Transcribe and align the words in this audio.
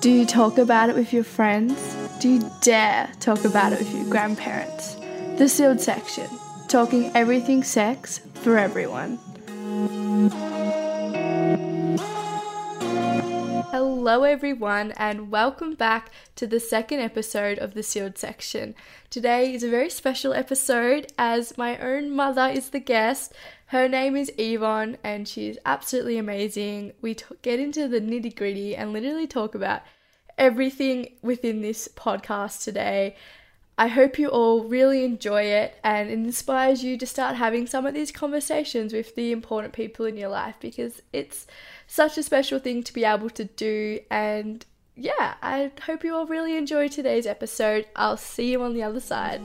Do 0.00 0.12
you 0.12 0.26
talk 0.26 0.58
about 0.58 0.90
it 0.90 0.94
with 0.94 1.12
your 1.12 1.24
friends? 1.24 1.96
Do 2.20 2.28
you 2.28 2.50
dare 2.60 3.10
talk 3.18 3.44
about 3.44 3.72
it 3.72 3.80
with 3.80 3.92
your 3.92 4.08
grandparents? 4.08 4.94
The 5.38 5.48
sealed 5.48 5.80
section, 5.80 6.30
talking 6.68 7.10
everything 7.16 7.64
sex 7.64 8.20
for 8.34 8.56
everyone. 8.58 9.18
Hello, 13.72 14.22
everyone, 14.22 14.92
and 14.96 15.32
welcome 15.32 15.74
back 15.74 16.12
to 16.36 16.46
the 16.46 16.60
second 16.60 17.00
episode 17.00 17.58
of 17.58 17.74
the 17.74 17.82
Sealed 17.82 18.18
Section. 18.18 18.76
Today 19.10 19.52
is 19.52 19.64
a 19.64 19.68
very 19.68 19.90
special 19.90 20.32
episode 20.32 21.12
as 21.18 21.58
my 21.58 21.76
own 21.76 22.12
mother 22.12 22.46
is 22.46 22.70
the 22.70 22.78
guest. 22.78 23.32
Her 23.68 23.86
name 23.86 24.16
is 24.16 24.32
Yvonne, 24.38 24.96
and 25.04 25.28
she's 25.28 25.58
absolutely 25.66 26.16
amazing. 26.16 26.94
We 27.02 27.14
t- 27.14 27.26
get 27.42 27.60
into 27.60 27.86
the 27.86 28.00
nitty 28.00 28.34
gritty 28.34 28.74
and 28.74 28.94
literally 28.94 29.26
talk 29.26 29.54
about 29.54 29.82
everything 30.38 31.08
within 31.20 31.60
this 31.60 31.86
podcast 31.86 32.64
today. 32.64 33.14
I 33.76 33.88
hope 33.88 34.18
you 34.18 34.28
all 34.28 34.64
really 34.64 35.04
enjoy 35.04 35.42
it 35.42 35.74
and 35.84 36.08
it 36.08 36.14
inspires 36.14 36.82
you 36.82 36.96
to 36.96 37.06
start 37.06 37.36
having 37.36 37.66
some 37.66 37.84
of 37.84 37.92
these 37.92 38.10
conversations 38.10 38.94
with 38.94 39.14
the 39.14 39.32
important 39.32 39.74
people 39.74 40.06
in 40.06 40.16
your 40.16 40.30
life 40.30 40.56
because 40.60 41.02
it's 41.12 41.46
such 41.86 42.16
a 42.16 42.22
special 42.22 42.58
thing 42.58 42.82
to 42.84 42.92
be 42.92 43.04
able 43.04 43.28
to 43.30 43.44
do. 43.44 44.00
And 44.10 44.64
yeah, 44.96 45.34
I 45.42 45.72
hope 45.84 46.04
you 46.04 46.14
all 46.14 46.26
really 46.26 46.56
enjoy 46.56 46.88
today's 46.88 47.26
episode. 47.26 47.86
I'll 47.94 48.16
see 48.16 48.50
you 48.50 48.62
on 48.62 48.72
the 48.72 48.82
other 48.82 49.00
side. 49.00 49.42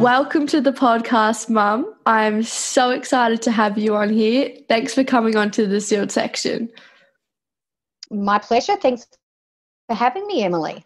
Welcome 0.00 0.46
to 0.48 0.60
the 0.60 0.72
podcast, 0.72 1.48
Mum. 1.48 1.94
I'm 2.06 2.42
so 2.42 2.90
excited 2.90 3.40
to 3.42 3.50
have 3.50 3.78
you 3.78 3.94
on 3.96 4.10
here. 4.10 4.54
Thanks 4.68 4.92
for 4.94 5.02
coming 5.04 5.36
on 5.36 5.50
to 5.52 5.66
the 5.66 5.80
sealed 5.80 6.12
section. 6.12 6.68
My 8.10 8.38
pleasure. 8.38 8.76
Thanks 8.76 9.06
for 9.88 9.94
having 9.94 10.26
me, 10.26 10.42
Emily. 10.42 10.84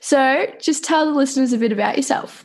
So, 0.00 0.46
just 0.60 0.84
tell 0.84 1.06
the 1.06 1.12
listeners 1.12 1.52
a 1.52 1.58
bit 1.58 1.72
about 1.72 1.96
yourself. 1.96 2.44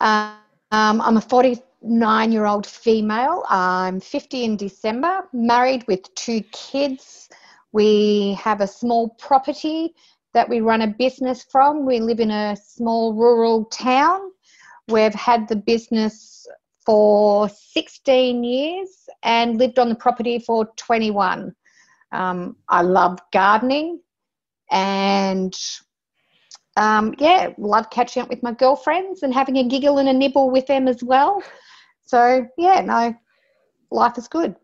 Um, 0.00 0.34
I'm 0.72 1.16
a 1.16 1.20
49 1.20 2.32
year 2.32 2.46
old 2.46 2.66
female. 2.66 3.44
I'm 3.48 4.00
50 4.00 4.44
in 4.44 4.56
December, 4.56 5.28
married 5.32 5.84
with 5.86 6.12
two 6.14 6.42
kids. 6.52 7.28
We 7.72 8.34
have 8.34 8.60
a 8.60 8.66
small 8.66 9.10
property 9.18 9.94
that 10.34 10.48
we 10.48 10.60
run 10.60 10.82
a 10.82 10.88
business 10.88 11.46
from. 11.50 11.86
We 11.86 12.00
live 12.00 12.20
in 12.20 12.30
a 12.30 12.56
small 12.56 13.14
rural 13.14 13.64
town. 13.66 14.20
We've 14.88 15.14
had 15.14 15.48
the 15.48 15.56
business 15.56 16.46
for 16.84 17.48
16 17.48 18.44
years 18.44 18.88
and 19.22 19.58
lived 19.58 19.78
on 19.78 19.88
the 19.88 19.94
property 19.94 20.38
for 20.38 20.66
21. 20.76 21.54
Um, 22.12 22.56
I 22.68 22.82
love 22.82 23.18
gardening 23.32 24.00
and 24.70 25.54
um, 26.76 27.14
yeah, 27.18 27.50
love 27.56 27.88
catching 27.90 28.22
up 28.22 28.28
with 28.28 28.42
my 28.42 28.52
girlfriends 28.52 29.22
and 29.22 29.32
having 29.32 29.56
a 29.56 29.64
giggle 29.64 29.98
and 29.98 30.08
a 30.08 30.12
nibble 30.12 30.50
with 30.50 30.66
them 30.66 30.88
as 30.88 31.02
well. 31.02 31.42
So 32.04 32.46
yeah, 32.58 32.80
no, 32.80 33.14
life 33.90 34.18
is 34.18 34.28
good. 34.28 34.56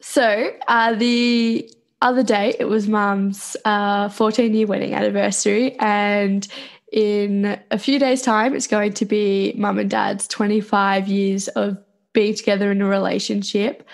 So 0.00 0.52
the 0.96 1.70
other 2.06 2.22
day 2.22 2.54
it 2.60 2.66
was 2.66 2.86
mum's 2.86 3.56
uh, 3.64 4.08
14 4.08 4.54
year 4.54 4.66
wedding 4.66 4.94
anniversary 4.94 5.76
and 5.80 6.46
in 6.92 7.60
a 7.72 7.78
few 7.78 7.98
days 7.98 8.22
time 8.22 8.54
it's 8.54 8.68
going 8.68 8.92
to 8.92 9.04
be 9.04 9.52
mum 9.56 9.78
and 9.80 9.90
dad's 9.90 10.28
25 10.28 11.08
years 11.08 11.48
of 11.48 11.76
being 12.12 12.34
together 12.34 12.70
in 12.70 12.80
a 12.80 12.86
relationship. 12.86 13.86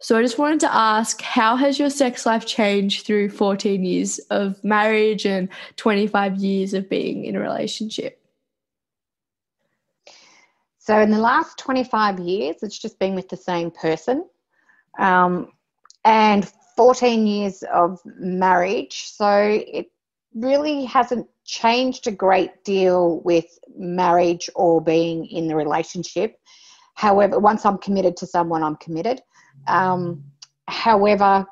So 0.00 0.18
i 0.18 0.22
just 0.22 0.38
wanted 0.38 0.60
to 0.60 0.74
ask 0.74 1.22
how 1.22 1.56
has 1.56 1.78
your 1.78 1.88
sex 1.88 2.26
life 2.26 2.44
changed 2.44 3.06
through 3.06 3.30
14 3.30 3.82
years 3.82 4.18
of 4.30 4.62
marriage 4.62 5.24
and 5.24 5.48
25 5.76 6.36
years 6.36 6.74
of 6.74 6.90
being 6.90 7.24
in 7.24 7.36
a 7.36 7.40
relationship? 7.40 8.20
So 10.78 11.00
in 11.00 11.10
the 11.10 11.18
last 11.18 11.58
25 11.58 12.20
years 12.20 12.56
it's 12.60 12.78
just 12.78 12.98
been 12.98 13.14
with 13.14 13.30
the 13.30 13.36
same 13.38 13.70
person. 13.70 14.28
Um, 14.98 15.52
and 16.04 16.52
14 16.76 17.26
years 17.26 17.62
of 17.72 18.00
marriage, 18.04 19.04
so 19.04 19.28
it 19.66 19.90
really 20.34 20.84
hasn't 20.84 21.26
changed 21.44 22.06
a 22.06 22.12
great 22.12 22.64
deal 22.64 23.20
with 23.20 23.46
marriage 23.76 24.50
or 24.54 24.80
being 24.80 25.26
in 25.26 25.48
the 25.48 25.56
relationship. 25.56 26.38
However, 26.94 27.38
once 27.38 27.64
I'm 27.64 27.78
committed 27.78 28.16
to 28.18 28.26
someone, 28.26 28.62
I'm 28.62 28.76
committed. 28.76 29.22
Um, 29.68 30.24
however, 30.68 31.46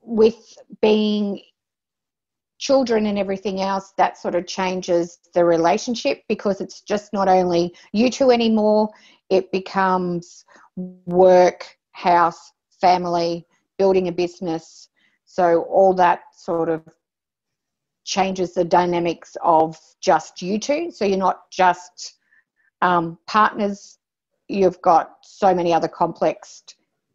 with 0.00 0.56
being 0.80 1.42
children 2.58 3.06
and 3.06 3.18
everything 3.18 3.60
else, 3.60 3.92
that 3.98 4.16
sort 4.18 4.34
of 4.34 4.46
changes 4.46 5.18
the 5.34 5.44
relationship 5.44 6.22
because 6.28 6.60
it's 6.60 6.80
just 6.80 7.12
not 7.12 7.28
only 7.28 7.74
you 7.92 8.10
two 8.10 8.30
anymore, 8.30 8.88
it 9.30 9.50
becomes 9.52 10.44
work, 10.76 11.76
house, 11.92 12.52
family, 12.80 13.46
building 13.78 14.08
a 14.08 14.12
business. 14.12 14.88
So 15.24 15.62
all 15.62 15.94
that 15.94 16.20
sort 16.34 16.68
of 16.68 16.82
changes 18.04 18.54
the 18.54 18.64
dynamics 18.64 19.36
of 19.42 19.78
just 20.00 20.42
you 20.42 20.58
two. 20.58 20.90
So 20.90 21.04
you're 21.04 21.18
not 21.18 21.50
just 21.50 22.14
um, 22.82 23.18
partners, 23.26 23.98
you've 24.48 24.82
got 24.82 25.18
so 25.22 25.54
many 25.54 25.72
other 25.72 25.88
complex 25.88 26.64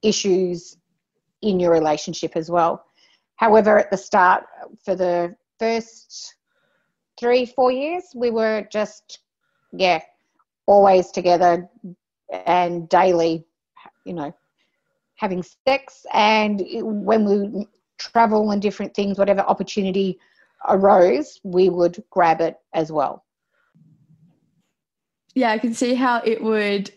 issues 0.01 0.77
in 1.41 1.59
your 1.59 1.71
relationship 1.71 2.35
as 2.35 2.49
well. 2.49 2.85
However, 3.35 3.77
at 3.77 3.91
the 3.91 3.97
start, 3.97 4.45
for 4.83 4.95
the 4.95 5.35
first 5.59 6.35
three, 7.19 7.45
four 7.45 7.71
years, 7.71 8.03
we 8.15 8.31
were 8.31 8.67
just, 8.71 9.19
yeah, 9.73 10.01
always 10.65 11.11
together 11.11 11.69
and 12.45 12.89
daily, 12.89 13.45
you 14.05 14.13
know, 14.13 14.33
having 15.17 15.43
sex 15.67 16.05
and 16.13 16.63
when 16.81 17.25
we 17.25 17.67
travel 17.97 18.51
and 18.51 18.61
different 18.61 18.93
things 18.95 19.17
whatever 19.17 19.41
opportunity 19.41 20.17
arose 20.69 21.39
we 21.43 21.69
would 21.69 22.03
grab 22.09 22.41
it 22.41 22.57
as 22.73 22.91
well. 22.91 23.25
Yeah 25.35 25.51
i 25.51 25.57
can 25.57 25.73
see 25.73 25.93
how 25.93 26.21
it 26.23 26.43
would 26.43 26.91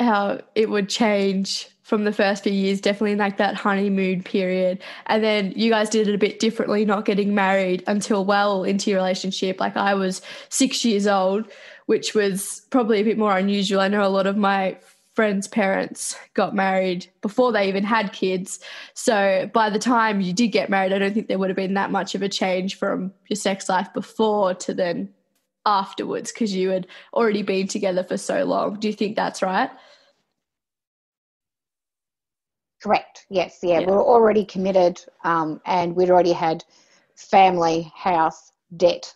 how 0.00 0.40
it 0.54 0.70
would 0.70 0.88
change 0.88 1.68
from 1.82 2.04
the 2.04 2.12
first 2.12 2.42
few 2.42 2.52
years 2.52 2.80
definitely 2.80 3.14
like 3.14 3.36
that 3.36 3.54
honeymoon 3.54 4.22
period. 4.22 4.82
And 5.06 5.22
then 5.22 5.52
you 5.54 5.70
guys 5.70 5.90
did 5.90 6.08
it 6.08 6.14
a 6.14 6.18
bit 6.18 6.40
differently 6.40 6.84
not 6.86 7.04
getting 7.04 7.34
married 7.34 7.84
until 7.86 8.24
well 8.24 8.64
into 8.64 8.90
your 8.90 8.98
relationship. 8.98 9.60
Like 9.60 9.76
i 9.76 9.94
was 9.94 10.22
six 10.48 10.84
years 10.84 11.06
old 11.06 11.46
which 11.86 12.14
was 12.14 12.62
probably 12.70 13.00
a 13.00 13.04
bit 13.04 13.18
more 13.18 13.36
unusual. 13.36 13.80
I 13.80 13.88
know 13.88 14.04
a 14.04 14.08
lot 14.08 14.26
of 14.26 14.36
my 14.36 14.78
friends' 15.14 15.46
parents 15.46 16.16
got 16.34 16.54
married 16.54 17.06
before 17.22 17.52
they 17.52 17.68
even 17.68 17.84
had 17.84 18.12
kids. 18.12 18.60
So 18.94 19.48
by 19.52 19.70
the 19.70 19.78
time 19.78 20.20
you 20.20 20.32
did 20.32 20.48
get 20.48 20.68
married, 20.68 20.92
I 20.92 20.98
don't 20.98 21.14
think 21.14 21.28
there 21.28 21.38
would 21.38 21.50
have 21.50 21.56
been 21.56 21.74
that 21.74 21.90
much 21.90 22.14
of 22.14 22.22
a 22.22 22.28
change 22.28 22.76
from 22.76 23.12
your 23.28 23.36
sex 23.36 23.68
life 23.68 23.92
before 23.94 24.54
to 24.54 24.74
then 24.74 25.12
afterwards 25.66 26.32
because 26.32 26.54
you 26.54 26.70
had 26.70 26.86
already 27.12 27.42
been 27.42 27.68
together 27.68 28.04
for 28.04 28.16
so 28.16 28.44
long. 28.44 28.78
Do 28.78 28.88
you 28.88 28.94
think 28.94 29.16
that's 29.16 29.42
right? 29.42 29.70
Correct. 32.82 33.24
Yes. 33.30 33.60
Yeah. 33.62 33.80
yeah. 33.80 33.86
We 33.86 33.92
were 33.92 34.04
already 34.04 34.44
committed 34.44 35.00
um, 35.24 35.60
and 35.64 35.96
we'd 35.96 36.10
already 36.10 36.32
had 36.32 36.64
family, 37.16 37.90
house, 37.94 38.52
debt, 38.76 39.14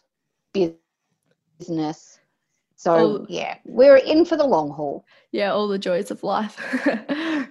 business. 1.58 2.18
So, 2.78 2.94
all, 2.94 3.27
yeah, 3.28 3.58
we're 3.64 3.97
in 3.97 4.25
for 4.25 4.37
the 4.37 4.47
long 4.47 4.70
haul 4.70 5.05
yeah, 5.32 5.52
all 5.52 5.69
the 5.69 5.79
joys 5.79 6.11
of 6.11 6.23
life. 6.23 6.56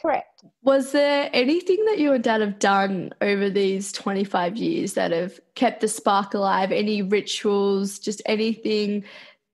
Correct. 0.00 0.44
Was 0.62 0.92
there 0.92 1.28
anything 1.32 1.84
that 1.86 1.98
you 1.98 2.12
and 2.12 2.22
dad 2.22 2.40
have 2.40 2.58
done 2.58 3.12
over 3.20 3.50
these 3.50 3.92
25 3.92 4.56
years 4.56 4.94
that 4.94 5.10
have 5.10 5.40
kept 5.54 5.80
the 5.80 5.88
spark 5.88 6.34
alive? 6.34 6.72
Any 6.72 7.02
rituals, 7.02 7.98
just 7.98 8.22
anything 8.26 9.04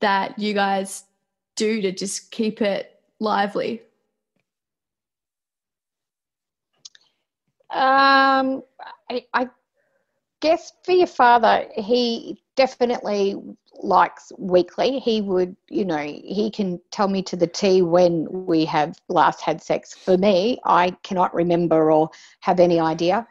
that 0.00 0.38
you 0.38 0.52
guys 0.54 1.04
do 1.56 1.81
to 1.81 1.93
just 1.93 2.31
keep 2.31 2.60
it 2.60 3.00
lively? 3.20 3.82
Um, 7.70 8.62
I, 9.10 9.25
I 9.32 9.48
guess 10.40 10.72
for 10.84 10.93
your 10.93 11.06
father, 11.06 11.66
he 11.75 12.44
definitely 12.56 13.36
likes 13.82 14.32
weekly. 14.38 14.98
He 14.98 15.20
would, 15.20 15.56
you 15.68 15.84
know, 15.84 15.98
he 15.98 16.50
can 16.50 16.80
tell 16.90 17.08
me 17.08 17.22
to 17.22 17.36
the 17.36 17.46
T 17.46 17.82
when 17.82 18.26
we 18.30 18.64
have 18.66 18.96
last 19.08 19.40
had 19.40 19.62
sex. 19.62 19.94
For 19.94 20.16
me, 20.16 20.58
I 20.64 20.90
cannot 21.02 21.34
remember 21.34 21.90
or 21.90 22.10
have 22.40 22.60
any 22.60 22.80
idea. 22.80 23.26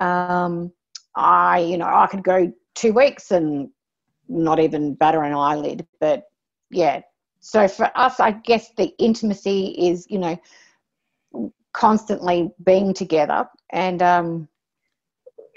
Um, 0.00 0.72
I, 1.16 1.58
you 1.60 1.76
know, 1.76 1.86
I 1.86 2.06
could 2.06 2.22
go 2.22 2.52
two 2.74 2.92
weeks 2.92 3.30
and 3.30 3.68
not 4.28 4.60
even 4.60 4.94
batter 4.94 5.22
an 5.22 5.34
eyelid. 5.34 5.86
But 5.98 6.24
yeah, 6.70 7.00
so 7.40 7.66
for 7.66 7.90
us, 7.96 8.20
I 8.20 8.32
guess 8.32 8.70
the 8.76 8.92
intimacy 8.98 9.74
is, 9.76 10.06
you 10.08 10.18
know, 10.18 10.38
constantly 11.72 12.50
being 12.64 12.94
together. 12.94 13.48
And, 13.72 14.02
um, 14.02 14.48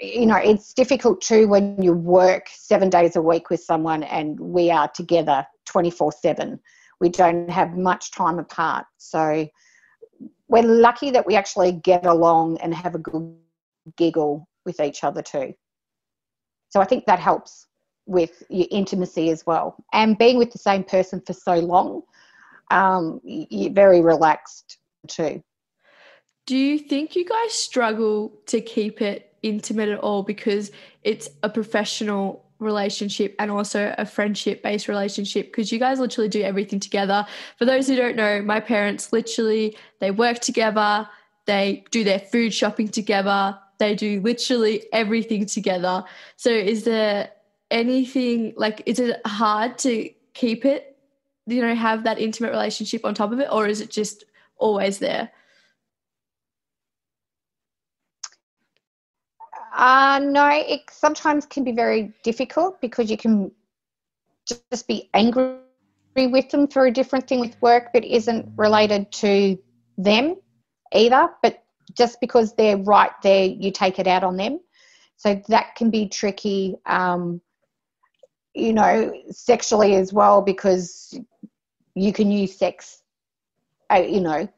you 0.00 0.26
know, 0.26 0.36
it's 0.36 0.72
difficult 0.72 1.20
too 1.20 1.48
when 1.48 1.80
you 1.80 1.92
work 1.92 2.48
seven 2.52 2.90
days 2.90 3.16
a 3.16 3.22
week 3.22 3.50
with 3.50 3.60
someone 3.60 4.02
and 4.02 4.38
we 4.38 4.70
are 4.70 4.88
together 4.88 5.46
24 5.66 6.12
7. 6.12 6.60
We 7.00 7.08
don't 7.08 7.50
have 7.50 7.76
much 7.76 8.10
time 8.12 8.38
apart. 8.38 8.86
So 8.98 9.46
we're 10.48 10.62
lucky 10.62 11.10
that 11.10 11.26
we 11.26 11.36
actually 11.36 11.72
get 11.72 12.06
along 12.06 12.58
and 12.58 12.74
have 12.74 12.94
a 12.94 12.98
good 12.98 13.36
giggle 13.96 14.48
with 14.64 14.80
each 14.80 15.04
other 15.04 15.22
too. 15.22 15.54
So 16.70 16.80
I 16.80 16.84
think 16.84 17.06
that 17.06 17.18
helps 17.18 17.66
with 18.06 18.42
your 18.50 18.66
intimacy 18.70 19.30
as 19.30 19.46
well. 19.46 19.76
And 19.92 20.18
being 20.18 20.36
with 20.38 20.52
the 20.52 20.58
same 20.58 20.84
person 20.84 21.22
for 21.26 21.32
so 21.32 21.54
long, 21.56 22.02
um, 22.70 23.20
you're 23.24 23.72
very 23.72 24.00
relaxed 24.00 24.78
too. 25.08 25.42
Do 26.46 26.56
you 26.56 26.78
think 26.78 27.16
you 27.16 27.24
guys 27.24 27.52
struggle 27.52 28.40
to 28.46 28.60
keep 28.60 29.00
it 29.00 29.33
intimate 29.44 29.88
at 29.88 30.00
all 30.00 30.22
because 30.22 30.72
it's 31.02 31.28
a 31.42 31.48
professional 31.48 32.44
relationship 32.58 33.34
and 33.38 33.50
also 33.50 33.94
a 33.98 34.06
friendship 34.06 34.62
based 34.62 34.88
relationship 34.88 35.46
because 35.46 35.70
you 35.70 35.78
guys 35.78 36.00
literally 36.00 36.28
do 36.28 36.42
everything 36.42 36.80
together. 36.80 37.26
For 37.58 37.64
those 37.64 37.86
who 37.86 37.96
don't 37.96 38.16
know, 38.16 38.42
my 38.42 38.60
parents 38.60 39.12
literally 39.12 39.76
they 40.00 40.10
work 40.10 40.40
together, 40.40 41.08
they 41.46 41.84
do 41.90 42.04
their 42.04 42.18
food 42.18 42.54
shopping 42.54 42.88
together, 42.88 43.58
they 43.78 43.94
do 43.94 44.20
literally 44.20 44.86
everything 44.92 45.46
together. 45.46 46.04
So 46.36 46.50
is 46.50 46.84
there 46.84 47.30
anything 47.70 48.54
like 48.56 48.82
is 48.86 48.98
it 48.98 49.20
hard 49.26 49.78
to 49.78 50.10
keep 50.32 50.64
it 50.64 50.96
you 51.46 51.60
know 51.60 51.74
have 51.74 52.04
that 52.04 52.18
intimate 52.18 52.50
relationship 52.50 53.04
on 53.04 53.14
top 53.14 53.32
of 53.32 53.40
it 53.40 53.48
or 53.50 53.66
is 53.66 53.80
it 53.80 53.90
just 53.90 54.24
always 54.58 54.98
there 54.98 55.30
uh 59.76 60.20
no 60.22 60.48
it 60.52 60.80
sometimes 60.90 61.46
can 61.46 61.64
be 61.64 61.72
very 61.72 62.12
difficult 62.22 62.80
because 62.80 63.10
you 63.10 63.16
can 63.16 63.50
just 64.46 64.86
be 64.86 65.10
angry 65.14 65.58
with 66.16 66.48
them 66.50 66.66
for 66.68 66.86
a 66.86 66.90
different 66.90 67.26
thing 67.26 67.40
with 67.40 67.60
work 67.60 67.92
that 67.92 68.04
isn't 68.04 68.46
related 68.56 69.10
to 69.10 69.58
them 69.98 70.36
either 70.92 71.28
but 71.42 71.64
just 71.96 72.20
because 72.20 72.54
they're 72.54 72.78
right 72.78 73.12
there 73.22 73.44
you 73.44 73.70
take 73.70 73.98
it 73.98 74.06
out 74.06 74.24
on 74.24 74.36
them. 74.36 74.60
So 75.16 75.40
that 75.48 75.74
can 75.76 75.90
be 75.90 76.08
tricky 76.08 76.76
um, 76.86 77.40
you 78.54 78.72
know, 78.72 79.12
sexually 79.30 79.96
as 79.96 80.12
well 80.12 80.40
because 80.40 81.18
you 81.94 82.12
can 82.12 82.30
use 82.30 82.56
sex, 82.56 83.02
uh, 83.90 83.96
you 83.96 84.20
know, 84.20 84.48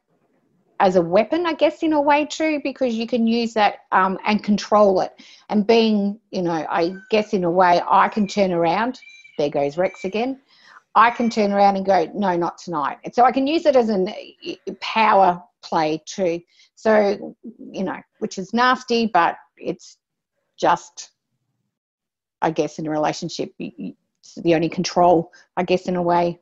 as 0.81 0.97
a 0.97 1.03
weapon, 1.03 1.47
I 1.47 1.55
guess, 1.55 1.83
in 1.83 1.93
a 1.93 2.01
way 2.01 2.27
too, 2.27 2.61
because 2.63 2.95
you 2.95 3.07
can 3.07 3.27
use 3.27 3.55
that 3.55 3.81
um, 3.93 4.19
and 4.27 4.43
control 4.43 5.01
it. 5.01 5.13
And 5.49 5.67
being, 5.67 6.21
you 6.31 6.43
know, 6.43 6.67
I 6.69 6.95
guess 7.11 7.33
in 7.33 7.45
a 7.45 7.51
way, 7.51 7.81
I 7.89 8.09
can 8.09 8.27
turn 8.27 8.53
around. 8.53 9.01
There 9.39 9.51
goes 9.51 9.77
Rex 9.77 10.05
again. 10.05 10.41
I 10.95 11.11
can 11.11 11.29
turn 11.29 11.53
around 11.53 11.77
and 11.77 11.85
go, 11.85 12.11
no, 12.15 12.37
not 12.37 12.59
tonight. 12.59 12.99
And 13.05 13.15
so 13.15 13.25
I 13.25 13.33
can 13.33 13.47
use 13.47 13.67
it 13.67 13.77
as 13.77 13.91
a 13.91 14.57
power 14.81 15.43
play 15.63 16.03
too. 16.07 16.41
So, 16.75 17.37
you 17.59 17.85
know, 17.85 18.01
which 18.19 18.39
is 18.39 18.55
nasty, 18.55 19.07
but 19.07 19.37
it's 19.59 19.99
just 20.59 21.11
I 22.43 22.51
guess, 22.51 22.79
in 22.79 22.87
a 22.87 22.91
relationship. 22.91 23.53
It's 23.59 24.35
the 24.37 24.55
only 24.55 24.69
control, 24.69 25.33
I 25.57 25.63
guess, 25.63 25.87
in 25.87 25.97
a 25.97 26.03
way. 26.03 26.41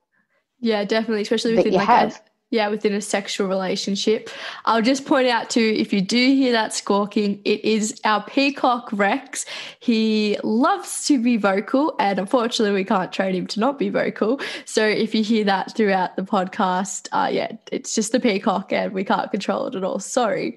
Yeah, 0.60 0.84
definitely, 0.84 1.22
especially 1.22 1.56
within 1.56 1.74
like 1.74 1.86
have. 1.86 2.22
Yeah, 2.50 2.68
within 2.68 2.94
a 2.94 3.00
sexual 3.00 3.48
relationship. 3.48 4.30
I'll 4.64 4.82
just 4.82 5.06
point 5.06 5.26
out 5.26 5.50
too, 5.50 5.74
if 5.76 5.92
you 5.92 6.00
do 6.00 6.16
hear 6.16 6.52
that 6.52 6.72
squawking, 6.72 7.40
it 7.44 7.64
is 7.64 8.00
our 8.04 8.22
peacock 8.22 8.90
Rex. 8.92 9.44
He 9.80 10.38
loves 10.44 11.04
to 11.06 11.20
be 11.20 11.36
vocal, 11.36 11.96
and 11.98 12.16
unfortunately, 12.20 12.72
we 12.72 12.84
can't 12.84 13.10
train 13.12 13.34
him 13.34 13.48
to 13.48 13.60
not 13.60 13.76
be 13.76 13.88
vocal. 13.88 14.40
So 14.66 14.86
if 14.86 15.16
you 15.16 15.24
hear 15.24 15.42
that 15.44 15.74
throughout 15.76 16.14
the 16.14 16.22
podcast, 16.22 17.08
uh, 17.10 17.28
yeah, 17.32 17.56
it's 17.72 17.92
just 17.92 18.12
the 18.12 18.20
peacock, 18.20 18.72
and 18.72 18.92
we 18.92 19.02
can't 19.02 19.32
control 19.32 19.66
it 19.66 19.74
at 19.74 19.82
all. 19.82 19.98
Sorry. 19.98 20.56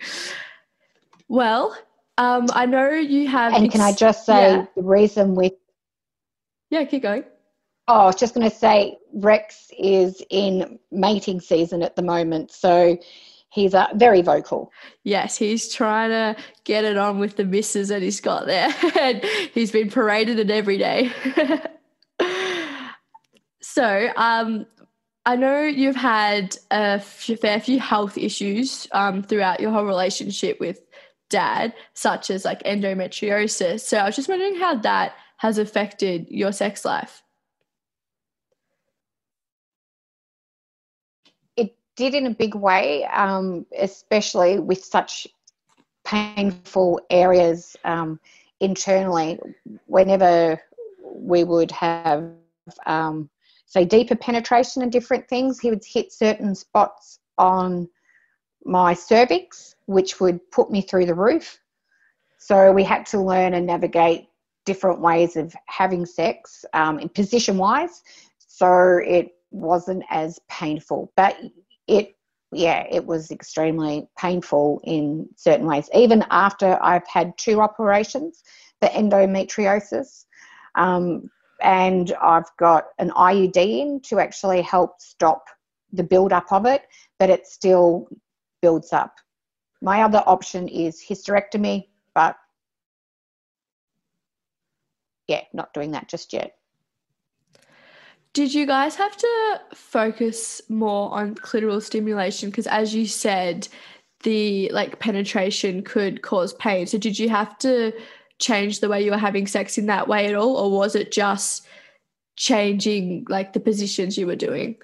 Well, 1.29 1.75
um, 2.19 2.45
I 2.53 2.67
know 2.67 2.91
you 2.91 3.27
have. 3.27 3.53
And 3.53 3.65
ex- 3.65 3.71
can 3.71 3.81
I 3.81 3.93
just 3.93 4.23
say 4.25 4.51
yeah. 4.51 4.65
the 4.75 4.83
reason 4.83 5.33
with. 5.33 5.53
Yeah, 6.69 6.83
keep 6.83 7.01
going. 7.01 7.23
Oh, 7.87 8.01
I 8.01 8.05
was 8.05 8.15
just 8.15 8.33
going 8.33 8.49
to 8.49 8.55
say 8.55 8.97
Rex 9.13 9.71
is 9.77 10.21
in 10.29 10.79
mating 10.91 11.39
season 11.39 11.81
at 11.83 11.95
the 11.95 12.01
moment. 12.01 12.51
So 12.51 12.97
he's 13.49 13.73
uh, 13.73 13.87
very 13.95 14.21
vocal. 14.21 14.71
Yes, 15.03 15.37
he's 15.37 15.73
trying 15.73 16.09
to 16.09 16.41
get 16.65 16.83
it 16.83 16.97
on 16.97 17.19
with 17.19 17.37
the 17.37 17.45
misses 17.45 17.87
that 17.89 18.01
he's 18.01 18.19
got 18.19 18.45
there. 18.45 18.73
and 18.99 19.23
he's 19.53 19.71
been 19.71 19.89
paraded 19.89 20.39
it 20.39 20.51
every 20.51 20.77
day. 20.77 21.11
so, 23.61 24.09
um, 24.17 24.65
I 25.25 25.35
know 25.35 25.61
you've 25.61 25.95
had 25.97 26.57
a 26.71 26.99
fair 27.01 27.59
few 27.59 27.79
health 27.81 28.17
issues 28.17 28.87
um, 28.93 29.23
throughout 29.23 29.59
your 29.59 29.71
whole 29.71 29.85
relationship 29.85 30.57
with 30.59 30.79
dad, 31.29 31.73
such 31.93 32.29
as 32.29 32.45
like 32.45 32.63
endometriosis. 32.63 33.81
So 33.81 33.97
I 33.97 34.05
was 34.05 34.15
just 34.15 34.29
wondering 34.29 34.55
how 34.55 34.75
that 34.75 35.15
has 35.37 35.57
affected 35.57 36.27
your 36.29 36.51
sex 36.53 36.85
life. 36.85 37.23
It 41.57 41.75
did 41.97 42.13
in 42.13 42.27
a 42.27 42.33
big 42.33 42.55
way, 42.55 43.03
um, 43.05 43.65
especially 43.77 44.59
with 44.59 44.85
such 44.85 45.27
painful 46.05 47.01
areas 47.09 47.75
um, 47.83 48.19
internally. 48.61 49.39
Whenever 49.87 50.61
we 51.03 51.43
would 51.43 51.71
have, 51.71 52.31
um, 52.85 53.29
say, 53.65 53.83
deeper 53.83 54.15
penetration 54.15 54.83
and 54.83 54.91
different 54.91 55.27
things, 55.27 55.59
he 55.59 55.69
would 55.69 55.83
hit 55.83 56.13
certain 56.13 56.55
spots 56.55 57.19
on 57.37 57.89
my 58.63 58.93
cervix, 58.93 59.75
which 59.87 60.19
would 60.19 60.39
put 60.51 60.71
me 60.71 60.81
through 60.81 61.05
the 61.05 61.15
roof. 61.15 61.59
So 62.37 62.71
we 62.71 62.83
had 62.83 63.05
to 63.07 63.19
learn 63.19 63.55
and 63.55 63.65
navigate 63.65 64.29
different 64.65 65.01
ways 65.01 65.35
of 65.35 65.55
having 65.65 66.05
sex 66.05 66.63
um, 66.73 67.09
position 67.09 67.57
wise. 67.57 68.03
So 68.37 68.99
it 69.03 69.31
wasn't 69.51 70.03
as 70.09 70.39
painful, 70.49 71.11
but 71.15 71.37
it, 71.87 72.15
yeah, 72.51 72.85
it 72.89 73.05
was 73.05 73.31
extremely 73.31 74.07
painful 74.17 74.81
in 74.83 75.27
certain 75.35 75.65
ways. 75.65 75.89
Even 75.93 76.23
after 76.29 76.77
I've 76.81 77.07
had 77.07 77.37
two 77.37 77.61
operations, 77.61 78.43
the 78.81 78.87
endometriosis, 78.87 80.25
um, 80.75 81.29
and 81.61 82.13
I've 82.21 82.49
got 82.57 82.85
an 82.99 83.09
IUD 83.11 83.57
in 83.57 83.99
to 84.01 84.19
actually 84.19 84.61
help 84.61 85.01
stop 85.01 85.45
the 85.91 86.03
build 86.03 86.33
up 86.33 86.51
of 86.51 86.65
it, 86.65 86.83
but 87.19 87.29
it 87.29 87.47
still 87.47 88.07
builds 88.61 88.93
up. 88.93 89.15
My 89.81 90.01
other 90.01 90.23
option 90.25 90.67
is 90.67 91.03
hysterectomy, 91.07 91.87
but 92.13 92.35
yeah, 95.27 95.41
not 95.53 95.73
doing 95.73 95.91
that 95.91 96.07
just 96.07 96.33
yet. 96.33 96.53
Did 98.37 98.53
you 98.53 98.67
guys 98.67 98.93
have 98.93 99.17
to 99.17 99.61
focus 99.73 100.61
more 100.69 101.11
on 101.11 101.33
clitoral 101.33 101.81
stimulation? 101.81 102.51
Because 102.51 102.67
as 102.67 102.93
you 102.93 103.07
said, 103.07 103.67
the 104.21 104.69
like 104.71 104.99
penetration 104.99 105.81
could 105.81 106.21
cause 106.21 106.53
pain. 106.53 106.85
So 106.85 106.99
did 106.99 107.17
you 107.17 107.29
have 107.29 107.57
to 107.57 107.93
change 108.37 108.79
the 108.79 108.89
way 108.89 109.03
you 109.03 109.09
were 109.09 109.17
having 109.17 109.47
sex 109.47 109.79
in 109.79 109.87
that 109.87 110.07
way 110.07 110.27
at 110.27 110.35
all? 110.35 110.55
Or 110.55 110.69
was 110.69 110.93
it 110.93 111.11
just 111.11 111.65
changing 112.35 113.25
like 113.27 113.53
the 113.53 113.59
positions 113.59 114.19
you 114.19 114.27
were 114.27 114.35
doing? 114.35 114.75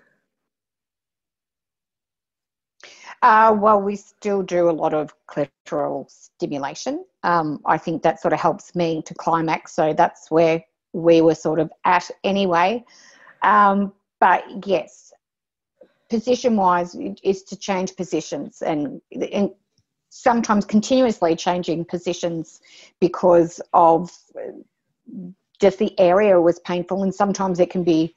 Uh, 3.21 3.55
well, 3.55 3.79
we 3.79 3.97
still 3.97 4.41
do 4.41 4.67
a 4.67 4.71
lot 4.71 4.95
of 4.95 5.13
clitoral 5.27 6.09
stimulation. 6.09 7.05
Um, 7.21 7.61
I 7.67 7.77
think 7.77 8.01
that 8.01 8.19
sort 8.19 8.33
of 8.33 8.39
helps 8.39 8.73
me 8.73 9.03
to 9.03 9.13
climax. 9.13 9.73
So 9.75 9.93
that's 9.93 10.31
where 10.31 10.63
we 10.93 11.21
were 11.21 11.35
sort 11.35 11.59
of 11.59 11.71
at 11.85 12.09
anyway. 12.23 12.83
Um, 13.43 13.93
but 14.19 14.43
yes, 14.65 15.11
position 16.09 16.55
wise 16.55 16.95
is 17.23 17.43
to 17.43 17.55
change 17.55 17.95
positions 17.95 18.61
and, 18.61 19.01
and 19.31 19.51
sometimes 20.09 20.65
continuously 20.65 21.35
changing 21.35 21.85
positions 21.85 22.61
because 22.99 23.59
of 23.73 24.11
just 25.59 25.79
the 25.79 25.99
area 25.99 26.39
was 26.39 26.59
painful 26.59 27.03
and 27.03 27.13
sometimes 27.13 27.59
it 27.59 27.69
can 27.69 27.83
be 27.83 28.13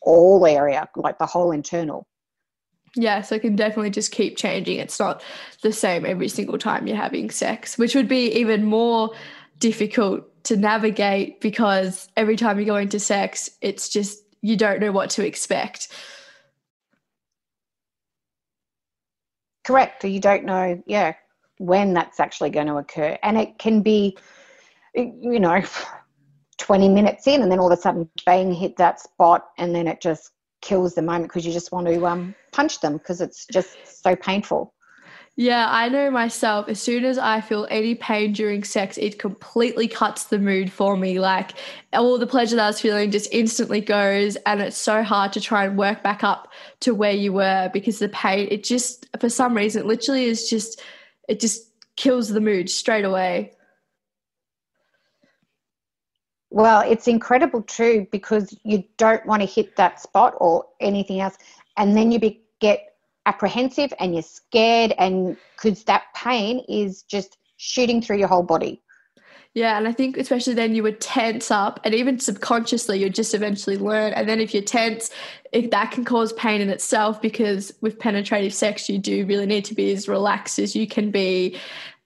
all 0.00 0.46
area 0.46 0.88
like 0.96 1.18
the 1.18 1.26
whole 1.26 1.50
internal 1.50 2.06
yeah, 2.96 3.22
so 3.22 3.34
it 3.34 3.42
can 3.42 3.56
definitely 3.56 3.90
just 3.90 4.12
keep 4.12 4.36
changing. 4.36 4.78
It's 4.78 5.00
not 5.00 5.22
the 5.62 5.72
same 5.72 6.06
every 6.06 6.28
single 6.28 6.58
time 6.58 6.86
you're 6.86 6.96
having 6.96 7.30
sex, 7.30 7.76
which 7.76 7.94
would 7.94 8.08
be 8.08 8.30
even 8.32 8.64
more 8.64 9.10
difficult 9.58 10.44
to 10.44 10.56
navigate 10.56 11.40
because 11.40 12.08
every 12.16 12.36
time 12.36 12.60
you 12.60 12.66
go 12.66 12.76
into 12.76 13.00
sex, 13.00 13.50
it's 13.60 13.88
just 13.88 14.23
you 14.44 14.56
don't 14.56 14.78
know 14.78 14.92
what 14.92 15.08
to 15.08 15.26
expect. 15.26 15.88
Correct. 19.66 20.04
You 20.04 20.20
don't 20.20 20.44
know, 20.44 20.82
yeah, 20.86 21.14
when 21.56 21.94
that's 21.94 22.20
actually 22.20 22.50
going 22.50 22.66
to 22.66 22.76
occur. 22.76 23.18
And 23.22 23.38
it 23.38 23.58
can 23.58 23.80
be, 23.80 24.18
you 24.94 25.40
know, 25.40 25.62
20 26.58 26.90
minutes 26.90 27.26
in, 27.26 27.40
and 27.42 27.50
then 27.50 27.58
all 27.58 27.72
of 27.72 27.78
a 27.78 27.80
sudden, 27.80 28.10
bang, 28.26 28.52
hit 28.52 28.76
that 28.76 29.00
spot, 29.00 29.46
and 29.56 29.74
then 29.74 29.88
it 29.88 30.02
just 30.02 30.32
kills 30.60 30.94
the 30.94 31.00
moment 31.00 31.30
because 31.30 31.46
you 31.46 31.52
just 31.52 31.72
want 31.72 31.86
to 31.86 32.06
um, 32.06 32.34
punch 32.52 32.80
them 32.80 32.98
because 32.98 33.22
it's 33.22 33.46
just 33.46 33.78
so 34.02 34.14
painful. 34.14 34.74
Yeah, 35.36 35.66
I 35.68 35.88
know 35.88 36.12
myself. 36.12 36.68
As 36.68 36.80
soon 36.80 37.04
as 37.04 37.18
I 37.18 37.40
feel 37.40 37.66
any 37.68 37.96
pain 37.96 38.32
during 38.32 38.62
sex, 38.62 38.96
it 38.96 39.18
completely 39.18 39.88
cuts 39.88 40.24
the 40.24 40.38
mood 40.38 40.70
for 40.70 40.96
me. 40.96 41.18
Like 41.18 41.54
all 41.92 42.18
the 42.18 42.26
pleasure 42.26 42.54
that 42.54 42.62
I 42.62 42.66
was 42.68 42.80
feeling 42.80 43.10
just 43.10 43.32
instantly 43.32 43.80
goes, 43.80 44.36
and 44.46 44.60
it's 44.60 44.76
so 44.76 45.02
hard 45.02 45.32
to 45.32 45.40
try 45.40 45.64
and 45.64 45.76
work 45.76 46.04
back 46.04 46.22
up 46.22 46.52
to 46.80 46.94
where 46.94 47.12
you 47.12 47.32
were 47.32 47.68
because 47.72 47.98
the 47.98 48.08
pain, 48.10 48.46
it 48.48 48.62
just, 48.62 49.06
for 49.18 49.28
some 49.28 49.56
reason, 49.56 49.82
it 49.82 49.86
literally 49.86 50.26
is 50.26 50.48
just, 50.48 50.80
it 51.28 51.40
just 51.40 51.68
kills 51.96 52.28
the 52.28 52.40
mood 52.40 52.70
straight 52.70 53.04
away. 53.04 53.52
Well, 56.50 56.88
it's 56.88 57.08
incredible 57.08 57.62
too 57.62 58.06
because 58.12 58.56
you 58.62 58.84
don't 58.98 59.26
want 59.26 59.42
to 59.42 59.46
hit 59.46 59.74
that 59.74 60.00
spot 60.00 60.34
or 60.38 60.66
anything 60.78 61.18
else, 61.20 61.36
and 61.76 61.96
then 61.96 62.12
you 62.12 62.20
be, 62.20 62.40
get 62.60 62.93
apprehensive 63.26 63.92
and 63.98 64.14
you're 64.14 64.22
scared 64.22 64.92
and 64.98 65.36
because 65.56 65.84
that 65.84 66.04
pain 66.14 66.64
is 66.68 67.02
just 67.02 67.38
shooting 67.56 68.02
through 68.02 68.18
your 68.18 68.28
whole 68.28 68.42
body 68.42 68.82
yeah, 69.54 69.78
and 69.78 69.86
I 69.86 69.92
think 69.92 70.16
especially 70.16 70.54
then 70.54 70.74
you 70.74 70.82
would 70.82 71.00
tense 71.00 71.52
up, 71.52 71.78
and 71.84 71.94
even 71.94 72.18
subconsciously 72.18 72.98
you'd 72.98 73.14
just 73.14 73.34
eventually 73.34 73.78
learn. 73.78 74.12
And 74.12 74.28
then 74.28 74.40
if 74.40 74.52
you're 74.52 74.64
tense, 74.64 75.10
it, 75.52 75.70
that 75.70 75.92
can 75.92 76.04
cause 76.04 76.32
pain 76.32 76.60
in 76.60 76.70
itself 76.70 77.22
because 77.22 77.72
with 77.80 78.00
penetrative 78.00 78.52
sex, 78.52 78.88
you 78.88 78.98
do 78.98 79.24
really 79.26 79.46
need 79.46 79.64
to 79.66 79.74
be 79.74 79.92
as 79.92 80.08
relaxed 80.08 80.58
as 80.58 80.74
you 80.74 80.88
can 80.88 81.12
be, 81.12 81.56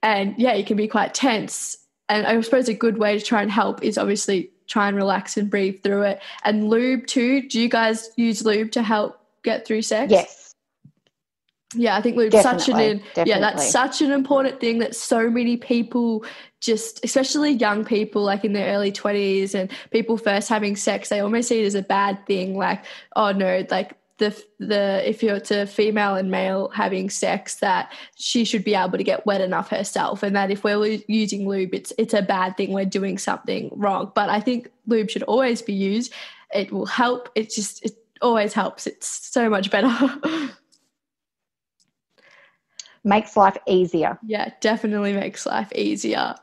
and 0.03 0.35
yeah, 0.37 0.53
you 0.55 0.65
can 0.65 0.77
be 0.77 0.87
quite 0.87 1.15
tense. 1.15 1.79
And 2.11 2.27
I 2.27 2.39
suppose 2.43 2.69
a 2.69 2.75
good 2.75 2.99
way 2.99 3.19
to 3.19 3.25
try 3.25 3.41
and 3.41 3.51
help 3.51 3.83
is 3.83 3.97
obviously 3.97 4.51
try 4.67 4.89
and 4.89 4.97
relax 4.97 5.39
and 5.39 5.49
breathe 5.49 5.83
through 5.83 6.03
it. 6.03 6.21
And 6.45 6.69
lube 6.69 7.07
too. 7.07 7.49
Do 7.49 7.61
you 7.61 7.69
guys 7.69 8.11
use 8.17 8.45
lube 8.45 8.73
to 8.73 8.83
help 8.83 9.21
get 9.43 9.67
through 9.67 9.83
sex? 9.83 10.11
Yes. 10.11 10.48
Yeah, 11.75 11.97
I 11.97 12.03
think 12.03 12.17
we've 12.17 12.33
such 12.33 12.69
an 12.69 13.03
yeah, 13.17 13.41
that's 13.41 13.71
such 13.71 14.01
an 14.01 14.11
important 14.11 14.59
thing 14.61 14.79
that 14.79 14.95
so 14.97 15.29
many 15.29 15.57
people 15.57 16.25
just 16.61 17.05
especially 17.05 17.53
young 17.53 17.85
people 17.85 18.23
like 18.23 18.45
in 18.45 18.53
their 18.53 18.75
early 18.75 18.91
20s 18.91 19.55
and 19.55 19.71
people 19.93 20.17
first 20.17 20.49
having 20.49 20.75
sex 20.75 21.09
they 21.09 21.21
almost 21.21 21.49
see 21.49 21.63
it 21.63 21.67
as 21.67 21.77
a 21.77 21.83
bad 21.83 22.19
thing 22.27 22.57
like 22.57 22.85
oh 23.15 23.31
no 23.31 23.65
like 23.71 23.97
the 24.19 24.45
the 24.59 25.09
if 25.09 25.23
you're 25.23 25.39
to 25.41 25.67
female 25.67 26.17
and 26.17 26.31
male 26.31 26.69
having 26.71 27.09
sex 27.09 27.57
that 27.57 27.93
she 28.17 28.45
should 28.45 28.65
be 28.65 28.75
able 28.75 28.99
to 28.99 29.05
get 29.05 29.25
wet 29.25 29.41
enough 29.41 29.71
herself 29.71 30.23
and 30.23 30.35
that 30.35 30.51
if 30.51 30.65
we're 30.65 30.99
using 31.07 31.49
lube 31.49 31.73
it's 31.73 31.93
it's 31.97 32.15
a 32.15 32.23
bad 32.23 32.57
thing 32.57 32.73
we're 32.73 32.85
doing 32.85 33.17
something 33.17 33.71
wrong. 33.75 34.11
But 34.15 34.29
i 34.29 34.41
think 34.41 34.71
lube 34.87 35.11
should 35.11 35.23
always 35.25 35.63
be 35.63 35.73
used. 35.73 36.13
It 36.53 36.73
will 36.73 36.87
help 36.87 37.29
it 37.35 37.51
just 37.51 37.85
it 37.85 37.93
always 38.21 38.53
helps. 38.53 38.87
It's 38.87 39.07
so 39.07 39.49
much 39.49 39.71
better 39.71 39.91
makes 43.09 43.37
life 43.37 43.57
easier. 43.67 44.19
Yeah, 44.25 44.51
definitely 44.61 45.13
makes 45.13 45.47
life 45.47 45.73
easier. 45.75 46.35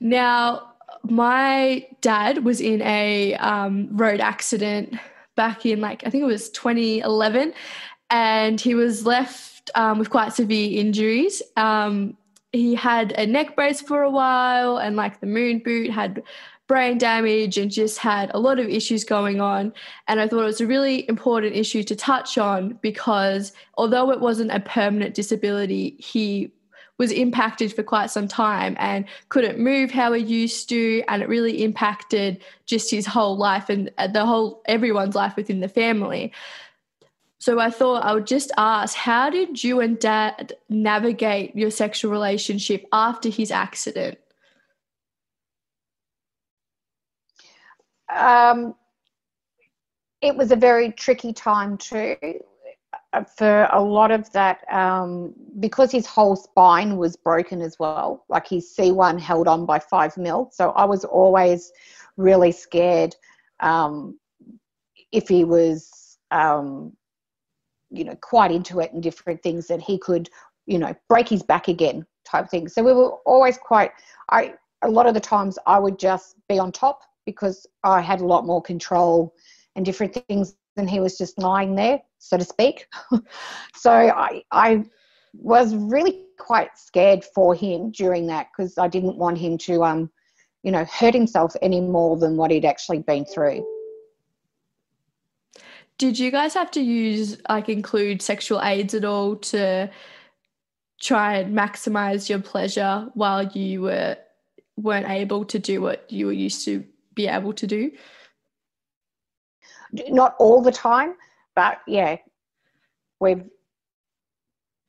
Now, 0.00 0.72
my 1.04 1.86
dad 2.00 2.44
was 2.44 2.60
in 2.60 2.82
a 2.82 3.34
um, 3.34 3.88
road 3.92 4.20
accident 4.20 4.94
back 5.36 5.64
in 5.66 5.80
like, 5.80 6.04
I 6.06 6.10
think 6.10 6.22
it 6.22 6.26
was 6.26 6.50
2011, 6.50 7.52
and 8.10 8.60
he 8.60 8.74
was 8.74 9.06
left 9.06 9.70
um, 9.74 9.98
with 9.98 10.10
quite 10.10 10.32
severe 10.32 10.80
injuries. 10.80 11.42
Um, 11.56 12.16
he 12.52 12.74
had 12.74 13.12
a 13.12 13.26
neck 13.26 13.54
brace 13.54 13.80
for 13.80 14.02
a 14.02 14.10
while, 14.10 14.78
and 14.78 14.96
like 14.96 15.20
the 15.20 15.26
moon 15.26 15.58
boot 15.58 15.90
had 15.90 16.22
brain 16.68 16.98
damage 16.98 17.58
and 17.58 17.70
just 17.70 17.98
had 17.98 18.30
a 18.34 18.38
lot 18.38 18.60
of 18.60 18.68
issues 18.68 19.02
going 19.02 19.40
on. 19.40 19.72
And 20.06 20.20
I 20.20 20.28
thought 20.28 20.42
it 20.42 20.44
was 20.44 20.60
a 20.60 20.66
really 20.66 21.08
important 21.08 21.56
issue 21.56 21.82
to 21.82 21.96
touch 21.96 22.38
on 22.38 22.78
because 22.82 23.52
although 23.76 24.12
it 24.12 24.20
wasn't 24.20 24.52
a 24.52 24.60
permanent 24.60 25.14
disability, 25.14 25.96
he 25.98 26.52
was 26.98 27.10
impacted 27.10 27.72
for 27.72 27.82
quite 27.82 28.10
some 28.10 28.28
time 28.28 28.76
and 28.78 29.06
couldn't 29.30 29.58
move 29.58 29.90
how 29.90 30.12
he 30.12 30.22
used 30.22 30.68
to. 30.68 31.02
And 31.08 31.22
it 31.22 31.28
really 31.28 31.64
impacted 31.64 32.42
just 32.66 32.90
his 32.90 33.06
whole 33.06 33.36
life 33.36 33.70
and 33.70 33.90
the 34.12 34.26
whole 34.26 34.62
everyone's 34.66 35.14
life 35.14 35.36
within 35.36 35.60
the 35.60 35.68
family. 35.68 36.32
So 37.40 37.60
i 37.60 37.70
thought 37.70 38.04
i 38.04 38.12
would 38.12 38.26
just 38.26 38.50
ask 38.58 38.96
how 38.96 39.30
did 39.30 39.62
you 39.62 39.78
and 39.78 39.96
dad 39.96 40.54
navigate 40.68 41.54
your 41.54 41.70
sexual 41.70 42.10
relationship 42.10 42.84
after 42.92 43.28
his 43.28 43.52
accident 43.52 44.18
um, 48.14 48.74
it 50.20 50.36
was 50.36 50.50
a 50.50 50.56
very 50.56 50.90
tricky 50.92 51.32
time 51.32 51.76
too 51.78 52.16
uh, 53.12 53.24
for 53.24 53.68
a 53.72 53.80
lot 53.80 54.10
of 54.10 54.30
that 54.32 54.60
um, 54.72 55.34
because 55.60 55.92
his 55.92 56.06
whole 56.06 56.36
spine 56.36 56.96
was 56.96 57.16
broken 57.16 57.60
as 57.60 57.78
well 57.78 58.24
like 58.28 58.46
his 58.48 58.74
c1 58.76 59.20
held 59.20 59.48
on 59.48 59.64
by 59.64 59.78
five 59.78 60.16
mil. 60.16 60.50
So 60.52 60.70
i 60.70 60.84
was 60.84 61.04
always 61.04 61.72
really 62.16 62.52
scared 62.52 63.14
um, 63.60 64.18
if 65.12 65.28
he 65.28 65.44
was 65.44 66.18
um, 66.30 66.92
you 67.90 68.04
know 68.04 68.16
quite 68.20 68.50
into 68.50 68.80
it 68.80 68.92
and 68.92 69.02
different 69.02 69.42
things 69.42 69.66
that 69.68 69.80
he 69.80 69.98
could 69.98 70.28
you 70.66 70.78
know 70.78 70.94
break 71.08 71.28
his 71.28 71.42
back 71.42 71.68
again 71.68 72.04
type 72.24 72.48
thing. 72.50 72.68
So 72.68 72.82
we 72.82 72.92
were 72.92 73.12
always 73.24 73.56
quite 73.56 73.92
i 74.30 74.54
a 74.82 74.88
lot 74.88 75.06
of 75.06 75.14
the 75.14 75.20
times 75.20 75.58
i 75.66 75.78
would 75.78 75.98
just 75.98 76.36
be 76.48 76.58
on 76.58 76.70
top 76.70 77.00
because 77.28 77.66
I 77.84 78.00
had 78.00 78.22
a 78.22 78.24
lot 78.24 78.46
more 78.46 78.62
control 78.62 79.34
and 79.76 79.84
different 79.84 80.14
things 80.14 80.56
than 80.76 80.88
he 80.88 80.98
was 80.98 81.18
just 81.18 81.38
lying 81.38 81.74
there, 81.74 82.00
so 82.18 82.38
to 82.38 82.44
speak. 82.44 82.86
so 83.74 83.92
I, 83.92 84.42
I 84.50 84.86
was 85.34 85.76
really 85.76 86.24
quite 86.38 86.70
scared 86.78 87.22
for 87.34 87.54
him 87.54 87.90
during 87.90 88.28
that 88.28 88.46
because 88.50 88.78
I 88.78 88.88
didn't 88.88 89.18
want 89.18 89.36
him 89.36 89.58
to, 89.58 89.84
um, 89.84 90.10
you 90.62 90.72
know, 90.72 90.86
hurt 90.86 91.12
himself 91.12 91.54
any 91.60 91.82
more 91.82 92.16
than 92.16 92.38
what 92.38 92.50
he'd 92.50 92.64
actually 92.64 93.00
been 93.00 93.26
through. 93.26 93.62
Did 95.98 96.18
you 96.18 96.30
guys 96.30 96.54
have 96.54 96.70
to 96.70 96.80
use, 96.80 97.36
like, 97.46 97.68
include 97.68 98.22
sexual 98.22 98.62
aids 98.62 98.94
at 98.94 99.04
all 99.04 99.36
to 99.36 99.90
try 100.98 101.36
and 101.36 101.54
maximize 101.54 102.30
your 102.30 102.40
pleasure 102.40 103.10
while 103.12 103.46
you 103.48 103.82
were 103.82 104.16
weren't 104.78 105.10
able 105.10 105.44
to 105.44 105.58
do 105.58 105.82
what 105.82 106.10
you 106.10 106.24
were 106.26 106.32
used 106.32 106.64
to 106.64 106.84
be 107.18 107.26
able 107.26 107.52
to 107.52 107.66
do? 107.66 107.90
Not 110.08 110.34
all 110.38 110.62
the 110.62 110.72
time, 110.72 111.14
but 111.54 111.80
yeah, 111.86 112.16
we're 113.20 113.44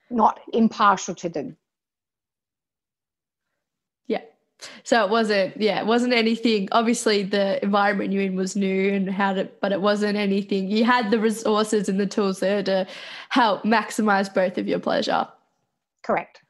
not 0.09 0.39
impartial 0.53 1.15
to 1.15 1.29
them. 1.29 1.57
Yeah. 4.07 4.21
So 4.83 5.03
it 5.03 5.09
wasn't, 5.09 5.59
yeah, 5.59 5.79
it 5.79 5.87
wasn't 5.87 6.13
anything. 6.13 6.67
Obviously, 6.71 7.23
the 7.23 7.63
environment 7.63 8.11
you're 8.13 8.23
in 8.23 8.35
was 8.35 8.55
new 8.55 8.93
and 8.93 9.09
how 9.09 9.33
to, 9.33 9.49
but 9.61 9.71
it 9.71 9.81
wasn't 9.81 10.17
anything. 10.17 10.69
You 10.69 10.83
had 10.85 11.09
the 11.09 11.19
resources 11.19 11.89
and 11.89 11.99
the 11.99 12.05
tools 12.05 12.39
there 12.39 12.61
to 12.63 12.85
help 13.29 13.63
maximize 13.63 14.31
both 14.31 14.57
of 14.57 14.67
your 14.67 14.79
pleasure. 14.79 15.27
Correct. 16.03 16.41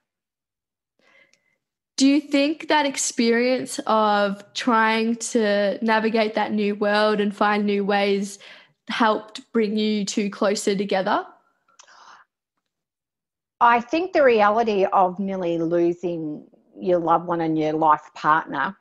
Do 1.99 2.07
you 2.07 2.21
think 2.21 2.69
that 2.69 2.85
experience 2.85 3.77
of 3.85 4.41
trying 4.53 5.17
to 5.17 5.77
navigate 5.83 6.33
that 6.35 6.53
new 6.53 6.75
world 6.75 7.19
and 7.19 7.35
find 7.35 7.65
new 7.65 7.83
ways 7.83 8.39
helped 8.87 9.41
bring 9.51 9.77
you 9.77 10.05
two 10.05 10.29
closer 10.29 10.77
together? 10.77 11.25
I 13.59 13.81
think 13.81 14.13
the 14.13 14.23
reality 14.23 14.85
of 14.85 15.19
nearly 15.19 15.57
losing 15.57 16.47
your 16.79 16.99
loved 16.99 17.27
one 17.27 17.41
and 17.41 17.59
your 17.59 17.73
life 17.73 18.09
partner 18.15 18.77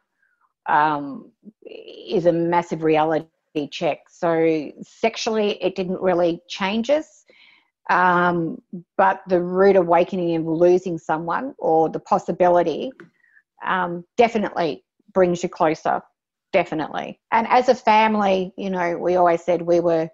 um, 0.67 1.33
is 1.67 2.27
a 2.27 2.33
massive 2.33 2.85
reality 2.85 3.27
check. 3.73 4.03
So, 4.09 4.71
sexually, 4.83 5.61
it 5.61 5.75
didn't 5.75 6.01
really 6.01 6.41
change 6.47 6.89
us. 6.89 7.18
Um, 7.88 8.61
but 8.97 9.23
the 9.28 9.40
rude 9.40 9.76
awakening 9.76 10.37
of 10.37 10.45
losing 10.47 10.99
someone 10.99 11.54
or 11.59 11.88
the 11.88 12.00
possibility 12.00 12.92
um, 13.64 14.04
definitely 14.16 14.85
brings 15.12 15.42
you 15.42 15.49
closer. 15.49 16.02
Definitely. 16.52 17.21
And 17.33 17.47
as 17.49 17.68
a 17.68 17.75
family, 17.75 18.52
you 18.57 18.71
know, 18.71 18.97
we 18.99 19.16
always 19.16 19.42
said 19.42 19.62
we 19.62 19.80
were 19.80 20.09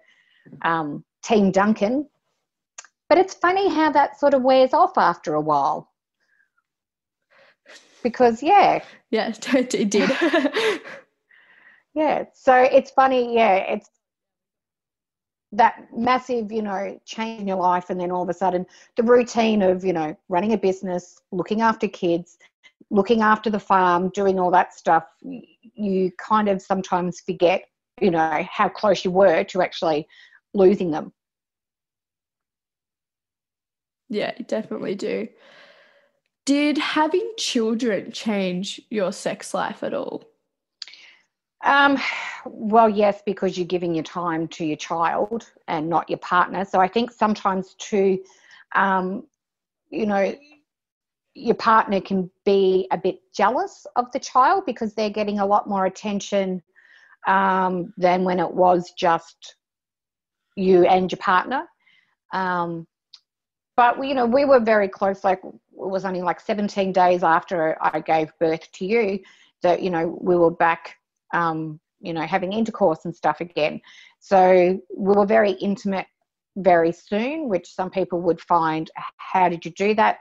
um, 0.63 1.03
Team 1.23 1.51
Duncan. 1.51 2.07
But 3.09 3.17
it's 3.19 3.33
funny 3.35 3.69
how 3.69 3.91
that 3.91 4.19
sort 4.19 4.33
of 4.33 4.41
wears 4.41 4.73
off 4.73 4.97
after 4.97 5.35
a 5.35 5.41
while. 5.41 5.91
Because, 8.03 8.41
yeah. 8.41 8.83
Yeah, 9.11 9.33
it 9.53 9.89
did. 9.89 10.09
yeah. 11.93 12.25
So 12.33 12.55
it's 12.55 12.91
funny. 12.91 13.35
Yeah. 13.35 13.55
It's 13.55 13.89
that 15.55 15.87
massive, 15.95 16.51
you 16.51 16.61
know, 16.61 16.99
change 17.05 17.41
in 17.41 17.47
your 17.47 17.57
life, 17.57 17.89
and 17.89 17.99
then 17.99 18.11
all 18.11 18.23
of 18.23 18.29
a 18.29 18.33
sudden 18.33 18.65
the 18.95 19.03
routine 19.03 19.61
of, 19.61 19.83
you 19.83 19.93
know, 19.93 20.17
running 20.29 20.53
a 20.53 20.57
business, 20.57 21.19
looking 21.31 21.61
after 21.61 21.87
kids, 21.87 22.37
looking 22.89 23.21
after 23.21 23.49
the 23.49 23.59
farm, 23.59 24.09
doing 24.09 24.39
all 24.39 24.51
that 24.51 24.73
stuff, 24.73 25.05
you 25.21 26.11
kind 26.17 26.47
of 26.47 26.61
sometimes 26.61 27.19
forget, 27.19 27.65
you 27.99 28.11
know, 28.11 28.45
how 28.49 28.69
close 28.69 29.03
you 29.03 29.11
were 29.11 29.43
to 29.45 29.61
actually 29.61 30.07
losing 30.53 30.91
them. 30.91 31.11
Yeah, 34.09 34.33
you 34.37 34.45
definitely 34.45 34.95
do. 34.95 35.27
Did 36.45 36.77
having 36.77 37.33
children 37.37 38.11
change 38.11 38.79
your 38.91 39.11
sex 39.11 39.53
life 39.53 39.81
at 39.81 39.95
all? 39.95 40.23
Um, 41.65 41.97
well, 42.45 42.87
yes, 42.87 43.21
because 43.25 43.57
you're 43.57 43.67
giving 43.67 43.95
your 43.95 44.03
time 44.03 44.47
to 44.49 44.65
your 44.65 44.77
child 44.77 45.51
and 45.67 45.89
not 45.89 46.09
your 46.09 46.19
partner. 46.19 46.63
So 46.63 46.79
I 46.79 46.87
think 46.87 47.11
sometimes 47.11 47.73
too, 47.79 48.23
um, 48.75 49.25
you 49.89 50.05
know, 50.05 50.35
your 51.33 51.55
partner 51.55 51.99
can 51.99 52.29
be 52.45 52.87
a 52.91 52.97
bit 52.97 53.19
jealous 53.35 53.85
of 53.95 54.11
the 54.11 54.19
child 54.19 54.63
because 54.65 54.93
they're 54.93 55.09
getting 55.09 55.39
a 55.39 55.45
lot 55.45 55.67
more 55.67 55.85
attention 55.85 56.61
um, 57.27 57.93
than 57.97 58.23
when 58.23 58.39
it 58.39 58.51
was 58.51 58.91
just 58.97 59.55
you 60.55 60.85
and 60.85 61.11
your 61.11 61.17
partner. 61.17 61.65
Um, 62.31 62.87
but 63.75 63.99
we, 63.99 64.09
you 64.09 64.13
know, 64.13 64.25
we 64.25 64.45
were 64.45 64.59
very 64.59 64.87
close. 64.87 65.23
Like 65.23 65.41
it 65.43 65.53
was 65.71 66.05
only 66.05 66.21
like 66.21 66.39
17 66.39 66.93
days 66.93 67.23
after 67.23 67.75
I 67.81 67.99
gave 67.99 68.31
birth 68.39 68.71
to 68.73 68.85
you 68.85 69.19
that 69.63 69.81
you 69.81 69.89
know 69.89 70.17
we 70.21 70.35
were 70.35 70.51
back, 70.51 70.95
um, 71.35 71.79
you 72.01 72.13
know, 72.13 72.21
having 72.21 72.53
intercourse 72.53 73.05
and 73.05 73.15
stuff 73.15 73.41
again. 73.41 73.81
So 74.19 74.79
we 74.95 75.13
were 75.13 75.25
very 75.25 75.51
intimate 75.51 76.07
very 76.57 76.91
soon, 76.91 77.49
which 77.49 77.67
some 77.67 77.89
people 77.89 78.21
would 78.21 78.39
find, 78.41 78.89
how 79.17 79.49
did 79.49 79.65
you 79.65 79.71
do 79.71 79.93
that? 79.95 80.17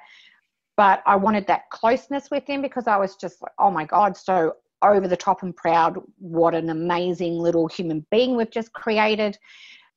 But 0.77 1.03
I 1.07 1.17
wanted 1.17 1.47
that 1.47 1.71
closeness 1.71 2.31
with 2.31 2.47
him 2.47 2.61
because 2.61 2.87
I 2.87 2.97
was 2.97 3.17
just 3.17 3.41
like, 3.41 3.53
oh 3.59 3.71
my 3.71 3.85
God, 3.85 4.17
so 4.17 4.55
over 4.83 5.07
the 5.07 5.17
top 5.17 5.43
and 5.43 5.55
proud. 5.55 5.99
What 6.19 6.55
an 6.55 6.71
amazing 6.71 7.35
little 7.35 7.69
human 7.69 8.05
being 8.11 8.37
we've 8.37 8.51
just 8.51 8.73
created. 8.73 9.39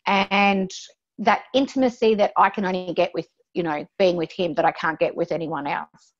And 0.05 0.69
that 1.17 1.43
intimacy 1.53 2.13
that 2.15 2.31
I 2.37 2.49
can 2.49 2.63
only 2.63 2.93
get 2.93 3.11
with 3.13 3.27
you 3.57 3.63
know, 3.63 3.87
being 3.97 4.15
with 4.15 4.31
him 4.31 4.53
that 4.53 4.65
I 4.65 4.71
can't 4.71 4.99
get 4.99 5.15
with 5.15 5.31
anyone 5.31 5.65
else. 5.65 6.13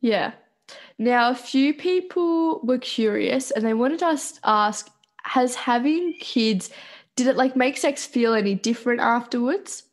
Yeah. 0.00 0.32
Now, 0.98 1.30
a 1.30 1.34
few 1.34 1.74
people 1.74 2.60
were 2.60 2.78
curious 2.78 3.50
and 3.50 3.64
they 3.64 3.74
wanted 3.74 4.02
us 4.02 4.32
to 4.32 4.40
ask 4.44 4.90
Has 5.24 5.54
having 5.54 6.14
kids, 6.20 6.70
did 7.16 7.26
it 7.26 7.36
like 7.36 7.56
make 7.56 7.76
sex 7.76 8.06
feel 8.06 8.34
any 8.34 8.54
different 8.54 9.00
afterwards? 9.00 9.84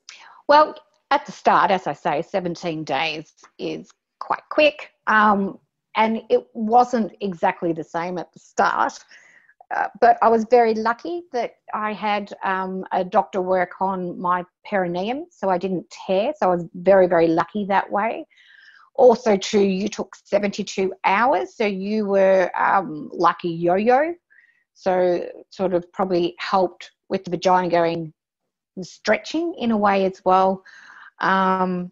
Well, 0.48 0.75
at 1.12 1.25
the 1.25 1.32
start, 1.32 1.72
as 1.72 1.88
I 1.88 1.94
say, 1.94 2.22
17 2.22 2.84
days 2.84 3.34
is 3.58 3.91
quite 4.20 4.44
quick. 4.50 4.91
Um, 5.08 5.60
and 5.96 6.22
it 6.29 6.48
wasn't 6.53 7.13
exactly 7.22 7.74
the 7.74 7.84
same 7.84 8.17
at 8.17 8.32
the 8.34 8.39
start. 8.39 9.00
Uh, 9.75 9.88
but 10.00 10.17
I 10.22 10.27
was 10.27 10.46
very 10.50 10.75
lucky 10.75 11.24
that 11.32 11.55
I 11.74 11.94
had 11.94 12.34
um, 12.44 12.86
a 12.91 13.03
doctor 13.03 13.41
work 13.41 13.72
on 13.79 14.20
my 14.20 14.46
perineum, 14.70 15.25
so 15.32 15.50
I 15.50 15.58
didn't 15.58 15.89
tear. 15.89 16.34
So 16.38 16.51
I 16.51 16.55
was 16.55 16.65
very, 16.75 17.08
very 17.08 17.27
lucky 17.27 17.65
that 17.65 17.91
way. 17.91 18.27
Also, 18.96 19.36
too, 19.36 19.62
you 19.62 19.88
took 19.90 20.16
72 20.16 20.94
hours, 21.04 21.56
so 21.56 21.66
you 21.66 22.06
were 22.06 22.50
um, 22.58 23.10
lucky 23.14 23.50
yo 23.50 23.75
yo. 23.75 24.14
So, 24.74 25.30
sort 25.50 25.74
of 25.74 25.92
probably 25.92 26.36
helped 26.40 26.92
with 27.10 27.24
the 27.24 27.32
vagina 27.32 27.70
going 27.70 28.14
stretching 28.81 29.53
in 29.58 29.72
a 29.72 29.77
way 29.77 30.05
as 30.05 30.22
well. 30.25 30.64
Um, 31.20 31.92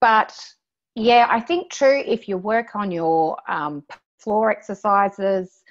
but 0.00 0.36
yeah, 0.94 1.26
I 1.28 1.40
think 1.40 1.72
too, 1.72 2.02
if 2.06 2.28
you 2.28 2.36
work 2.36 2.74
on 2.74 2.90
your 2.90 3.36
um, 3.48 3.84
floor 4.18 4.50
exercises, 4.50 5.62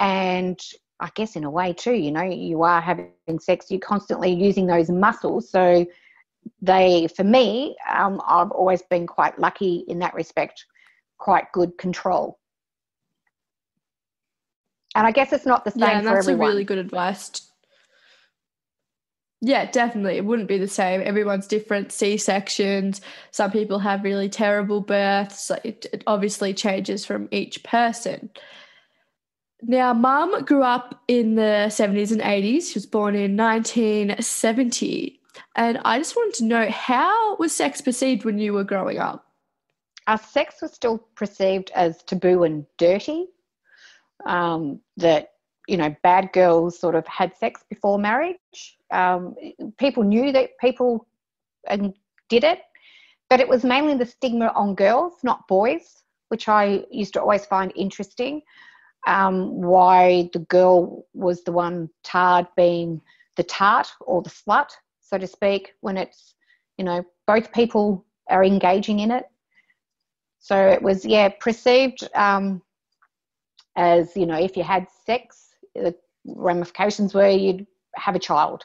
and 0.00 0.60
I 1.00 1.10
guess 1.14 1.36
in 1.36 1.44
a 1.44 1.50
way 1.50 1.72
too, 1.72 1.94
you 1.94 2.10
know, 2.10 2.22
you 2.22 2.62
are 2.62 2.80
having 2.80 3.10
sex, 3.40 3.70
you're 3.70 3.80
constantly 3.80 4.32
using 4.32 4.66
those 4.66 4.90
muscles. 4.90 5.50
So 5.50 5.86
they, 6.60 7.08
for 7.16 7.24
me, 7.24 7.76
um, 7.92 8.20
I've 8.26 8.50
always 8.50 8.82
been 8.82 9.06
quite 9.06 9.38
lucky 9.38 9.84
in 9.88 9.98
that 10.00 10.14
respect, 10.14 10.64
quite 11.18 11.50
good 11.52 11.76
control. 11.78 12.38
And 14.94 15.06
I 15.06 15.10
guess 15.10 15.32
it's 15.32 15.46
not 15.46 15.64
the 15.64 15.70
same 15.70 15.80
yeah, 15.80 15.98
and 15.98 16.06
that's 16.06 16.26
a 16.26 16.36
really 16.36 16.64
good 16.64 16.78
advice. 16.78 17.52
Yeah, 19.44 19.68
definitely. 19.68 20.18
It 20.18 20.24
wouldn't 20.24 20.48
be 20.48 20.58
the 20.58 20.68
same. 20.68 21.00
Everyone's 21.02 21.48
different. 21.48 21.90
C 21.90 22.16
sections. 22.16 23.00
Some 23.32 23.50
people 23.50 23.80
have 23.80 24.04
really 24.04 24.28
terrible 24.28 24.80
births. 24.80 25.50
It, 25.64 25.86
it 25.92 26.04
obviously 26.06 26.54
changes 26.54 27.04
from 27.04 27.28
each 27.32 27.64
person. 27.64 28.30
Now, 29.62 29.94
mum 29.94 30.44
grew 30.44 30.62
up 30.62 31.02
in 31.08 31.34
the 31.34 31.66
70s 31.68 32.12
and 32.12 32.20
80s. 32.20 32.72
She 32.72 32.74
was 32.74 32.86
born 32.86 33.16
in 33.16 33.36
1970. 33.36 35.20
And 35.56 35.78
I 35.84 35.98
just 35.98 36.16
wanted 36.16 36.34
to 36.38 36.44
know 36.44 36.68
how 36.70 37.36
was 37.36 37.54
sex 37.54 37.80
perceived 37.80 38.24
when 38.24 38.38
you 38.38 38.52
were 38.52 38.64
growing 38.64 38.98
up? 38.98 39.26
Our 40.06 40.18
sex 40.18 40.56
was 40.60 40.72
still 40.72 40.98
perceived 41.14 41.70
as 41.74 42.02
taboo 42.02 42.44
and 42.44 42.66
dirty. 42.76 43.26
Um, 44.26 44.80
that, 44.98 45.30
you 45.66 45.76
know, 45.76 45.94
bad 46.02 46.32
girls 46.32 46.78
sort 46.78 46.94
of 46.94 47.06
had 47.06 47.36
sex 47.36 47.64
before 47.68 47.98
marriage. 47.98 48.76
Um, 48.90 49.34
people 49.78 50.02
knew 50.02 50.32
that 50.32 50.58
people 50.60 51.06
and 51.68 51.94
did 52.28 52.44
it, 52.44 52.60
but 53.30 53.40
it 53.40 53.48
was 53.48 53.64
mainly 53.64 53.96
the 53.96 54.06
stigma 54.06 54.52
on 54.54 54.74
girls, 54.74 55.14
not 55.22 55.48
boys, 55.48 56.02
which 56.28 56.48
I 56.48 56.84
used 56.90 57.14
to 57.14 57.20
always 57.20 57.46
find 57.46 57.72
interesting 57.74 58.42
um, 59.06 59.60
why 59.60 60.30
the 60.32 60.40
girl 60.40 61.06
was 61.14 61.42
the 61.44 61.52
one 61.52 61.90
tarred 62.04 62.46
being 62.56 63.00
the 63.36 63.42
tart 63.42 63.88
or 64.00 64.22
the 64.22 64.30
slut, 64.30 64.70
so 65.12 65.18
to 65.18 65.26
speak, 65.26 65.74
when 65.82 65.98
it's, 65.98 66.34
you 66.78 66.84
know, 66.84 67.04
both 67.26 67.52
people 67.52 68.06
are 68.30 68.42
engaging 68.42 69.00
in 69.00 69.10
it. 69.10 69.26
So 70.38 70.56
it 70.56 70.80
was, 70.80 71.04
yeah, 71.04 71.28
perceived 71.38 72.08
um, 72.14 72.62
as, 73.76 74.16
you 74.16 74.24
know, 74.24 74.38
if 74.38 74.56
you 74.56 74.62
had 74.62 74.86
sex, 75.04 75.50
the 75.74 75.94
ramifications 76.24 77.12
were 77.12 77.28
you'd 77.28 77.66
have 77.94 78.16
a 78.16 78.18
child. 78.18 78.64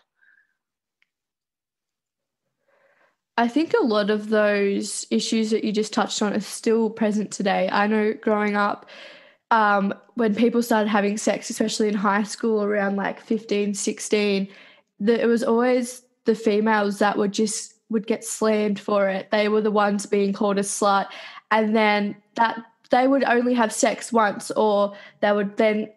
I 3.37 3.49
think 3.49 3.73
a 3.73 3.83
lot 3.83 4.09
of 4.09 4.29
those 4.29 5.05
issues 5.11 5.51
that 5.51 5.65
you 5.65 5.73
just 5.73 5.93
touched 5.93 6.21
on 6.21 6.33
are 6.33 6.39
still 6.39 6.89
present 6.89 7.29
today. 7.29 7.67
I 7.69 7.87
know 7.87 8.13
growing 8.13 8.55
up, 8.55 8.89
um, 9.51 9.93
when 10.15 10.33
people 10.33 10.63
started 10.63 10.89
having 10.89 11.17
sex, 11.17 11.49
especially 11.49 11.89
in 11.89 11.93
high 11.93 12.23
school 12.23 12.63
around 12.63 12.95
like 12.95 13.19
15, 13.19 13.73
16, 13.73 14.47
that 15.01 15.19
it 15.19 15.27
was 15.27 15.43
always 15.43 16.03
the 16.27 16.35
females 16.35 16.99
that 16.99 17.17
would 17.17 17.31
just 17.31 17.73
would 17.89 18.05
get 18.05 18.23
slammed 18.23 18.79
for 18.79 19.09
it. 19.09 19.31
They 19.31 19.47
were 19.47 19.61
the 19.61 19.71
ones 19.71 20.05
being 20.05 20.33
called 20.33 20.59
a 20.59 20.61
slut. 20.61 21.07
And 21.49 21.75
then 21.75 22.15
that 22.35 22.61
they 22.91 23.07
would 23.07 23.23
only 23.23 23.53
have 23.53 23.73
sex 23.73 24.13
once 24.13 24.51
or 24.51 24.93
they 25.21 25.31
would 25.31 25.57
then 25.57 25.89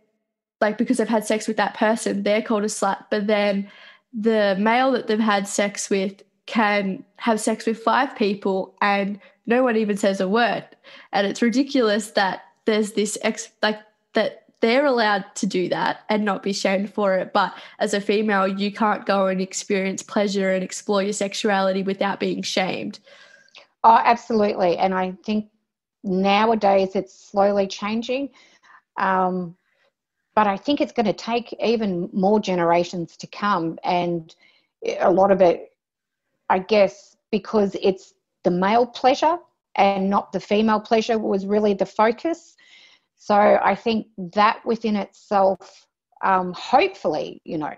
like 0.60 0.78
because 0.78 0.98
they've 0.98 1.08
had 1.08 1.26
sex 1.26 1.48
with 1.48 1.56
that 1.56 1.74
person, 1.74 2.22
they're 2.22 2.42
called 2.42 2.62
a 2.62 2.68
slut. 2.68 3.06
But 3.10 3.26
then 3.26 3.68
the 4.12 4.56
male 4.58 4.92
that 4.92 5.06
they've 5.06 5.18
had 5.18 5.48
sex 5.48 5.90
with 5.90 6.22
can 6.46 7.04
have 7.16 7.40
sex 7.40 7.66
with 7.66 7.78
five 7.78 8.14
people 8.16 8.74
and 8.80 9.20
no 9.46 9.62
one 9.62 9.76
even 9.76 9.96
says 9.96 10.20
a 10.20 10.28
word. 10.28 10.64
And 11.12 11.26
it's 11.26 11.42
ridiculous 11.42 12.12
that 12.12 12.42
there's 12.66 12.92
this 12.92 13.18
ex 13.22 13.48
like 13.62 13.80
that 14.14 14.44
they're 14.60 14.86
allowed 14.86 15.24
to 15.36 15.46
do 15.46 15.68
that 15.68 16.00
and 16.08 16.24
not 16.24 16.42
be 16.42 16.52
shamed 16.52 16.92
for 16.92 17.16
it. 17.16 17.32
But 17.32 17.54
as 17.78 17.94
a 17.94 18.00
female, 18.00 18.46
you 18.46 18.72
can't 18.72 19.06
go 19.06 19.26
and 19.26 19.40
experience 19.40 20.02
pleasure 20.02 20.50
and 20.50 20.62
explore 20.62 21.02
your 21.02 21.12
sexuality 21.12 21.82
without 21.82 22.20
being 22.20 22.42
shamed. 22.42 23.00
Oh, 23.82 24.00
absolutely. 24.04 24.76
And 24.76 24.94
I 24.94 25.12
think 25.24 25.48
nowadays 26.04 26.94
it's 26.94 27.14
slowly 27.14 27.66
changing. 27.66 28.30
Um, 28.98 29.56
but 30.34 30.46
I 30.46 30.56
think 30.56 30.80
it's 30.80 30.92
going 30.92 31.06
to 31.06 31.12
take 31.12 31.54
even 31.60 32.08
more 32.12 32.40
generations 32.40 33.16
to 33.16 33.26
come. 33.26 33.78
And 33.82 34.34
a 35.00 35.10
lot 35.10 35.30
of 35.30 35.40
it, 35.40 35.72
I 36.48 36.58
guess, 36.58 37.16
because 37.30 37.76
it's 37.82 38.14
the 38.44 38.50
male 38.50 38.86
pleasure 38.86 39.38
and 39.76 40.10
not 40.10 40.32
the 40.32 40.40
female 40.40 40.80
pleasure 40.80 41.18
was 41.18 41.46
really 41.46 41.74
the 41.74 41.86
focus. 41.86 42.56
So 43.22 43.35
I 43.35 43.74
think 43.74 44.06
that 44.33 44.64
within 44.64 44.96
itself, 44.96 45.87
um, 46.24 46.54
hopefully, 46.54 47.42
you 47.44 47.59
know, 47.59 47.74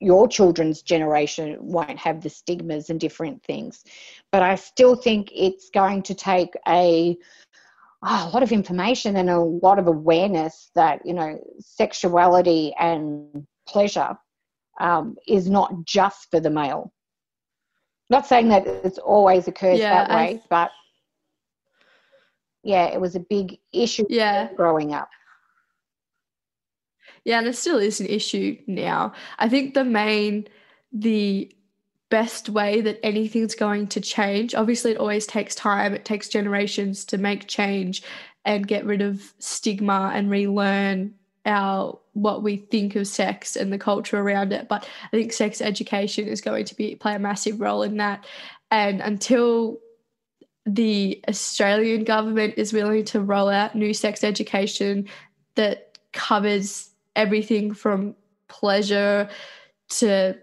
your 0.00 0.26
children's 0.26 0.80
generation 0.80 1.58
won't 1.60 1.98
have 1.98 2.22
the 2.22 2.30
stigmas 2.30 2.88
and 2.88 2.98
different 2.98 3.42
things. 3.44 3.84
But 4.32 4.42
I 4.42 4.54
still 4.54 4.96
think 4.96 5.28
it's 5.34 5.68
going 5.68 6.02
to 6.04 6.14
take 6.14 6.54
a, 6.66 7.14
oh, 8.02 8.30
a 8.30 8.30
lot 8.32 8.42
of 8.42 8.52
information 8.52 9.16
and 9.16 9.28
a 9.28 9.38
lot 9.38 9.78
of 9.78 9.86
awareness 9.86 10.70
that 10.74 11.04
you 11.04 11.12
know 11.12 11.38
sexuality 11.60 12.72
and 12.80 13.46
pleasure 13.68 14.16
um, 14.80 15.16
is 15.28 15.50
not 15.50 15.84
just 15.84 16.30
for 16.30 16.40
the 16.40 16.50
male. 16.50 16.90
Not 18.08 18.26
saying 18.26 18.48
that 18.48 18.66
it's 18.66 18.98
always 18.98 19.46
occurs 19.46 19.78
yeah, 19.78 20.06
that 20.06 20.16
way, 20.16 20.40
but 20.48 20.70
yeah, 22.64 22.86
it 22.86 23.00
was 23.00 23.14
a 23.14 23.20
big 23.20 23.58
issue 23.72 24.04
yeah. 24.08 24.48
growing 24.54 24.94
up. 24.94 25.10
Yeah, 27.24 27.38
and 27.38 27.46
it 27.46 27.56
still 27.56 27.78
is 27.78 28.00
an 28.00 28.06
issue 28.06 28.56
now. 28.66 29.12
I 29.38 29.48
think 29.48 29.74
the 29.74 29.84
main, 29.84 30.46
the 30.92 31.50
best 32.10 32.48
way 32.48 32.80
that 32.80 33.00
anything's 33.02 33.54
going 33.54 33.86
to 33.88 34.00
change, 34.00 34.54
obviously, 34.54 34.92
it 34.92 34.98
always 34.98 35.26
takes 35.26 35.54
time, 35.54 35.94
it 35.94 36.04
takes 36.04 36.28
generations 36.28 37.04
to 37.06 37.18
make 37.18 37.48
change 37.48 38.02
and 38.44 38.66
get 38.66 38.84
rid 38.84 39.00
of 39.00 39.32
stigma 39.38 40.12
and 40.14 40.30
relearn 40.30 41.14
our 41.46 41.98
what 42.14 42.42
we 42.42 42.56
think 42.56 42.96
of 42.96 43.06
sex 43.06 43.56
and 43.56 43.72
the 43.72 43.78
culture 43.78 44.18
around 44.18 44.50
it 44.50 44.66
but 44.66 44.88
i 45.12 45.16
think 45.16 45.30
sex 45.30 45.60
education 45.60 46.26
is 46.26 46.40
going 46.40 46.64
to 46.64 46.74
be 46.74 46.94
play 46.94 47.14
a 47.14 47.18
massive 47.18 47.60
role 47.60 47.82
in 47.82 47.98
that 47.98 48.24
and 48.70 49.02
until 49.02 49.78
the 50.66 51.22
australian 51.28 52.04
government 52.04 52.54
is 52.56 52.72
willing 52.72 53.04
to 53.04 53.20
roll 53.20 53.48
out 53.48 53.74
new 53.74 53.92
sex 53.92 54.24
education 54.24 55.06
that 55.56 55.98
covers 56.12 56.90
everything 57.16 57.74
from 57.74 58.14
pleasure 58.48 59.28
to 59.88 60.36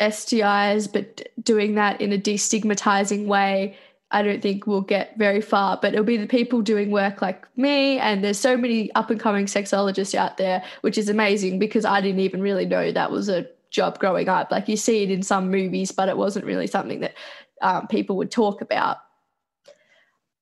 STIs, 0.00 0.90
but 0.90 1.28
doing 1.42 1.74
that 1.74 2.00
in 2.00 2.12
a 2.12 2.18
destigmatizing 2.18 3.26
way 3.26 3.76
I 4.12 4.22
don't 4.22 4.42
think 4.42 4.66
we'll 4.66 4.80
get 4.80 5.16
very 5.16 5.40
far, 5.40 5.78
but 5.80 5.92
it'll 5.92 6.04
be 6.04 6.16
the 6.16 6.26
people 6.26 6.62
doing 6.62 6.90
work 6.90 7.22
like 7.22 7.46
me. 7.56 7.98
And 7.98 8.24
there's 8.24 8.38
so 8.38 8.56
many 8.56 8.92
up 8.94 9.10
and 9.10 9.20
coming 9.20 9.46
sexologists 9.46 10.14
out 10.14 10.36
there, 10.36 10.64
which 10.80 10.98
is 10.98 11.08
amazing 11.08 11.60
because 11.60 11.84
I 11.84 12.00
didn't 12.00 12.20
even 12.20 12.42
really 12.42 12.66
know 12.66 12.90
that 12.90 13.12
was 13.12 13.28
a 13.28 13.46
job 13.70 14.00
growing 14.00 14.28
up. 14.28 14.50
Like 14.50 14.68
you 14.68 14.76
see 14.76 15.04
it 15.04 15.10
in 15.10 15.22
some 15.22 15.50
movies, 15.50 15.92
but 15.92 16.08
it 16.08 16.16
wasn't 16.16 16.44
really 16.44 16.66
something 16.66 17.00
that 17.00 17.14
um, 17.62 17.86
people 17.86 18.16
would 18.16 18.32
talk 18.32 18.60
about. 18.60 18.98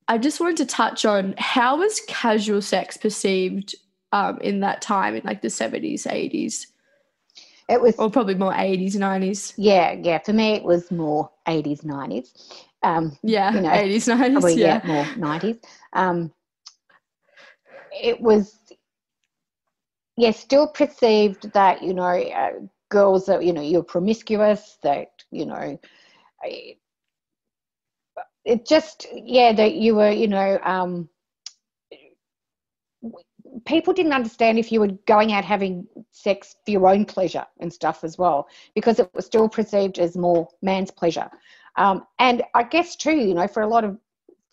I 0.09 0.17
just 0.19 0.41
wanted 0.41 0.57
to 0.59 0.67
touch 0.67 1.05
on 1.05 1.35
how 1.37 1.77
was 1.79 2.01
casual 2.09 2.63
sex 2.63 2.97
perceived 2.97 3.75
um, 4.13 4.39
in 4.41 4.61
that 4.61 4.81
time, 4.81 5.15
in 5.15 5.23
like 5.25 5.43
the 5.43 5.49
70s, 5.49 6.07
80s? 6.07 6.67
It 7.69 7.83
was, 7.83 7.95
or 7.99 8.11
probably 8.11 8.35
more 8.35 8.55
80s, 8.55 8.95
90s. 8.95 9.53
Yeah, 9.59 9.93
yeah. 10.03 10.19
For 10.19 10.33
me, 10.33 10.55
it 10.55 10.65
was 10.65 10.91
more 10.91 11.31
80s, 11.47 11.85
90s. 11.85 12.31
Um, 12.83 13.19
yeah, 13.23 13.53
you 13.53 13.61
know, 13.61 13.69
80s, 13.69 14.09
90s. 14.09 14.33
Probably, 14.33 14.55
yeah. 14.55 14.81
yeah, 14.83 14.87
more 14.87 15.05
90s. 15.05 15.63
Um, 15.93 16.33
it 17.93 18.19
was, 18.19 18.57
yeah, 20.17 20.31
still 20.31 20.69
perceived 20.69 21.53
that, 21.53 21.83
you 21.83 21.93
know, 21.93 22.05
uh, 22.05 22.53
girls 22.89 23.29
are, 23.29 23.43
you 23.43 23.53
know, 23.53 23.61
you're 23.61 23.83
promiscuous, 23.83 24.79
that, 24.83 25.11
you 25.31 25.45
know, 25.45 25.79
it 28.49 28.67
just, 28.67 29.07
yeah, 29.13 29.53
that 29.53 29.75
you 29.75 29.95
were, 29.95 30.11
you 30.11 30.27
know, 30.27 30.59
um, 30.65 31.07
people 33.67 33.93
didn't 33.93 34.15
understand 34.15 34.59
if 34.59 34.73
you 34.73 34.81
were 34.81 34.93
going 35.07 35.33
out 35.33 35.45
having 35.45 35.87
sex 36.13 36.57
for 36.65 36.71
your 36.71 36.89
own 36.89 37.05
pleasure 37.05 37.45
and 37.61 37.71
stuff 37.71 38.05
as 38.05 38.17
well, 38.17 38.49
because 38.75 38.99
it 38.99 39.11
was 39.13 39.27
still 39.27 39.51
perceived 39.51 39.99
as 39.99 40.17
more 40.17 40.49
man's 40.63 40.91
pleasure. 40.91 41.29
Um, 41.77 42.07
and 42.19 42.43
I 42.55 42.63
guess 42.63 42.97
too, 42.97 43.17
you 43.17 43.35
know, 43.35 43.47
for 43.47 43.63
a 43.63 43.69
lot 43.69 43.85
of 43.85 43.99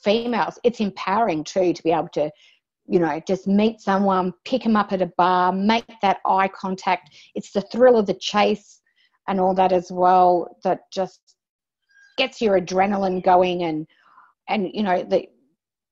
females, 0.03 0.59
it's 0.65 0.81
empowering 0.81 1.45
too 1.45 1.71
to 1.71 1.83
be 1.83 1.91
able 1.91 2.09
to, 2.09 2.29
you 2.87 2.99
know, 2.99 3.21
just 3.25 3.47
meet 3.47 3.79
someone, 3.79 4.33
pick 4.43 4.63
them 4.63 4.75
up 4.75 4.91
at 4.91 5.01
a 5.01 5.11
bar, 5.17 5.53
make 5.53 5.85
that 6.01 6.17
eye 6.25 6.49
contact. 6.49 7.15
It's 7.33 7.51
the 7.51 7.61
thrill 7.61 7.97
of 7.97 8.07
the 8.07 8.13
chase 8.13 8.81
and 9.29 9.39
all 9.39 9.55
that 9.55 9.71
as 9.71 9.89
well 9.89 10.57
that 10.65 10.91
just 10.91 11.34
gets 12.17 12.41
your 12.41 12.59
adrenaline 12.59 13.23
going 13.23 13.63
and 13.63 13.87
and 14.47 14.69
you 14.73 14.83
know 14.83 15.03
the 15.03 15.27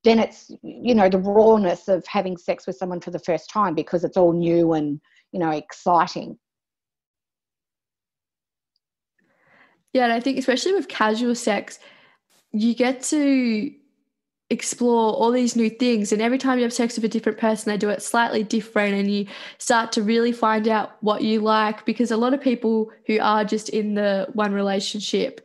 then 0.04 0.20
it's 0.20 0.52
you 0.62 0.94
know 0.94 1.10
the 1.10 1.18
rawness 1.18 1.88
of 1.88 2.06
having 2.08 2.38
sex 2.38 2.68
with 2.68 2.76
someone 2.76 3.00
for 3.00 3.12
the 3.12 3.20
first 3.20 3.50
time 3.50 3.74
because 3.74 4.04
it's 4.04 4.18
all 4.18 4.34
new 4.34 4.74
and 4.74 5.00
you 5.32 5.40
know 5.40 5.50
exciting. 5.50 6.38
Yeah, 9.94 10.06
and 10.06 10.14
I 10.14 10.20
think 10.20 10.40
especially 10.40 10.74
with 10.74 10.88
casual 10.88 11.36
sex, 11.36 11.78
you 12.52 12.74
get 12.74 13.02
to 13.04 13.72
explore 14.50 15.14
all 15.14 15.32
these 15.32 15.56
new 15.56 15.70
things 15.70 16.12
and 16.12 16.22
every 16.22 16.38
time 16.38 16.60
you 16.60 16.64
have 16.64 16.74
sex 16.74 16.96
with 16.96 17.06
a 17.06 17.10
different 17.10 17.40
person 17.40 17.72
they 17.72 17.78
do 17.78 17.90
it 17.90 18.04
slightly 18.04 18.44
different 18.44 18.94
and 18.94 19.10
you 19.10 19.26
start 19.58 19.92
to 19.92 20.04
really 20.04 20.32
find 20.32 20.68
out 20.68 20.92
what 21.02 21.24
you 21.24 21.40
like 21.40 21.84
because 21.86 22.12
a 22.12 22.18
lot 22.18 22.34
of 22.34 22.42
people 22.42 22.92
who 23.08 23.20
are 23.20 23.44
just 23.44 23.70
in 23.70 23.96
the 23.96 24.28
one 24.34 24.54
relationship 24.54 25.42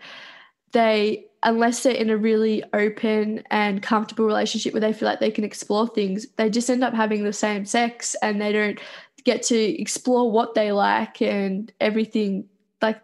they 0.72 1.24
unless 1.44 1.82
they're 1.82 1.94
in 1.94 2.10
a 2.10 2.16
really 2.16 2.64
open 2.72 3.42
and 3.50 3.80
comfortable 3.82 4.26
relationship 4.26 4.72
where 4.72 4.80
they 4.80 4.92
feel 4.92 5.08
like 5.08 5.20
they 5.20 5.30
can 5.30 5.44
explore 5.44 5.86
things 5.86 6.26
they 6.36 6.50
just 6.50 6.68
end 6.68 6.82
up 6.82 6.92
having 6.92 7.22
the 7.22 7.32
same 7.32 7.64
sex 7.64 8.16
and 8.22 8.40
they 8.40 8.52
don't 8.52 8.80
get 9.24 9.42
to 9.42 9.56
explore 9.80 10.30
what 10.30 10.54
they 10.54 10.72
like 10.72 11.22
and 11.22 11.72
everything 11.80 12.48
like 12.82 13.00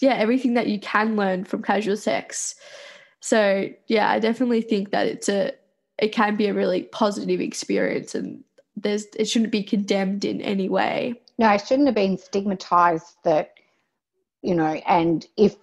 yeah, 0.00 0.14
everything 0.14 0.54
that 0.54 0.68
you 0.68 0.78
can 0.78 1.16
learn 1.16 1.44
from 1.44 1.62
casual 1.62 1.96
sex. 1.96 2.54
So 3.20 3.68
yeah, 3.88 4.10
I 4.10 4.18
definitely 4.18 4.62
think 4.62 4.90
that 4.90 5.06
it's 5.06 5.28
a 5.28 5.52
it 5.98 6.12
can 6.12 6.36
be 6.36 6.46
a 6.46 6.54
really 6.54 6.84
positive 6.84 7.40
experience 7.40 8.14
and 8.14 8.44
there's 8.76 9.06
it 9.16 9.26
shouldn't 9.26 9.52
be 9.52 9.62
condemned 9.62 10.24
in 10.24 10.40
any 10.40 10.68
way. 10.68 11.20
No, 11.38 11.50
it 11.50 11.66
shouldn't 11.66 11.88
have 11.88 11.94
been 11.94 12.18
stigmatized 12.18 13.16
that, 13.24 13.54
you 14.42 14.54
know, 14.54 14.80
and 14.86 15.26
if 15.36 15.56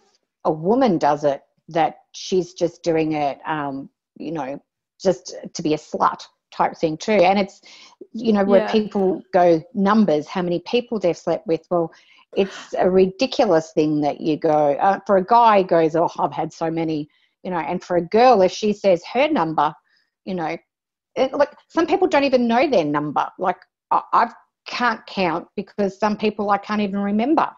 a 0.43 0.51
woman 0.51 0.97
does 0.97 1.23
it, 1.23 1.43
that 1.69 1.97
she's 2.13 2.53
just 2.53 2.83
doing 2.83 3.13
it 3.13 3.39
um, 3.45 3.89
you 4.17 4.31
know, 4.31 4.61
just 5.01 5.35
to 5.53 5.61
be 5.61 5.73
a 5.73 5.77
slut 5.77 6.23
type 6.51 6.77
thing 6.77 6.97
too. 6.97 7.11
And 7.11 7.37
it's, 7.37 7.61
you 8.13 8.33
know, 8.33 8.43
where 8.43 8.61
yeah. 8.61 8.71
people 8.71 9.21
go 9.33 9.61
numbers, 9.73 10.27
how 10.27 10.41
many 10.41 10.59
people 10.65 10.99
they've 10.99 11.17
slept 11.17 11.47
with. 11.47 11.65
Well, 11.69 11.91
it's 12.35 12.73
a 12.77 12.89
ridiculous 12.89 13.71
thing 13.73 14.01
that 14.01 14.21
you 14.21 14.37
go 14.37 14.73
uh, 14.73 14.99
for 15.05 15.17
a 15.17 15.25
guy 15.25 15.63
goes 15.63 15.95
oh 15.95 16.09
i've 16.19 16.33
had 16.33 16.51
so 16.51 16.69
many 16.69 17.07
you 17.43 17.49
know 17.49 17.59
and 17.59 17.81
for 17.81 17.95
a 17.95 18.01
girl 18.01 18.41
if 18.41 18.51
she 18.51 18.73
says 18.73 19.01
her 19.13 19.29
number 19.29 19.73
you 20.25 20.35
know 20.35 20.57
it, 21.15 21.33
like 21.33 21.53
some 21.69 21.87
people 21.87 22.09
don't 22.09 22.25
even 22.25 22.45
know 22.45 22.69
their 22.69 22.83
number 22.83 23.25
like 23.39 23.55
I, 23.91 24.01
I 24.11 24.31
can't 24.67 24.99
count 25.05 25.47
because 25.55 25.97
some 25.97 26.17
people 26.17 26.49
i 26.49 26.57
can't 26.57 26.81
even 26.81 26.99
remember 26.99 27.49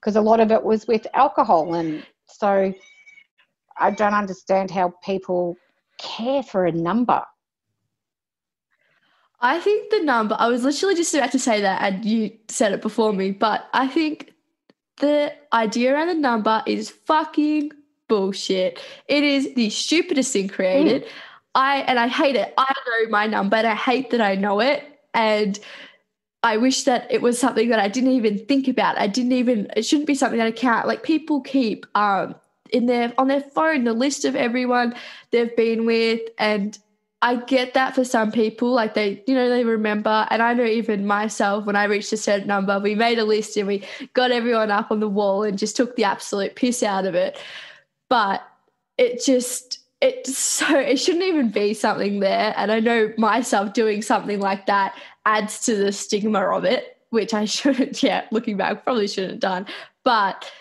because 0.00 0.16
a 0.16 0.22
lot 0.22 0.40
of 0.40 0.50
it 0.50 0.62
was 0.62 0.86
with 0.86 1.06
alcohol 1.12 1.74
and 1.74 2.02
so 2.26 2.72
i 3.78 3.90
don't 3.90 4.14
understand 4.14 4.70
how 4.70 4.92
people 5.02 5.56
care 5.98 6.42
for 6.42 6.66
a 6.66 6.72
number 6.72 7.22
I 9.40 9.60
think 9.60 9.90
the 9.90 10.00
number, 10.00 10.36
I 10.38 10.48
was 10.48 10.64
literally 10.64 10.94
just 10.94 11.12
about 11.12 11.30
to 11.32 11.38
say 11.38 11.60
that, 11.60 11.82
and 11.82 12.02
you 12.02 12.30
said 12.48 12.72
it 12.72 12.80
before 12.80 13.12
me, 13.12 13.30
but 13.30 13.68
I 13.74 13.86
think 13.86 14.32
the 15.00 15.34
idea 15.52 15.92
around 15.92 16.08
the 16.08 16.14
number 16.14 16.62
is 16.66 16.88
fucking 16.88 17.72
bullshit. 18.08 18.80
It 19.08 19.22
is 19.22 19.54
the 19.54 19.70
stupidest 19.70 20.32
thing 20.32 20.48
created. 20.48 21.04
Mm. 21.04 21.08
I 21.54 21.76
and 21.82 21.98
I 21.98 22.08
hate 22.08 22.36
it. 22.36 22.54
I 22.58 22.72
know 22.86 23.10
my 23.10 23.26
number 23.26 23.56
and 23.56 23.66
I 23.66 23.74
hate 23.74 24.10
that 24.10 24.20
I 24.20 24.34
know 24.34 24.60
it. 24.60 24.82
And 25.12 25.58
I 26.42 26.56
wish 26.56 26.84
that 26.84 27.06
it 27.10 27.22
was 27.22 27.38
something 27.38 27.68
that 27.68 27.78
I 27.78 27.88
didn't 27.88 28.12
even 28.12 28.38
think 28.46 28.68
about. 28.68 28.98
I 28.98 29.06
didn't 29.06 29.32
even 29.32 29.68
it 29.76 29.82
shouldn't 29.82 30.06
be 30.06 30.14
something 30.14 30.38
that 30.38 30.46
I 30.46 30.52
can't 30.52 30.86
like 30.86 31.02
people 31.02 31.40
keep 31.40 31.86
um 31.94 32.34
in 32.70 32.86
their 32.86 33.12
on 33.18 33.28
their 33.28 33.40
phone 33.40 33.84
the 33.84 33.92
list 33.92 34.24
of 34.24 34.34
everyone 34.34 34.94
they've 35.30 35.54
been 35.56 35.84
with 35.86 36.20
and 36.38 36.78
I 37.24 37.36
get 37.36 37.72
that 37.72 37.94
for 37.94 38.04
some 38.04 38.30
people, 38.30 38.72
like 38.72 38.92
they, 38.92 39.24
you 39.26 39.34
know, 39.34 39.48
they 39.48 39.64
remember. 39.64 40.26
And 40.28 40.42
I 40.42 40.52
know 40.52 40.66
even 40.66 41.06
myself, 41.06 41.64
when 41.64 41.74
I 41.74 41.84
reached 41.84 42.12
a 42.12 42.18
certain 42.18 42.46
number, 42.46 42.78
we 42.78 42.94
made 42.94 43.18
a 43.18 43.24
list 43.24 43.56
and 43.56 43.66
we 43.66 43.82
got 44.12 44.30
everyone 44.30 44.70
up 44.70 44.90
on 44.90 45.00
the 45.00 45.08
wall 45.08 45.42
and 45.42 45.56
just 45.56 45.74
took 45.74 45.96
the 45.96 46.04
absolute 46.04 46.54
piss 46.54 46.82
out 46.82 47.06
of 47.06 47.14
it. 47.14 47.38
But 48.10 48.46
it 48.98 49.24
just, 49.24 49.78
it's 50.02 50.36
so, 50.36 50.78
it 50.78 50.98
shouldn't 50.98 51.24
even 51.24 51.50
be 51.50 51.72
something 51.72 52.20
there. 52.20 52.52
And 52.58 52.70
I 52.70 52.80
know 52.80 53.10
myself 53.16 53.72
doing 53.72 54.02
something 54.02 54.38
like 54.38 54.66
that 54.66 54.94
adds 55.24 55.64
to 55.64 55.76
the 55.76 55.92
stigma 55.92 56.40
of 56.40 56.66
it, 56.66 56.98
which 57.08 57.32
I 57.32 57.44
shouldn't, 57.46 58.02
yeah, 58.02 58.26
looking 58.32 58.58
back, 58.58 58.84
probably 58.84 59.08
shouldn't 59.08 59.32
have 59.32 59.40
done. 59.40 59.66
But 60.04 60.52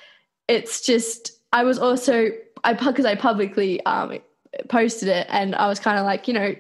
it's 0.48 0.80
just, 0.80 1.43
I 1.54 1.64
was 1.64 1.80
also, 1.80 2.30
I, 2.66 2.74
because 2.74 3.06
I 3.06 3.16
publicly, 3.16 3.84
um, 3.86 4.20
posted 4.70 5.08
it 5.10 5.28
and 5.30 5.56
I 5.56 5.68
was 5.68 5.80
kind 5.80 5.98
of 5.98 6.06
like, 6.06 6.28
you 6.28 6.34
know, 6.34 6.56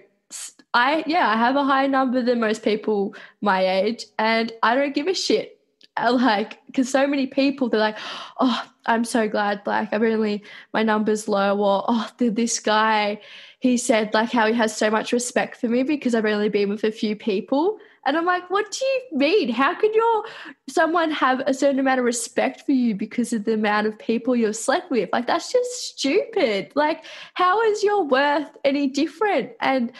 I 0.73 1.03
yeah, 1.05 1.29
I 1.29 1.37
have 1.37 1.55
a 1.55 1.63
higher 1.63 1.87
number 1.87 2.23
than 2.23 2.39
most 2.39 2.63
people 2.63 3.15
my 3.41 3.67
age 3.67 4.05
and 4.17 4.51
I 4.63 4.73
don't 4.75 4.95
give 4.95 5.07
a 5.07 5.13
shit. 5.13 5.59
uh, 5.97 6.11
like 6.13 6.59
because 6.65 6.89
so 6.89 7.05
many 7.07 7.27
people 7.27 7.69
they're 7.69 7.79
like 7.79 7.97
oh 8.39 8.63
i'm 8.87 9.03
so 9.05 9.27
glad 9.27 9.61
like 9.65 9.93
i've 9.93 10.01
only 10.01 10.43
my 10.73 10.83
numbers 10.83 11.27
low 11.27 11.57
or 11.59 11.85
oh 11.87 12.09
this 12.17 12.59
guy 12.59 13.19
he 13.59 13.77
said 13.77 14.13
like 14.13 14.31
how 14.31 14.47
he 14.47 14.53
has 14.53 14.75
so 14.75 14.89
much 14.89 15.11
respect 15.13 15.57
for 15.57 15.67
me 15.67 15.83
because 15.83 16.15
i've 16.15 16.25
only 16.25 16.49
been 16.49 16.69
with 16.69 16.83
a 16.83 16.91
few 16.91 17.15
people 17.15 17.77
and 18.05 18.17
i'm 18.17 18.25
like 18.25 18.49
what 18.49 18.71
do 18.71 18.85
you 18.85 19.17
mean? 19.17 19.49
How 19.49 19.73
can 19.73 19.93
your 19.93 20.23
someone 20.67 21.11
have 21.11 21.41
a 21.45 21.53
certain 21.53 21.79
amount 21.79 21.99
of 21.99 22.05
respect 22.05 22.61
for 22.65 22.71
you 22.71 22.95
because 22.95 23.33
of 23.33 23.45
the 23.45 23.53
amount 23.53 23.87
of 23.87 23.97
people 23.97 24.35
you've 24.35 24.55
slept 24.55 24.91
with? 24.91 25.09
Like 25.11 25.27
that's 25.27 25.51
just 25.51 25.71
stupid. 25.87 26.71
Like 26.75 27.03
how 27.33 27.61
is 27.61 27.83
your 27.83 28.03
worth 28.03 28.49
any 28.63 28.87
different? 28.87 29.51
And 29.59 29.91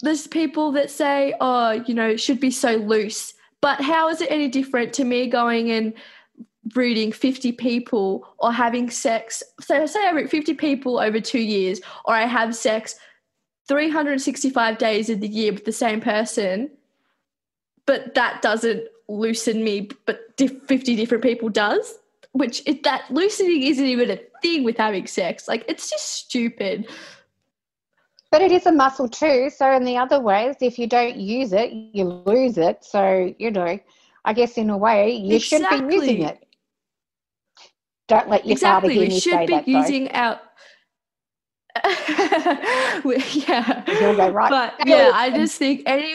there's 0.00 0.26
people 0.26 0.72
that 0.72 0.90
say 0.90 1.34
oh 1.40 1.82
you 1.86 1.94
know 1.94 2.08
it 2.08 2.20
should 2.20 2.40
be 2.40 2.50
so 2.50 2.76
loose. 2.76 3.34
But 3.60 3.80
how 3.80 4.08
is 4.08 4.20
it 4.20 4.30
any 4.30 4.48
different 4.48 4.92
to 4.94 5.04
me 5.04 5.26
going 5.28 5.70
and 5.70 5.92
reading 6.74 7.10
50 7.10 7.52
people 7.52 8.26
or 8.38 8.52
having 8.52 8.88
sex? 8.90 9.42
So, 9.60 9.84
say 9.86 10.06
I 10.06 10.12
read 10.12 10.30
50 10.30 10.54
people 10.54 10.98
over 11.00 11.20
two 11.20 11.40
years, 11.40 11.80
or 12.04 12.14
I 12.14 12.26
have 12.26 12.54
sex 12.54 12.94
365 13.66 14.78
days 14.78 15.10
of 15.10 15.20
the 15.20 15.28
year 15.28 15.52
with 15.52 15.64
the 15.64 15.72
same 15.72 16.00
person, 16.00 16.70
but 17.88 18.14
that 18.14 18.42
doesn't 18.42 18.86
loosen 19.08 19.64
me, 19.64 19.88
but 20.04 20.20
50 20.36 20.94
different 20.94 21.24
people 21.24 21.48
does. 21.48 21.98
Which 22.32 22.62
it, 22.66 22.82
that 22.82 23.10
loosening 23.10 23.62
isn't 23.62 23.84
even 23.84 24.10
a 24.10 24.20
thing 24.42 24.62
with 24.62 24.76
having 24.76 25.06
sex. 25.06 25.48
Like 25.48 25.64
it's 25.66 25.88
just 25.90 26.06
stupid. 26.06 26.86
But 28.30 28.42
it 28.42 28.52
is 28.52 28.66
a 28.66 28.72
muscle 28.72 29.08
too. 29.08 29.48
So 29.48 29.72
in 29.72 29.84
the 29.84 29.96
other 29.96 30.20
ways, 30.20 30.56
if 30.60 30.78
you 30.78 30.86
don't 30.86 31.16
use 31.16 31.54
it, 31.54 31.72
you 31.72 32.04
lose 32.04 32.58
it. 32.58 32.84
So, 32.84 33.34
you 33.38 33.50
know, 33.50 33.80
I 34.26 34.32
guess 34.34 34.58
in 34.58 34.68
a 34.68 34.76
way 34.76 35.12
you 35.12 35.36
exactly. 35.36 35.78
should 35.78 35.88
be 35.88 35.94
using 35.94 36.22
it. 36.24 36.46
Don't 38.06 38.28
let 38.28 38.44
your 38.44 38.52
exactly. 38.52 38.90
father 38.90 39.00
hear 39.00 39.08
me 39.08 39.18
say 39.18 39.46
that. 39.46 39.48
We 39.48 39.54
should 39.56 39.64
be 39.64 39.72
using 39.72 40.04
though. 40.04 40.10
our 40.12 40.40
yeah. 43.46 43.84
Go, 43.86 44.30
right. 44.30 44.50
But 44.50 44.86
yeah, 44.86 45.12
I 45.14 45.30
just 45.30 45.56
think 45.56 45.84
any 45.86 46.14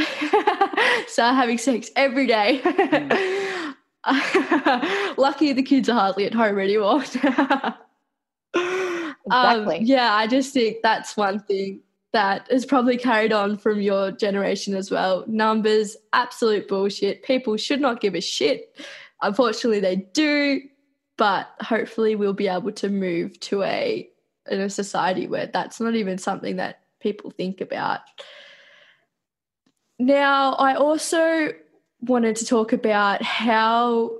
start 1.06 1.34
having 1.34 1.58
sex 1.58 1.90
every 1.96 2.26
day. 2.26 2.60
Mm. 2.64 3.74
Lucky 5.16 5.52
the 5.52 5.62
kids 5.62 5.88
are 5.88 5.98
hardly 5.98 6.24
at 6.26 6.34
home 6.34 6.58
anymore. 6.58 7.02
Exactly. 9.28 9.78
Um, 9.78 9.84
yeah, 9.84 10.14
I 10.14 10.26
just 10.26 10.54
think 10.54 10.78
that's 10.82 11.16
one 11.16 11.40
thing 11.40 11.80
that 12.12 12.50
is 12.50 12.64
probably 12.64 12.96
carried 12.96 13.32
on 13.32 13.58
from 13.58 13.80
your 13.80 14.10
generation 14.10 14.74
as 14.74 14.90
well. 14.90 15.24
Numbers, 15.26 15.96
absolute 16.12 16.66
bullshit. 16.66 17.22
People 17.22 17.56
should 17.56 17.80
not 17.80 18.00
give 18.00 18.14
a 18.14 18.20
shit. 18.20 18.74
Unfortunately, 19.20 19.80
they 19.80 19.96
do, 19.96 20.62
but 21.16 21.48
hopefully, 21.60 22.16
we'll 22.16 22.32
be 22.32 22.48
able 22.48 22.72
to 22.72 22.88
move 22.88 23.38
to 23.40 23.62
a 23.62 24.08
in 24.50 24.60
a 24.60 24.70
society 24.70 25.26
where 25.26 25.46
that's 25.46 25.80
not 25.80 25.94
even 25.94 26.16
something 26.16 26.56
that 26.56 26.80
people 27.00 27.30
think 27.30 27.60
about. 27.60 28.00
Now, 29.98 30.52
I 30.54 30.74
also 30.74 31.52
wanted 32.02 32.36
to 32.36 32.46
talk 32.46 32.72
about 32.72 33.22
how 33.22 34.12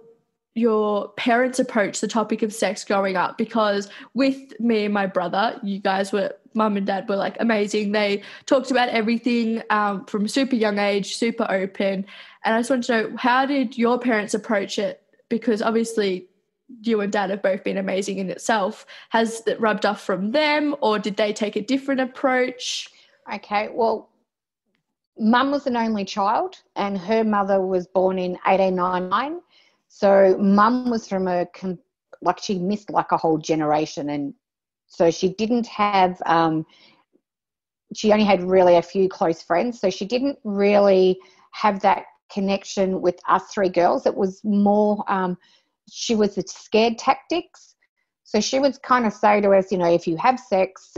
your 0.55 1.09
parents 1.11 1.61
approach 1.61 2.01
the 2.01 2.09
topic 2.09 2.43
of 2.43 2.53
sex 2.53 2.85
growing 2.85 3.17
up 3.17 3.39
because 3.39 3.89
with 4.15 4.59
me 4.59 4.87
and 4.87 4.93
my 4.93 5.07
brother 5.07 5.57
you 5.63 5.79
guys 5.79 6.11
were 6.13 6.35
mum 6.55 6.77
and 6.77 6.87
dad 6.87 7.09
were 7.09 7.17
like 7.17 7.37
amazing. 7.39 7.93
They 7.93 8.23
talked 8.47 8.73
about 8.73 8.89
everything 8.89 9.63
um, 9.71 10.05
from 10.07 10.27
super 10.27 10.57
young 10.57 10.79
age 10.79 11.15
super 11.17 11.47
open. 11.49 12.05
And 12.45 12.55
i 12.55 12.59
just 12.59 12.71
want 12.71 12.85
to 12.85 12.93
know 12.93 13.17
how 13.17 13.47
did 13.47 13.79
your 13.79 13.99
parents 13.99 14.35
approach 14.35 14.79
it? 14.79 15.01
Because 15.29 15.63
obviously 15.63 16.27
you 16.83 17.01
and 17.01 17.13
dad 17.13 17.31
have 17.31 17.43
both 17.43 17.63
been 17.63 17.79
amazing 17.79 18.19
in 18.19 18.29
itself. 18.29 18.85
Has 19.11 19.43
it 19.47 19.61
rubbed 19.61 19.87
off 19.87 20.03
from 20.03 20.33
them 20.33 20.75
or 20.81 20.99
did 20.99 21.17
they 21.17 21.33
take 21.33 21.55
a 21.55 21.63
different 21.63 22.01
approach? 22.01 22.89
Okay 23.33 23.69
well 23.73 24.11
mum 25.19 25.51
was 25.51 25.67
an 25.67 25.77
only 25.77 26.05
child 26.05 26.57
and 26.77 26.97
her 26.97 27.25
mother 27.25 27.61
was 27.61 27.87
born 27.87 28.19
in 28.19 28.33
1899 28.47 29.41
so 29.89 30.37
mum 30.39 30.91
was 30.91 31.09
from 31.09 31.27
a 31.29 31.47
like 32.23 32.39
she 32.39 32.59
missed 32.59 32.91
like 32.91 33.13
a 33.13 33.17
whole 33.17 33.39
generation, 33.39 34.11
and 34.11 34.35
so 34.87 35.11
she 35.11 35.31
didn't 35.35 35.67
have. 35.67 36.21
Um, 36.27 36.67
she 37.95 38.13
only 38.13 38.25
had 38.25 38.43
really 38.43 38.77
a 38.77 38.83
few 38.83 39.09
close 39.09 39.43
friends, 39.43 39.81
so 39.81 39.89
she 39.89 40.05
didn't 40.05 40.39
really 40.45 41.19
have 41.53 41.81
that 41.81 42.05
connection 42.31 43.01
with 43.01 43.19
us 43.29 43.45
three 43.53 43.71
girls. 43.71 44.07
It 44.07 44.15
was 44.15 44.41
more. 44.45 45.05
Um, 45.09 45.39
she 45.91 46.15
was 46.15 46.35
the 46.35 46.45
scared 46.47 46.99
tactics. 46.99 47.75
So 48.25 48.41
she 48.41 48.59
would 48.59 48.83
kind 48.83 49.07
of 49.07 49.15
say 49.15 49.41
to 49.41 49.51
us, 49.53 49.73
you 49.73 49.79
know, 49.79 49.91
if 49.91 50.07
you 50.07 50.19
have 50.19 50.39
sex, 50.39 50.95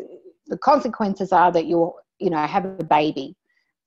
the 0.49 0.59
consequences 0.59 1.31
are 1.31 1.53
that 1.53 1.67
you'll, 1.67 1.95
you 2.19 2.29
know, 2.29 2.45
have 2.45 2.65
a 2.65 2.83
baby. 2.83 3.37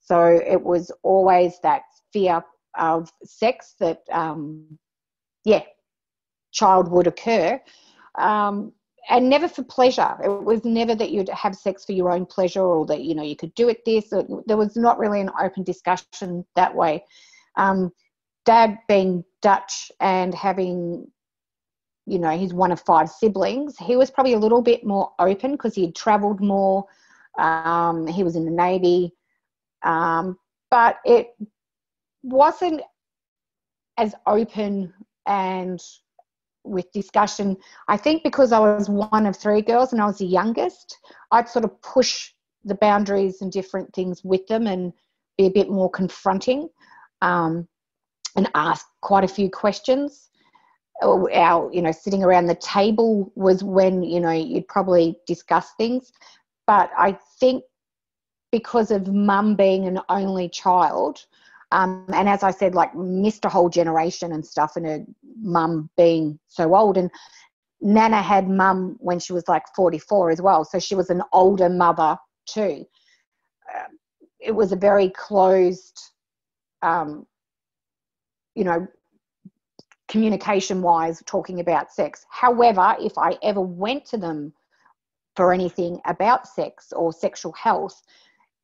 So 0.04 0.26
it 0.26 0.62
was 0.62 0.92
always 1.02 1.60
that 1.64 1.84
fear 2.12 2.44
of 2.78 3.12
sex 3.24 3.76
that 3.80 4.04
um, 4.12 4.78
yeah, 5.46 5.64
child 6.52 6.92
would 6.92 7.08
occur. 7.08 7.60
Um, 8.16 8.74
and 9.10 9.30
never 9.30 9.48
for 9.50 9.64
pleasure. 9.64 10.16
It 10.24 10.30
was 10.30 10.64
never 10.64 10.96
that 10.96 11.12
you'd 11.12 11.30
have 11.30 11.56
sex 11.56 11.84
for 11.84 11.92
your 11.92 12.12
own 12.12 12.26
pleasure 12.26 12.62
or 12.62 12.86
that, 12.86 13.02
you 13.02 13.16
know, 13.16 13.24
you 13.24 13.36
could 13.36 13.54
do 13.56 13.68
it 13.68 13.84
this. 13.86 14.10
There 14.46 14.58
was 14.58 14.78
not 14.78 14.98
really 14.98 15.20
an 15.20 15.32
open 15.42 15.64
discussion 15.64 16.46
that 16.56 16.74
way. 16.74 17.04
Um, 17.58 17.92
Dad 18.46 18.80
being 18.88 19.24
Dutch 19.42 19.92
and 20.00 20.34
having, 20.34 21.08
you 22.06 22.20
know, 22.20 22.38
he's 22.38 22.54
one 22.54 22.72
of 22.72 22.82
five 22.82 23.10
siblings, 23.10 23.78
he 23.78 23.96
was 23.96 24.12
probably 24.12 24.34
a 24.34 24.40
little 24.40 24.62
bit 24.62 24.86
more 24.86 25.12
open 25.20 25.54
because 25.54 25.76
he 25.76 25.82
had 25.82 25.96
travelled 25.96 26.42
more. 26.42 26.86
Um, 27.38 28.08
he 28.08 28.24
was 28.24 28.36
in 28.36 28.46
the 28.46 28.52
Navy. 28.52 29.14
Um, 29.84 30.38
but 30.72 30.98
it 31.06 31.30
wasn't 32.24 32.82
as 33.98 34.16
open 34.26 34.94
and 35.28 35.80
with 36.64 36.92
discussion. 36.94 37.58
I 37.88 37.98
think 37.98 38.24
because 38.24 38.52
I 38.52 38.60
was 38.60 38.90
one 38.90 39.26
of 39.26 39.36
three 39.36 39.62
girls 39.62 39.92
and 39.92 40.02
I 40.02 40.06
was 40.06 40.18
the 40.18 40.26
youngest, 40.26 40.98
I'd 41.32 41.50
sort 41.50 41.66
of 41.66 41.82
push 41.82 42.32
the 42.64 42.76
boundaries 42.76 43.42
and 43.42 43.52
different 43.52 43.94
things 43.94 44.24
with 44.24 44.48
them 44.48 44.68
and 44.68 44.94
be 45.38 45.48
a 45.48 45.52
bit 45.52 45.70
more 45.70 45.90
confronting 45.90 46.70
um, 47.22 47.68
and 48.36 48.50
ask 48.56 48.86
quite 49.02 49.24
a 49.24 49.28
few 49.28 49.50
questions. 49.50 50.30
Our, 51.02 51.70
you 51.74 51.82
know, 51.82 51.92
sitting 51.92 52.24
around 52.24 52.46
the 52.46 52.56
table 52.56 53.32
was 53.36 53.64
when, 53.64 54.04
you 54.04 54.22
know, 54.22 54.32
you'd 54.32 54.68
probably 54.68 55.18
discuss 55.28 55.72
things. 55.78 56.14
But 56.66 56.92
I 56.98 57.18
think 57.40 57.64
because 58.54 58.92
of 58.92 59.08
mum 59.08 59.56
being 59.56 59.88
an 59.88 60.00
only 60.10 60.48
child, 60.48 61.26
um, 61.72 62.06
and 62.14 62.30
as 62.30 62.44
I 62.44 62.52
said, 62.52 62.76
like 62.76 62.94
missed 62.94 63.46
a 63.46 63.50
whole 63.50 63.68
generation 63.68 64.32
and 64.32 64.46
stuff, 64.46 64.76
and 64.76 64.86
her 64.86 65.04
mum 65.42 65.90
being 65.98 66.38
so 66.48 66.76
old. 66.76 66.96
And 66.96 67.10
Nana 67.82 68.22
had 68.22 68.48
mum 68.48 68.96
when 69.00 69.18
she 69.18 69.34
was 69.34 69.48
like 69.48 69.64
44 69.76 70.30
as 70.30 70.40
well, 70.40 70.64
so 70.64 70.78
she 70.78 70.94
was 70.94 71.10
an 71.10 71.24
older 71.34 71.68
mother 71.68 72.16
too. 72.46 72.86
Uh, 73.76 73.88
it 74.40 74.52
was 74.52 74.72
a 74.72 74.76
very 74.76 75.10
closed, 75.10 76.00
um, 76.84 77.26
you 78.54 78.66
know, 78.66 78.86
communication 80.10 80.84
wise, 80.84 81.24
talking 81.26 81.60
about 81.60 81.92
sex. 81.92 82.24
However, 82.30 82.96
if 83.00 83.18
I 83.18 83.36
ever 83.42 83.62
went 83.62 84.06
to 84.12 84.18
them 84.18 84.54
for 85.36 85.52
anything 85.52 86.00
about 86.06 86.48
sex 86.48 86.94
or 86.96 87.12
sexual 87.12 87.54
health, 87.54 88.00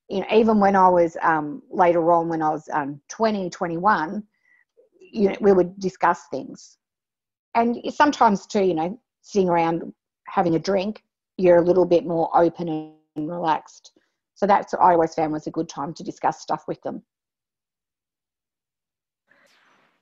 you 0.10 0.22
know, 0.22 0.26
even 0.34 0.60
when 0.60 0.76
I 0.76 0.90
was 0.90 1.16
um, 1.22 1.62
later 1.70 2.12
on, 2.12 2.30
when 2.30 2.42
I 2.42 2.50
was 2.50 2.68
um, 2.74 3.00
20, 3.10 3.50
21, 3.50 4.24
you 5.00 5.30
know, 5.30 5.36
we 5.40 5.54
would 5.54 5.80
discuss 5.80 6.24
things. 6.32 6.78
And 7.56 7.78
sometimes 7.94 8.46
too, 8.48 8.64
you 8.64 8.74
know, 8.74 9.00
sitting 9.22 9.50
around 9.50 9.94
having 10.28 10.56
a 10.56 10.60
drink, 10.60 11.04
you're 11.38 11.58
a 11.58 11.64
little 11.64 11.86
bit 11.86 12.06
more 12.06 12.30
open 12.36 12.94
and 13.16 13.30
relaxed. 13.30 13.92
So 14.34 14.48
that's 14.48 14.74
what 14.74 14.82
I 14.82 14.94
always 14.94 15.14
found 15.14 15.34
was 15.34 15.48
a 15.48 15.52
good 15.52 15.70
time 15.70 15.94
to 15.94 16.04
discuss 16.04 16.42
stuff 16.42 16.64
with 16.68 16.82
them. 16.82 17.04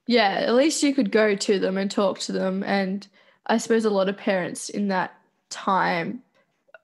Yeah, 0.06 0.30
at 0.30 0.56
least 0.56 0.84
you 0.84 0.94
could 0.94 1.12
go 1.12 1.36
to 1.36 1.60
them 1.60 1.78
and 1.78 1.92
talk 1.92 2.20
to 2.20 2.32
them. 2.32 2.64
And 2.64 3.06
I 3.46 3.58
suppose 3.58 3.84
a 3.84 3.90
lot 3.90 4.08
of 4.08 4.16
parents 4.16 4.70
in 4.70 4.88
that 4.88 5.14
time, 5.50 6.24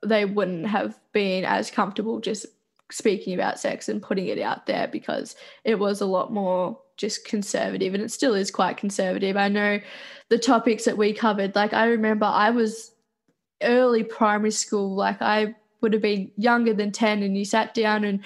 they 0.05 0.25
wouldn't 0.25 0.67
have 0.67 0.99
been 1.13 1.45
as 1.45 1.71
comfortable 1.71 2.19
just 2.19 2.47
speaking 2.91 3.33
about 3.33 3.59
sex 3.59 3.89
and 3.89 4.01
putting 4.01 4.27
it 4.27 4.39
out 4.39 4.65
there 4.65 4.87
because 4.87 5.35
it 5.63 5.79
was 5.79 6.01
a 6.01 6.05
lot 6.05 6.31
more 6.31 6.79
just 6.97 7.25
conservative 7.25 7.93
and 7.93 8.03
it 8.03 8.11
still 8.11 8.35
is 8.35 8.51
quite 8.51 8.77
conservative. 8.77 9.35
I 9.35 9.49
know 9.49 9.79
the 10.29 10.37
topics 10.37 10.85
that 10.85 10.97
we 10.97 11.13
covered, 11.13 11.55
like 11.55 11.73
I 11.73 11.85
remember 11.85 12.25
I 12.25 12.51
was 12.51 12.91
early 13.61 14.03
primary 14.03 14.51
school, 14.51 14.95
like 14.95 15.21
I 15.21 15.55
would 15.81 15.93
have 15.93 16.01
been 16.01 16.31
younger 16.37 16.73
than 16.73 16.91
10 16.91 17.23
and 17.23 17.37
you 17.37 17.45
sat 17.45 17.73
down 17.73 18.03
and 18.03 18.23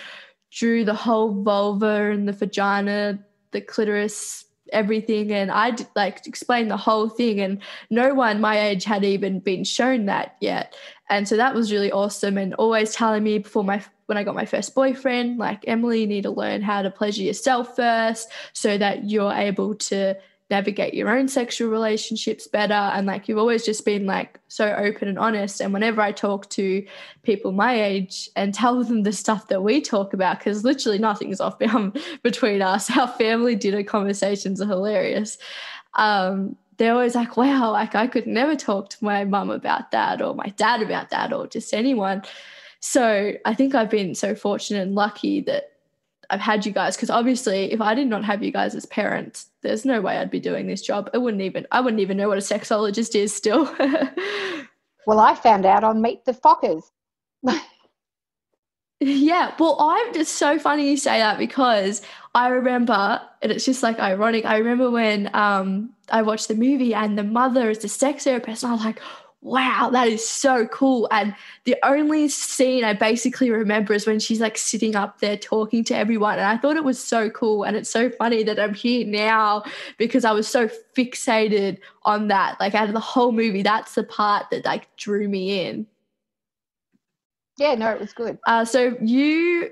drew 0.52 0.84
the 0.84 0.94
whole 0.94 1.44
vulva 1.44 2.12
and 2.12 2.28
the 2.28 2.34
vagina, 2.34 3.20
the 3.52 3.62
clitoris, 3.62 4.46
everything 4.74 5.32
and 5.32 5.52
I 5.52 5.76
like 5.96 6.26
explained 6.28 6.70
the 6.70 6.78
whole 6.78 7.10
thing 7.10 7.40
and 7.40 7.62
no 7.90 8.14
one 8.14 8.42
my 8.42 8.60
age 8.60 8.84
had 8.84 9.04
even 9.04 9.40
been 9.40 9.64
shown 9.64 10.06
that 10.06 10.36
yet 10.42 10.76
and 11.10 11.28
so 11.28 11.38
that 11.38 11.56
was 11.56 11.72
really 11.72 11.92
awesome 11.92 12.38
and 12.38 12.54
always 12.56 12.94
telling 12.94 13.24
me 13.24 13.40
before 13.40 13.64
my 13.64 13.84
when 14.08 14.18
I 14.18 14.24
got 14.24 14.36
my 14.36 14.46
first 14.46 14.74
boyfriend 14.76 15.38
like 15.38 15.64
Emily 15.68 16.02
you 16.02 16.08
need 16.08 16.24
to 16.24 16.32
learn 16.32 16.62
how 16.62 16.82
to 16.82 16.90
pleasure 16.90 17.24
yourself 17.24 17.76
first 17.76 18.30
so 18.54 18.78
that 18.78 19.06
you're 19.10 19.34
able 19.34 19.76
to 19.76 20.16
navigate 20.50 20.94
your 20.94 21.10
own 21.10 21.28
sexual 21.28 21.70
relationships 21.70 22.48
better. 22.48 22.74
And 22.74 23.06
like 23.06 23.28
you've 23.28 23.38
always 23.38 23.66
just 23.66 23.84
been 23.84 24.06
like 24.06 24.40
so 24.48 24.74
open 24.74 25.08
and 25.10 25.20
honest. 25.20 25.60
And 25.60 25.74
whenever 25.74 26.02
i 26.02 26.12
talk 26.12 26.50
to 26.52 26.86
people 27.24 27.52
my 27.52 27.82
age 27.82 28.30
and 28.36 28.54
tell 28.54 28.84
them 28.84 29.04
the 29.04 29.12
stuff 29.12 29.50
that 29.50 29.64
we 29.64 29.82
talk 29.82 30.14
about 30.14 30.40
because 30.40 30.64
literally 30.64 31.00
nothing's 31.00 31.42
off 31.42 31.60
between 32.24 32.62
us 32.62 32.96
our 32.96 33.08
family 33.08 33.56
dinner 33.56 33.84
conversations 33.84 34.62
are 34.62 34.68
hilarious. 34.68 35.38
Um, 35.96 36.56
they're 36.78 36.94
always 36.94 37.16
like 37.16 37.38
wow 37.38 37.72
like 37.72 37.96
i 37.96 38.08
could 38.08 38.28
never 38.28 38.56
talk 38.56 38.90
to 38.90 39.04
my 39.04 39.24
mum 39.24 39.50
about 39.50 39.92
that 39.92 40.22
or 40.22 40.34
my 40.34 40.48
dad 40.58 40.82
about 40.82 41.10
that 41.10 41.34
or 41.34 41.48
just 41.48 41.74
anyone 41.74 42.22
so 42.80 43.34
i 43.46 43.54
think 43.54 43.76
i've 43.76 43.90
been 43.90 44.16
so 44.16 44.36
fortunate 44.36 44.82
and 44.82 44.96
lucky 44.96 45.42
that 45.42 45.72
I've 46.30 46.42
had 46.42 46.66
you 46.66 46.72
guys 46.72 46.96
because 46.96 47.10
obviously 47.10 47.72
if 47.72 47.82
I 47.82 47.94
did 47.94 48.08
not 48.08 48.26
have 48.26 48.44
you 48.44 48.52
guys 48.52 48.76
as 48.76 48.86
parents, 48.86 49.48
there's 49.62 49.86
no 49.86 50.02
way 50.02 50.18
I'd 50.18 50.32
be 50.32 50.40
doing 50.40 50.68
this 50.68 50.82
job. 50.82 51.10
I 51.14 51.18
wouldn't 51.18 51.42
even 51.42 51.66
I 51.72 51.80
wouldn't 51.80 52.02
even 52.02 52.18
know 52.18 52.28
what 52.28 52.38
a 52.38 52.42
sexologist 52.42 53.16
is 53.16 53.34
still. 53.34 53.64
well, 55.08 55.20
I 55.20 55.36
found 55.36 55.66
out 55.66 55.84
on 55.84 56.02
Meet 56.02 56.26
the 56.26 56.34
Fockers. 56.34 56.84
yeah, 59.00 59.54
well, 59.60 59.78
I'm 59.80 60.14
just 60.14 60.36
so 60.36 60.58
funny 60.58 60.90
you 60.90 60.98
say 60.98 61.20
that 61.20 61.38
because 61.38 62.02
I 62.34 62.48
remember, 62.50 63.22
and 63.42 63.52
it's 63.52 63.66
just 63.66 63.84
like 63.84 64.00
ironic. 64.00 64.46
I 64.46 64.58
remember 64.58 64.90
when 64.90 65.30
um, 65.36 65.92
I 66.10 66.22
watched 66.24 66.48
the 66.48 66.56
movie 66.56 66.94
and 66.94 67.18
the 67.18 67.24
mother 67.24 67.70
is 67.70 67.80
the 67.80 67.90
sex 67.90 68.24
therapist, 68.24 68.64
and 68.64 68.72
I 68.72 68.76
was 68.76 68.86
like, 68.86 69.00
wow, 69.42 69.90
that 69.92 70.08
is 70.08 70.28
so 70.28 70.66
cool. 70.68 71.08
And 71.12 71.36
the 71.66 71.76
only 71.84 72.28
scene 72.28 72.84
I 72.84 72.94
basically 72.94 73.52
remember 73.52 73.94
is 73.94 74.08
when 74.08 74.20
she's 74.20 74.42
like 74.42 74.58
sitting 74.58 74.96
up 74.96 75.20
there 75.20 75.38
talking 75.38 75.84
to 75.86 75.96
everyone. 75.96 76.34
And 76.34 76.48
I 76.48 76.58
thought 76.58 76.76
it 76.76 76.84
was 76.84 77.02
so 77.02 77.30
cool. 77.30 77.64
And 77.64 77.78
it's 77.78 77.90
so 77.90 78.10
funny 78.10 78.44
that 78.44 78.60
I'm 78.60 78.74
here 78.74 79.06
now 79.06 79.64
because 79.98 80.26
I 80.26 80.32
was 80.32 80.48
so 80.48 80.68
fixated 80.96 81.78
on 82.04 82.28
that. 82.30 82.60
Like 82.60 82.74
out 82.76 82.88
of 82.88 82.94
the 82.94 83.00
whole 83.00 83.32
movie, 83.32 83.62
that's 83.62 83.96
the 83.96 84.04
part 84.04 84.50
that 84.50 84.66
like 84.66 84.94
drew 84.98 85.28
me 85.28 85.66
in. 85.66 85.88
Yeah, 87.58 87.76
no, 87.76 87.90
it 87.92 88.00
was 88.00 88.14
good. 88.14 88.38
Uh, 88.46 88.66
so 88.66 88.96
you 89.02 89.72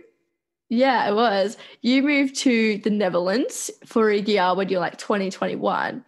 yeah, 0.70 1.08
it 1.08 1.14
was. 1.14 1.58
You 1.82 2.02
moved 2.02 2.36
to 2.38 2.80
the 2.80 2.90
Netherlands 2.90 3.70
for 3.86 4.10
a 4.10 4.18
year 4.18 4.56
when 4.56 4.70
you're 4.70 4.80
like 4.80 4.98
2021 4.98 6.04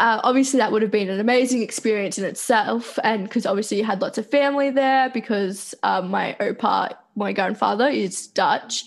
uh, 0.00 0.20
obviously 0.22 0.58
that 0.58 0.70
would 0.70 0.82
have 0.82 0.90
been 0.90 1.08
an 1.08 1.20
amazing 1.20 1.62
experience 1.62 2.18
in 2.18 2.24
itself 2.24 2.98
and 3.02 3.24
because 3.24 3.46
obviously 3.46 3.78
you 3.78 3.84
had 3.84 4.00
lots 4.00 4.18
of 4.18 4.28
family 4.28 4.70
there 4.70 5.10
because 5.10 5.74
um, 5.82 6.10
my 6.10 6.36
opa 6.40 6.94
my 7.16 7.32
grandfather 7.32 7.88
is 7.88 8.26
dutch 8.28 8.86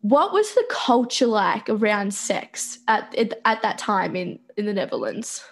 what 0.00 0.32
was 0.32 0.54
the 0.54 0.64
culture 0.70 1.26
like 1.26 1.68
around 1.68 2.12
sex 2.12 2.78
at 2.88 3.14
at 3.44 3.62
that 3.62 3.78
time 3.78 4.16
in 4.16 4.38
in 4.56 4.66
the 4.66 4.72
netherlands 4.72 5.44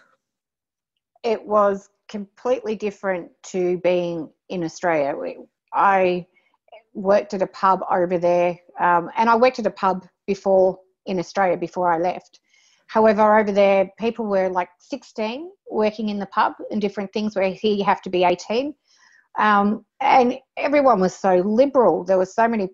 it 1.22 1.44
was 1.44 1.90
completely 2.08 2.74
different 2.74 3.30
to 3.42 3.78
being 3.78 4.30
in 4.48 4.64
australia 4.64 5.14
i 5.72 6.26
worked 6.94 7.34
at 7.34 7.42
a 7.42 7.46
pub 7.46 7.80
over 7.90 8.18
there 8.18 8.58
um, 8.80 9.10
and 9.16 9.30
i 9.30 9.36
worked 9.36 9.58
at 9.58 9.66
a 9.66 9.70
pub 9.70 10.06
before 10.26 10.78
in 11.06 11.18
australia 11.18 11.56
before 11.56 11.92
i 11.92 11.98
left 11.98 12.40
However, 12.90 13.38
over 13.38 13.52
there, 13.52 13.88
people 14.00 14.26
were 14.26 14.48
like 14.48 14.68
16 14.80 15.48
working 15.70 16.08
in 16.08 16.18
the 16.18 16.26
pub 16.26 16.54
and 16.72 16.80
different 16.80 17.12
things 17.12 17.36
where 17.36 17.48
here 17.48 17.76
you 17.76 17.84
have 17.84 18.02
to 18.02 18.10
be 18.10 18.24
18. 18.24 18.74
Um, 19.38 19.86
and 20.00 20.36
everyone 20.56 20.98
was 20.98 21.14
so 21.14 21.36
liberal. 21.36 22.02
There 22.02 22.18
were 22.18 22.26
so 22.26 22.48
many, 22.48 22.68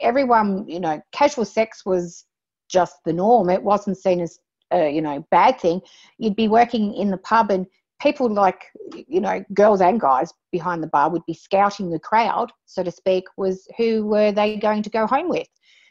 everyone, 0.00 0.66
you 0.66 0.80
know, 0.80 1.00
casual 1.12 1.44
sex 1.44 1.86
was 1.86 2.24
just 2.68 2.96
the 3.04 3.12
norm. 3.12 3.50
It 3.50 3.62
wasn't 3.62 3.98
seen 3.98 4.20
as, 4.20 4.36
a, 4.72 4.90
you 4.90 5.00
know, 5.00 5.24
bad 5.30 5.60
thing. 5.60 5.80
You'd 6.18 6.34
be 6.34 6.48
working 6.48 6.92
in 6.94 7.12
the 7.12 7.18
pub 7.18 7.52
and 7.52 7.64
people 8.02 8.28
like, 8.28 8.64
you 9.06 9.20
know, 9.20 9.44
girls 9.54 9.80
and 9.80 10.00
guys 10.00 10.32
behind 10.50 10.82
the 10.82 10.88
bar 10.88 11.08
would 11.08 11.24
be 11.26 11.34
scouting 11.34 11.90
the 11.90 11.98
crowd, 11.98 12.50
so 12.66 12.82
to 12.82 12.90
speak, 12.90 13.24
was 13.36 13.66
who 13.76 14.04
were 14.06 14.32
they 14.32 14.56
going 14.56 14.82
to 14.82 14.90
go 14.90 15.06
home 15.06 15.28
with. 15.28 15.46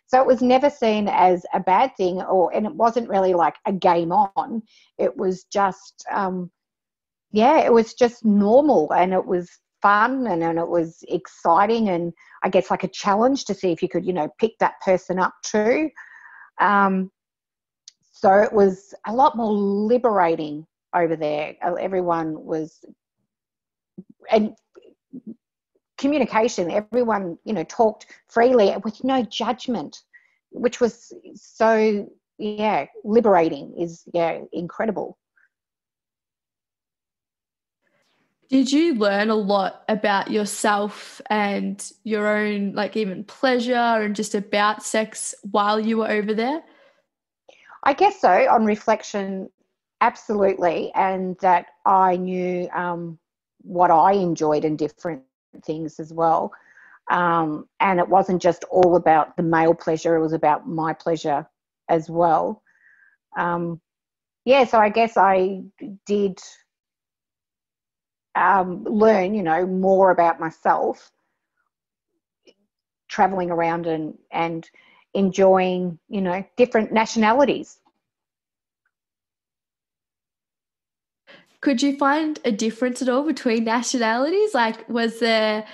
So 0.08 0.19
it 0.19 0.28
was 0.28 0.41
never 0.41 0.69
seen 0.69 1.08
as 1.08 1.45
a 1.54 1.60
bad 1.62 1.95
thing, 1.95 2.21
or 2.21 2.54
and 2.54 2.65
it 2.65 2.76
wasn't 2.76 3.10
really 3.10 3.34
like 3.34 3.56
a 3.65 3.71
game 3.71 4.12
on. 4.12 4.62
It 4.97 5.15
was 5.15 5.45
just, 5.45 6.06
um, 6.12 6.52
yeah, 7.32 7.60
it 7.60 7.71
was 7.71 7.93
just 7.93 8.26
normal, 8.26 8.91
and 8.91 9.13
it 9.13 9.26
was 9.26 9.50
fun, 9.82 10.28
and, 10.28 10.43
and 10.43 10.60
it 10.60 10.67
was 10.67 11.02
exciting, 11.08 11.88
and 11.88 12.12
I 12.43 12.50
guess 12.50 12.69
like 12.69 12.84
a 12.84 12.89
challenge 12.89 13.45
to 13.45 13.54
see 13.54 13.71
if 13.71 13.82
you 13.82 13.88
could, 13.88 14.06
you 14.06 14.13
know, 14.13 14.28
pick 14.38 14.52
that 14.60 14.82
person 14.84 15.17
up 15.17 15.34
too. 15.43 15.89
Um, 16.60 17.10
so 18.12 18.34
it 18.34 18.52
was 18.52 18.93
a 19.08 19.13
lot 19.13 19.38
more 19.38 19.52
liberating 19.52 20.67
over 20.93 21.15
there. 21.15 21.56
Uh, 21.63 21.73
everyone 21.73 22.43
was, 22.43 22.84
and 24.30 24.56
communication 26.01 26.71
everyone 26.71 27.38
you 27.45 27.54
know 27.54 27.63
talked 27.65 28.08
freely 28.27 28.75
with 28.84 29.04
no 29.04 29.21
judgment 29.21 30.01
which 30.49 30.82
was 30.82 31.13
so 31.36 32.10
yeah 32.39 32.86
liberating 33.04 33.71
is 33.77 34.04
yeah 34.12 34.39
incredible 34.51 35.15
did 38.49 38.71
you 38.71 38.95
learn 38.95 39.30
a 39.30 39.36
lot 39.36 39.84
about 39.88 40.32
yourself 40.32 41.21
and 41.30 41.91
your 42.04 42.27
own 42.27 42.73
like 42.73 42.97
even 42.97 43.23
pleasure 43.23 43.75
and 43.75 44.15
just 44.15 44.34
about 44.34 44.82
sex 44.82 45.36
while 45.51 45.80
you 45.80 45.97
were 45.97 46.10
over 46.10 46.34
there 46.34 46.63
i 47.84 47.93
guess 47.93 48.19
so 48.19 48.32
on 48.49 48.65
reflection 48.65 49.47
absolutely 50.02 50.92
and 50.96 51.38
that 51.42 51.68
i 51.86 52.16
knew 52.18 52.70
um, 52.74 53.18
what 53.64 53.92
i 53.92 54.14
enjoyed 54.14 54.66
in 54.66 54.76
different 54.76 55.24
things 55.66 56.00
as 56.00 56.14
well. 56.14 56.52
Um, 57.10 57.68
and 57.80 58.00
it 58.00 58.08
wasn't 58.08 58.42
just 58.42 58.64
all 58.72 58.96
about 58.96 59.36
the 59.36 59.44
male 59.44 59.74
pleasure, 59.74 60.16
it 60.16 60.22
was 60.22 60.34
about 60.34 60.68
my 60.68 60.94
pleasure 60.94 61.48
as 61.90 62.10
well. 62.10 62.62
Um, 63.38 63.82
yeah, 64.46 64.64
so 64.66 64.80
I 64.80 64.90
guess 64.90 65.18
I 65.18 65.64
did 66.06 66.40
um, 68.36 68.84
learn, 68.86 69.34
you 69.34 69.44
know, 69.44 69.66
more 69.68 70.12
about 70.12 70.40
myself 70.40 71.12
traveling 73.10 73.52
around 73.52 73.88
and, 73.88 74.18
and 74.32 74.70
enjoying, 75.14 76.00
you 76.08 76.22
know, 76.22 76.46
different 76.56 76.94
nationalities. 76.94 77.81
Could 81.62 81.82
you 81.82 81.95
find 81.97 82.39
a 82.43 82.52
difference 82.52 83.02
at 83.02 83.10
all 83.10 83.24
between 83.24 83.63
nationalities? 83.63 84.54
Like, 84.54 84.88
was 84.89 85.19
there 85.19 85.65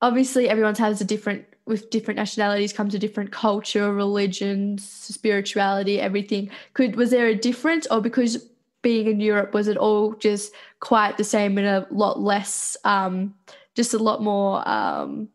obviously 0.00 0.48
everyone's 0.48 0.78
has 0.78 1.00
a 1.00 1.04
different 1.04 1.46
with 1.66 1.88
different 1.88 2.18
nationalities 2.18 2.74
comes 2.74 2.94
a 2.94 2.98
different 2.98 3.32
culture, 3.32 3.92
religions, 3.92 4.86
spirituality, 4.86 5.98
everything. 5.98 6.50
Could 6.74 6.96
was 6.96 7.10
there 7.10 7.26
a 7.26 7.34
difference, 7.34 7.86
or 7.90 8.00
because 8.00 8.46
being 8.82 9.06
in 9.06 9.18
Europe 9.20 9.54
was 9.54 9.66
it 9.66 9.78
all 9.78 10.12
just 10.12 10.52
quite 10.80 11.16
the 11.16 11.24
same 11.24 11.56
and 11.56 11.66
a 11.66 11.86
lot 11.90 12.20
less, 12.20 12.76
um, 12.84 13.34
just 13.74 13.94
a 13.94 13.98
lot 13.98 14.22
more. 14.22 14.66
Um, 14.68 15.30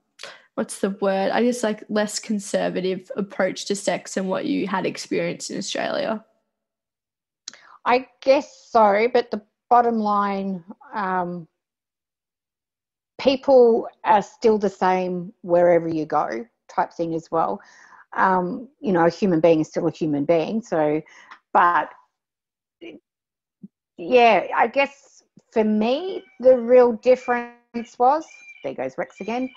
what's 0.54 0.80
the 0.80 0.92
word? 0.92 1.32
I 1.32 1.44
guess 1.44 1.64
like 1.64 1.84
less 1.90 2.20
conservative 2.20 3.12
approach 3.16 3.66
to 3.66 3.76
sex 3.76 4.16
and 4.16 4.30
what 4.30 4.46
you 4.46 4.68
had 4.68 4.86
experienced 4.86 5.50
in 5.50 5.58
Australia. 5.58 6.24
I 7.86 8.08
guess 8.22 8.70
so, 8.70 9.08
but 9.12 9.32
the 9.32 9.42
bottom 9.70 10.00
line, 10.00 10.64
um, 10.94 11.48
people 13.20 13.88
are 14.04 14.22
still 14.22 14.58
the 14.58 14.70
same 14.70 15.34
wherever 15.42 15.88
you 15.88 16.06
go, 16.06 16.46
type 16.70 16.94
thing 16.94 17.14
as 17.16 17.30
well. 17.32 17.60
Um, 18.16 18.68
you 18.80 18.92
know, 18.92 19.06
a 19.06 19.10
human 19.10 19.40
being 19.40 19.62
is 19.62 19.68
still 19.68 19.88
a 19.88 19.92
human 19.92 20.26
being. 20.26 20.62
So, 20.62 21.02
but 21.54 21.90
yeah, 23.98 24.48
I 24.56 24.68
guess 24.68 25.24
for 25.52 25.64
me, 25.64 26.24
the 26.40 26.58
real 26.58 26.94
difference 26.94 27.98
was 28.00 28.26
there 28.64 28.74
goes 28.74 28.98
Rex 28.98 29.22
again. 29.22 29.50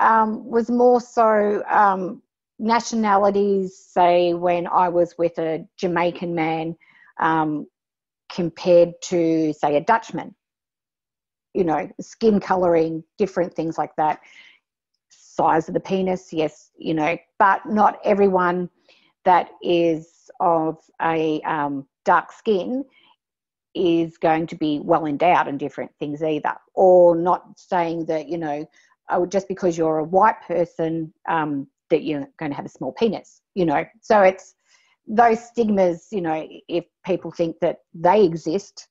Um, 0.00 0.48
was 0.48 0.70
more 0.70 1.00
so 1.00 1.62
um, 1.70 2.22
nationalities. 2.58 3.76
Say 3.76 4.34
when 4.34 4.66
I 4.66 4.88
was 4.88 5.16
with 5.18 5.38
a 5.38 5.66
Jamaican 5.76 6.34
man, 6.34 6.76
um, 7.20 7.66
compared 8.34 8.92
to, 9.02 9.52
say, 9.52 9.76
a 9.76 9.80
Dutchman. 9.80 10.34
You 11.54 11.64
know, 11.64 11.90
skin 12.00 12.40
coloring, 12.40 13.04
different 13.18 13.54
things 13.54 13.76
like 13.76 13.94
that. 13.96 14.20
Size 15.10 15.68
of 15.68 15.74
the 15.74 15.80
penis, 15.80 16.32
yes, 16.32 16.70
you 16.76 16.94
know, 16.94 17.18
but 17.38 17.66
not 17.66 17.98
everyone 18.04 18.70
that 19.24 19.50
is 19.62 20.30
of 20.40 20.78
a 21.00 21.40
um, 21.42 21.86
dark 22.04 22.32
skin 22.32 22.84
is 23.74 24.18
going 24.18 24.46
to 24.46 24.56
be 24.56 24.80
well 24.82 25.06
endowed 25.06 25.48
in 25.48 25.58
different 25.58 25.90
things 25.98 26.22
either, 26.22 26.54
or 26.74 27.14
not 27.16 27.44
saying 27.56 28.06
that 28.06 28.28
you 28.28 28.38
know 28.38 28.66
oh, 29.10 29.26
just 29.26 29.48
because 29.48 29.76
you're 29.76 29.98
a 29.98 30.04
white 30.04 30.40
person 30.42 31.12
um, 31.28 31.66
that 31.90 32.02
you're 32.02 32.26
going 32.38 32.50
to 32.50 32.56
have 32.56 32.66
a 32.66 32.70
small 32.70 32.92
penis. 32.92 33.42
You 33.54 33.66
know, 33.66 33.84
so 34.00 34.22
it's 34.22 34.54
those 35.06 35.44
stigmas. 35.44 36.08
You 36.10 36.20
know, 36.20 36.46
if 36.68 36.84
people 37.04 37.30
think 37.30 37.60
that 37.60 37.78
they 37.94 38.24
exist, 38.24 38.88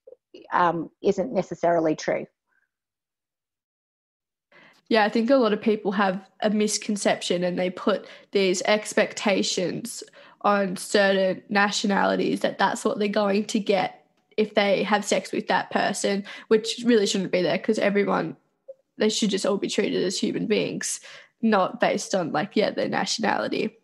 um, 0.54 0.90
isn't 1.02 1.34
necessarily 1.34 1.96
true. 1.96 2.26
Yeah, 4.88 5.06
I 5.06 5.10
think 5.10 5.30
a 5.30 5.38
lot 5.38 5.54
of 5.54 5.62
people 5.62 5.94
have 5.94 6.22
a 6.42 6.50
misconception 6.50 7.46
and 7.46 7.58
they 7.58 7.70
put 7.70 8.06
these 8.32 8.62
expectations 8.64 10.04
on 10.42 10.76
certain 10.76 11.42
nationalities 11.48 12.42
that 12.42 12.58
that's 12.58 12.84
what 12.84 13.00
they're 13.00 13.08
going 13.08 13.46
to 13.46 13.60
get 13.60 14.06
if 14.36 14.54
they 14.54 14.84
have 14.84 15.06
sex 15.06 15.32
with 15.32 15.48
that 15.48 15.72
person, 15.72 16.26
which 16.50 16.82
really 16.84 17.06
shouldn't 17.06 17.32
be 17.32 17.42
there 17.42 17.58
because 17.58 17.80
everyone, 17.80 18.36
they 18.98 19.08
should 19.08 19.30
just 19.30 19.46
all 19.46 19.58
be 19.58 19.70
treated 19.70 20.04
as 20.04 20.18
human 20.18 20.48
beings, 20.48 21.00
not 21.42 21.80
based 21.80 22.14
on 22.14 22.32
like, 22.34 22.56
yeah, 22.56 22.72
their 22.72 22.90
nationality. 22.90 23.78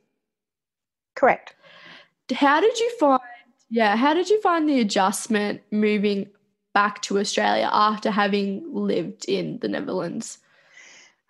Correct. 1.15 1.55
How 2.34 2.59
did 2.59 2.80
you 2.80 2.91
find, 2.99 3.21
yeah, 3.69 3.95
how 3.95 4.13
did 4.13 4.30
you 4.30 4.41
find 4.41 4.67
the 4.67 4.80
adjustment 4.80 5.61
moving 5.71 6.28
back 6.73 7.01
to 7.03 7.19
Australia 7.19 7.69
after 7.71 8.11
having 8.11 8.63
lived 8.73 9.25
in 9.28 9.59
the 9.59 9.67
Netherlands? 9.67 10.39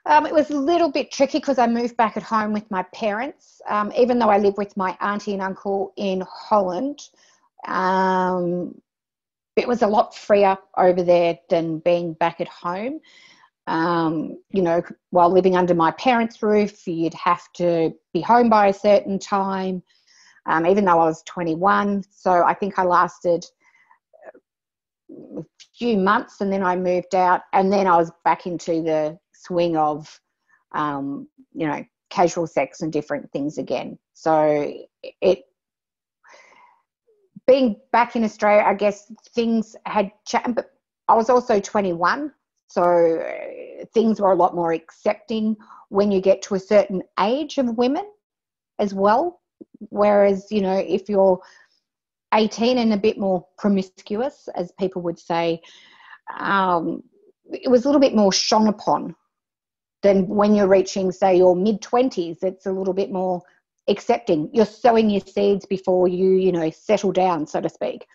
Um, 0.06 0.26
it 0.26 0.34
was 0.34 0.50
a 0.50 0.58
little 0.58 0.90
bit 0.90 1.12
tricky 1.12 1.40
because 1.40 1.60
I 1.60 1.68
moved 1.68 1.98
back 1.98 2.16
at 2.16 2.24
home 2.24 2.54
with 2.54 2.70
my 2.72 2.84
parents. 2.94 3.62
Um, 3.68 3.92
even 3.98 4.20
though 4.20 4.30
I 4.30 4.38
live 4.38 4.56
with 4.58 4.76
my 4.78 4.98
auntie 5.02 5.34
and 5.34 5.42
uncle 5.42 5.94
in 5.98 6.24
Holland, 6.28 7.00
um, 7.68 8.82
it 9.58 9.68
was 9.68 9.82
a 9.82 9.88
lot 9.88 10.16
freer 10.16 10.58
over 10.78 11.04
there 11.04 11.38
than 11.50 11.80
being 11.80 12.14
back 12.14 12.40
at 12.40 12.48
home. 12.48 13.02
Um, 13.68 14.38
you 14.52 14.62
know, 14.62 14.82
while 15.10 15.30
living 15.30 15.58
under 15.58 15.74
my 15.74 15.92
parents' 15.92 16.42
roof, 16.42 16.88
you'd 16.88 17.14
have 17.14 17.52
to 17.54 17.94
be 18.14 18.22
home 18.22 18.50
by 18.50 18.68
a 18.68 18.74
certain 18.74 19.20
time, 19.20 19.84
um, 20.48 20.66
even 20.66 20.86
though 20.86 21.00
I 21.00 21.06
was 21.06 21.24
21. 21.24 22.04
So 22.10 22.44
I 22.44 22.54
think 22.54 22.80
I 22.80 22.84
lasted 22.84 23.46
a 25.38 25.44
few 25.78 25.98
months 25.98 26.42
and 26.42 26.52
then 26.52 26.64
I 26.64 26.76
moved 26.76 27.16
out, 27.16 27.42
and 27.54 27.72
then 27.72 27.88
I 27.88 27.98
was 27.98 28.12
back 28.24 28.46
into 28.46 28.82
the 28.82 29.18
swing 29.34 29.78
of, 29.78 30.20
um, 30.74 31.28
you 31.54 31.68
know, 31.68 31.84
casual 32.10 32.48
sex 32.48 32.82
and 32.82 32.92
different 32.92 33.32
things 33.32 33.58
again. 33.58 33.98
So 34.14 34.74
it, 35.22 35.44
being 37.46 37.78
back 37.92 38.16
in 38.16 38.24
Australia, 38.24 38.64
I 38.66 38.74
guess 38.74 39.12
things 39.34 39.76
had 39.86 40.12
changed, 40.26 40.56
but 40.56 40.72
I 41.08 41.16
was 41.16 41.30
also 41.30 41.60
21, 41.60 42.32
so 42.68 43.24
things 43.94 44.20
were 44.20 44.32
a 44.32 44.36
lot 44.36 44.56
more 44.56 44.74
accepting 44.74 45.56
when 45.90 46.12
you 46.12 46.20
get 46.20 46.42
to 46.44 46.56
a 46.56 46.60
certain 46.60 47.02
age 47.20 47.58
of 47.58 47.78
women 47.78 48.06
as 48.80 48.94
well. 48.94 49.40
Whereas, 49.90 50.48
you 50.52 50.62
know, 50.62 50.78
if 50.78 51.10
you're 51.10 51.40
18 52.34 52.78
and 52.78 52.94
a 52.94 52.98
bit 52.98 53.18
more 53.18 53.46
promiscuous, 53.58 54.48
as 54.56 54.72
people 54.74 55.02
would 55.04 55.20
say, 55.20 55.62
um, 56.40 57.04
it 57.52 57.70
was 57.70 57.86
a 57.86 57.88
little 57.88 58.02
bit 58.02 58.16
more 58.16 58.34
shone 58.34 58.68
upon 58.68 59.16
than 60.04 60.28
when 60.28 60.56
you're 60.56 60.68
reaching, 60.68 61.12
say, 61.12 61.38
your 61.38 61.56
mid 61.56 61.82
20s. 61.82 62.44
It's 62.44 62.66
a 62.66 62.72
little 62.72 62.94
bit 62.94 63.12
more 63.12 63.42
accepting. 63.88 64.50
You're 64.54 64.66
sowing 64.66 65.10
your 65.10 65.22
seeds 65.22 65.66
before 65.66 66.08
you, 66.08 66.32
you 66.32 66.52
know, 66.52 66.70
settle 66.70 67.12
down, 67.12 67.48
so 67.48 67.62
to 67.62 67.70
speak, 67.70 68.06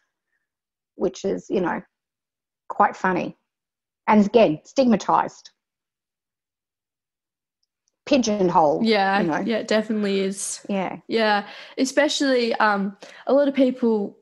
which 0.97 1.25
is, 1.25 1.47
you 1.49 1.61
know, 1.61 1.83
quite 2.69 2.97
funny. 2.97 3.37
And 4.07 4.27
again, 4.27 4.61
stigmatized. 4.65 5.51
Pigeonhole. 8.05 8.81
Yeah, 8.83 9.21
you 9.21 9.27
know. 9.29 9.41
yeah, 9.41 9.59
it 9.59 9.69
definitely 9.69 10.21
is. 10.21 10.65
Yeah. 10.69 10.97
Yeah. 11.07 11.47
Especially 11.79 12.55
um 12.55 12.97
a 13.27 13.33
lot 13.33 13.49
of 13.49 13.55
people 13.55 14.17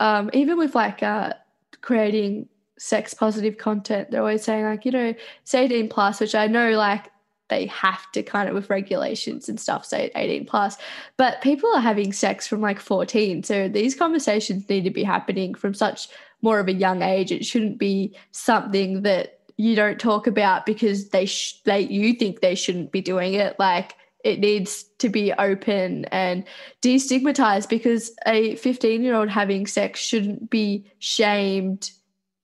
um 0.00 0.30
even 0.32 0.58
with 0.58 0.74
like 0.74 1.02
uh 1.02 1.34
creating 1.80 2.48
sex 2.78 3.14
positive 3.14 3.58
content, 3.58 4.10
they're 4.10 4.20
always 4.20 4.42
saying 4.42 4.64
like, 4.64 4.84
you 4.84 4.90
know, 4.90 5.14
it's 5.42 5.54
18 5.54 5.88
plus, 5.88 6.20
which 6.20 6.34
I 6.34 6.48
know 6.48 6.70
like 6.72 7.12
they 7.48 7.66
have 7.66 8.10
to 8.12 8.22
kind 8.22 8.48
of 8.48 8.54
with 8.54 8.70
regulations 8.70 9.48
and 9.48 9.60
stuff 9.60 9.84
say 9.84 10.10
18 10.14 10.46
plus 10.46 10.78
but 11.18 11.42
people 11.42 11.70
are 11.74 11.82
having 11.82 12.10
sex 12.10 12.46
from 12.46 12.62
like 12.62 12.80
14 12.80 13.42
so 13.42 13.68
these 13.68 13.94
conversations 13.94 14.66
need 14.70 14.84
to 14.84 14.90
be 14.90 15.02
happening 15.02 15.54
from 15.54 15.74
such 15.74 16.08
more 16.40 16.60
of 16.60 16.68
a 16.68 16.72
young 16.72 17.02
age 17.02 17.30
it 17.30 17.44
shouldn't 17.44 17.78
be 17.78 18.16
something 18.30 19.02
that 19.02 19.40
you 19.56 19.74
don't 19.74 20.00
talk 20.00 20.26
about 20.26 20.66
because 20.66 21.10
they 21.10 21.26
sh- 21.26 21.60
they 21.64 21.80
you 21.80 22.14
think 22.14 22.40
they 22.40 22.54
shouldn't 22.54 22.92
be 22.92 23.00
doing 23.00 23.34
it. 23.34 23.58
Like 23.58 23.94
it 24.24 24.38
needs 24.38 24.84
to 24.98 25.08
be 25.08 25.32
open 25.32 26.04
and 26.06 26.44
destigmatized 26.80 27.68
because 27.68 28.12
a 28.26 28.56
15 28.56 29.02
year 29.02 29.14
old 29.14 29.28
having 29.28 29.66
sex 29.66 30.00
shouldn't 30.00 30.50
be 30.50 30.86
shamed. 30.98 31.90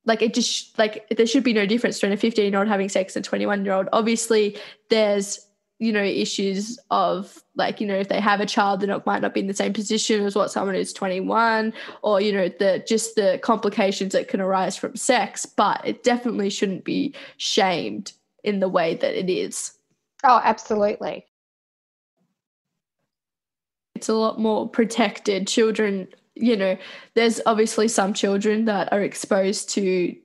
Like 0.05 0.23
it 0.23 0.35
just 0.35 0.79
like 0.79 1.07
there 1.11 1.27
should 1.27 1.45
be 1.45 1.53
no 1.53 1.67
difference 1.67 1.97
between 1.97 2.13
a 2.13 2.17
15 2.17 2.51
year 2.51 2.59
old 2.59 2.69
having 2.69 2.89
sex 2.89 3.15
and 3.15 3.25
21 3.25 3.65
year 3.65 3.75
old 3.75 3.89
obviously 3.93 4.57
there's 4.89 5.48
you 5.79 5.93
know 5.93 6.03
issues 6.03 6.79
of 6.91 7.43
like 7.55 7.81
you 7.81 7.87
know 7.87 7.95
if 7.95 8.09
they 8.09 8.21
have 8.21 8.41
a 8.41 8.47
child 8.47 8.81
they 8.81 8.87
might 9.07 9.23
not 9.23 9.35
be 9.35 9.41
in 9.41 9.47
the 9.47 9.55
same 9.55 9.73
position 9.73 10.25
as 10.25 10.35
what 10.35 10.51
someone 10.51 10.75
who's 10.75 10.93
21 10.93 11.73
or 12.03 12.21
you 12.21 12.33
know 12.33 12.49
the 12.59 12.85
just 12.87 13.15
the 13.15 13.39
complications 13.43 14.13
that 14.13 14.29
can 14.29 14.41
arise 14.41 14.77
from 14.77 14.97
sex 14.97 15.47
but 15.47 15.81
it 15.85 16.03
definitely 16.03 16.51
shouldn't 16.51 16.85
be 16.85 17.15
shamed 17.37 18.13
in 18.45 18.61
the 18.61 18.69
way 18.69 18.95
that 18.95 19.15
it 19.15 19.31
is. 19.31 19.73
Oh 20.25 20.41
absolutely. 20.43 21.27
It's 23.95 24.09
a 24.09 24.15
lot 24.15 24.39
more 24.39 24.69
protected. 24.69 25.47
Children 25.47 26.09
you 26.41 26.57
know, 26.57 26.79
there's 27.15 27.41
obviously 27.47 27.89
some 27.89 28.15
children 28.15 28.65
that 28.67 28.93
are 28.93 29.03
exposed 29.03 29.71
to 29.71 30.17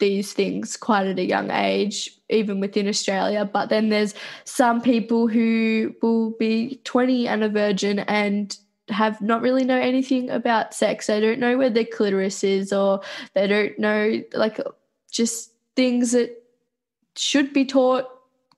these 0.00 0.32
things 0.32 0.76
quite 0.76 1.06
at 1.06 1.18
a 1.18 1.24
young 1.24 1.50
age, 1.50 2.10
even 2.28 2.58
within 2.58 2.88
Australia. 2.88 3.44
But 3.44 3.68
then 3.68 3.88
there's 3.88 4.14
some 4.44 4.80
people 4.80 5.28
who 5.28 5.94
will 6.02 6.30
be 6.32 6.80
20 6.84 7.28
and 7.28 7.44
a 7.44 7.48
virgin 7.48 8.00
and 8.00 8.56
have 8.88 9.20
not 9.20 9.42
really 9.42 9.64
know 9.64 9.78
anything 9.78 10.30
about 10.30 10.74
sex. 10.74 11.06
They 11.06 11.20
don't 11.20 11.38
know 11.38 11.56
where 11.56 11.70
their 11.70 11.84
clitoris 11.84 12.42
is, 12.42 12.72
or 12.72 13.00
they 13.34 13.46
don't 13.46 13.78
know, 13.78 14.22
like, 14.32 14.58
just 15.12 15.52
things 15.76 16.12
that 16.12 16.36
should 17.16 17.52
be 17.52 17.64
taught 17.64 18.06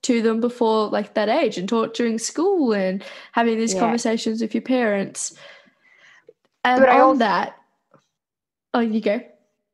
to 0.03 0.21
them 0.21 0.41
before 0.41 0.89
like 0.89 1.15
that 1.15 1.29
age 1.29 1.57
and 1.57 1.69
taught 1.69 1.95
during 1.95 2.19
school 2.19 2.73
and 2.73 3.05
having 3.33 3.59
these 3.59 3.75
yeah. 3.75 3.81
conversations 3.81 4.43
with 4.43 4.55
your 4.55 4.63
parents. 4.63 5.33
And 6.65 6.81
but 6.81 6.89
on 6.89 7.01
also, 7.01 7.19
that, 7.19 7.57
oh, 8.75 8.81
you 8.81 9.01
go. 9.01 9.21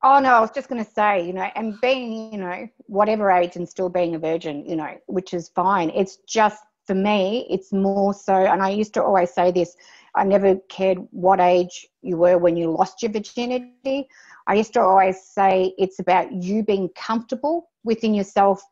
Oh 0.01 0.19
no, 0.19 0.33
I 0.35 0.39
was 0.39 0.51
just 0.51 0.69
going 0.69 0.83
to 0.83 0.89
say, 0.89 1.25
you 1.25 1.33
know, 1.33 1.49
and 1.55 1.79
being, 1.81 2.31
you 2.31 2.39
know, 2.39 2.69
whatever 2.85 3.29
age 3.31 3.57
and 3.57 3.67
still 3.67 3.89
being 3.89 4.15
a 4.15 4.19
virgin, 4.19 4.65
you 4.65 4.77
know, 4.77 4.97
which 5.07 5.33
is 5.33 5.49
fine. 5.49 5.89
It's 5.89 6.17
just 6.25 6.63
for 6.87 6.95
me, 6.95 7.45
it's 7.49 7.73
more 7.73 8.13
so, 8.13 8.33
and 8.33 8.63
I 8.63 8.69
used 8.69 8.93
to 8.95 9.03
always 9.03 9.31
say 9.31 9.51
this. 9.51 9.75
I 10.15 10.23
never 10.23 10.55
cared 10.69 10.97
what 11.11 11.39
age 11.39 11.85
you 12.01 12.17
were 12.17 12.37
when 12.37 12.55
you 12.55 12.71
lost 12.71 13.03
your 13.03 13.11
virginity. 13.11 14.07
I 14.47 14.55
used 14.55 14.73
to 14.73 14.81
always 14.81 15.21
say 15.21 15.73
it's 15.77 15.99
about 15.99 16.31
you 16.31 16.63
being 16.63 16.89
comfortable 16.95 17.69
within 17.83 18.13
yourself 18.13 18.63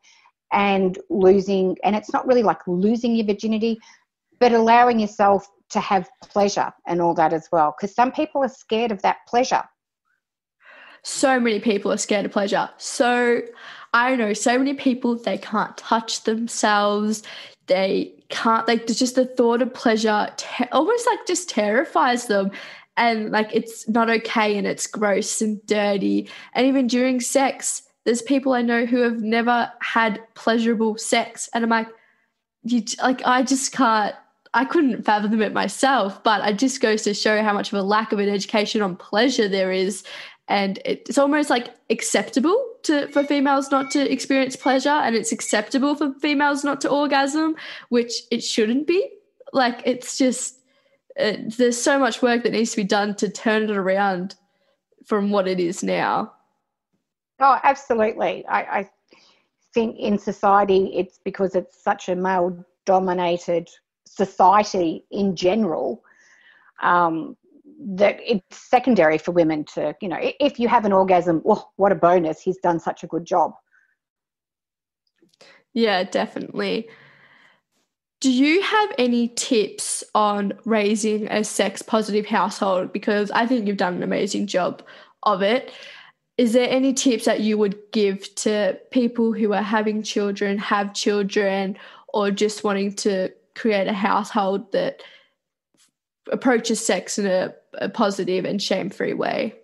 and 0.51 0.97
losing, 1.09 1.77
and 1.83 1.95
it's 1.95 2.13
not 2.13 2.25
really 2.25 2.41
like 2.41 2.65
losing 2.67 3.15
your 3.15 3.27
virginity, 3.27 3.77
but 4.39 4.53
allowing 4.53 4.99
yourself 4.99 5.47
to 5.69 5.79
have 5.81 6.09
pleasure 6.21 6.71
and 6.87 7.01
all 7.01 7.13
that 7.13 7.33
as 7.33 7.49
well. 7.51 7.75
Because 7.77 7.93
some 7.93 8.11
people 8.13 8.43
are 8.43 8.49
scared 8.49 8.91
of 8.91 9.01
that 9.01 9.17
pleasure. 9.27 9.63
So 11.03 11.39
many 11.39 11.59
people 11.59 11.91
are 11.91 11.97
scared 11.97 12.25
of 12.25 12.31
pleasure. 12.31 12.69
So 12.77 13.41
I 13.93 14.15
know 14.15 14.33
so 14.33 14.57
many 14.57 14.73
people 14.73 15.15
they 15.15 15.37
can't 15.37 15.75
touch 15.77 16.23
themselves. 16.23 17.23
They 17.67 18.13
can't 18.29 18.67
like 18.67 18.87
just 18.87 19.15
the 19.15 19.25
thought 19.25 19.61
of 19.61 19.73
pleasure 19.73 20.29
te- 20.37 20.65
almost 20.71 21.07
like 21.07 21.25
just 21.25 21.49
terrifies 21.49 22.27
them 22.27 22.51
and 22.97 23.31
like 23.31 23.49
it's 23.53 23.87
not 23.87 24.09
okay 24.09 24.57
and 24.57 24.67
it's 24.67 24.87
gross 24.87 25.41
and 25.41 25.65
dirty 25.65 26.29
and 26.53 26.67
even 26.67 26.87
during 26.87 27.21
sex 27.21 27.83
there's 28.03 28.21
people 28.21 28.51
i 28.53 28.61
know 28.61 28.85
who 28.85 28.99
have 28.99 29.21
never 29.21 29.71
had 29.79 30.21
pleasurable 30.33 30.97
sex 30.97 31.49
and 31.53 31.63
i'm 31.63 31.69
like 31.69 31.87
you 32.63 32.83
like 33.01 33.21
i 33.25 33.41
just 33.41 33.71
can't 33.71 34.13
I 34.53 34.65
couldn't 34.65 35.03
fathom 35.03 35.41
it 35.41 35.53
myself, 35.53 36.23
but 36.23 36.47
it 36.47 36.57
just 36.57 36.81
goes 36.81 37.03
to 37.03 37.13
show 37.13 37.43
how 37.43 37.53
much 37.53 37.71
of 37.71 37.77
a 37.77 37.83
lack 37.83 38.11
of 38.11 38.17
an 38.17 38.29
education 38.29 38.81
on 38.81 38.95
pleasure 38.95 39.47
there 39.47 39.71
is. 39.71 40.03
And 40.49 40.79
it's 40.85 41.17
almost 41.17 41.49
like 41.49 41.75
acceptable 41.89 42.73
to 42.83 43.07
for 43.09 43.23
females 43.23 43.69
not 43.69 43.91
to 43.91 44.11
experience 44.11 44.55
pleasure, 44.55 44.89
and 44.89 45.15
it's 45.15 45.31
acceptable 45.31 45.95
for 45.95 46.13
females 46.13 46.63
not 46.63 46.79
to 46.81 46.89
orgasm, 46.89 47.55
which 47.89 48.23
it 48.31 48.43
shouldn't 48.43 48.87
be. 48.87 49.09
Like 49.51 49.81
it's 49.85 50.17
just 50.17 50.59
it, 51.17 51.57
there's 51.57 51.81
so 51.81 51.99
much 51.99 52.21
work 52.21 52.43
that 52.43 52.53
needs 52.53 52.71
to 52.71 52.77
be 52.77 52.83
done 52.83 53.15
to 53.15 53.29
turn 53.29 53.63
it 53.63 53.71
around 53.71 54.35
from 55.05 55.31
what 55.31 55.47
it 55.47 55.59
is 55.59 55.83
now. 55.83 56.33
Oh, 57.39 57.59
absolutely. 57.63 58.45
I, 58.47 58.79
I 58.79 58.89
think 59.73 59.97
in 59.99 60.17
society, 60.17 60.91
it's 60.95 61.19
because 61.23 61.55
it's 61.55 61.81
such 61.81 62.09
a 62.09 62.15
male 62.15 62.65
dominated 62.85 63.69
society 64.05 65.05
in 65.11 65.35
general 65.35 66.03
um, 66.81 67.35
that 67.79 68.19
it's 68.25 68.57
secondary 68.57 69.17
for 69.17 69.31
women 69.31 69.63
to, 69.63 69.95
you 70.01 70.09
know, 70.09 70.17
if 70.19 70.59
you 70.59 70.67
have 70.67 70.85
an 70.85 70.93
orgasm, 70.93 71.41
oh, 71.45 71.69
what 71.75 71.91
a 71.91 71.95
bonus. 71.95 72.41
He's 72.41 72.57
done 72.57 72.79
such 72.79 73.03
a 73.03 73.07
good 73.07 73.25
job. 73.25 73.53
Yeah, 75.73 76.03
definitely. 76.03 76.89
Do 78.19 78.31
you 78.31 78.63
have 78.63 78.89
any 78.97 79.27
tips 79.27 80.03
on 80.15 80.53
raising 80.65 81.27
a 81.27 81.43
sex 81.43 81.83
positive 81.83 82.25
household? 82.25 82.91
Because 82.91 83.29
I 83.29 83.45
think 83.45 83.67
you've 83.67 83.77
done 83.77 83.95
an 83.95 84.03
amazing 84.03 84.47
job 84.47 84.81
of 85.21 85.43
it. 85.43 85.71
Is 86.39 86.53
there 86.53 86.69
any 86.69 86.93
tips 86.93 87.25
that 87.25 87.41
you 87.41 87.59
would 87.59 87.77
give 87.91 88.33
to 88.35 88.79
people 88.91 89.33
who 89.33 89.53
are 89.53 89.61
having 89.61 90.01
children, 90.01 90.57
have 90.57 90.95
children, 90.95 91.77
or 92.07 92.31
just 92.31 92.63
wanting 92.63 92.93
to 92.95 93.29
create 93.55 93.87
a 93.87 93.93
household 93.93 94.71
that 94.71 95.01
approaches 96.31 96.83
sex 96.83 97.19
in 97.19 97.27
a, 97.27 97.53
a 97.77 97.89
positive 97.89 98.45
and 98.45 98.61
shame 98.61 98.89
free 98.89 99.13
way? 99.13 99.55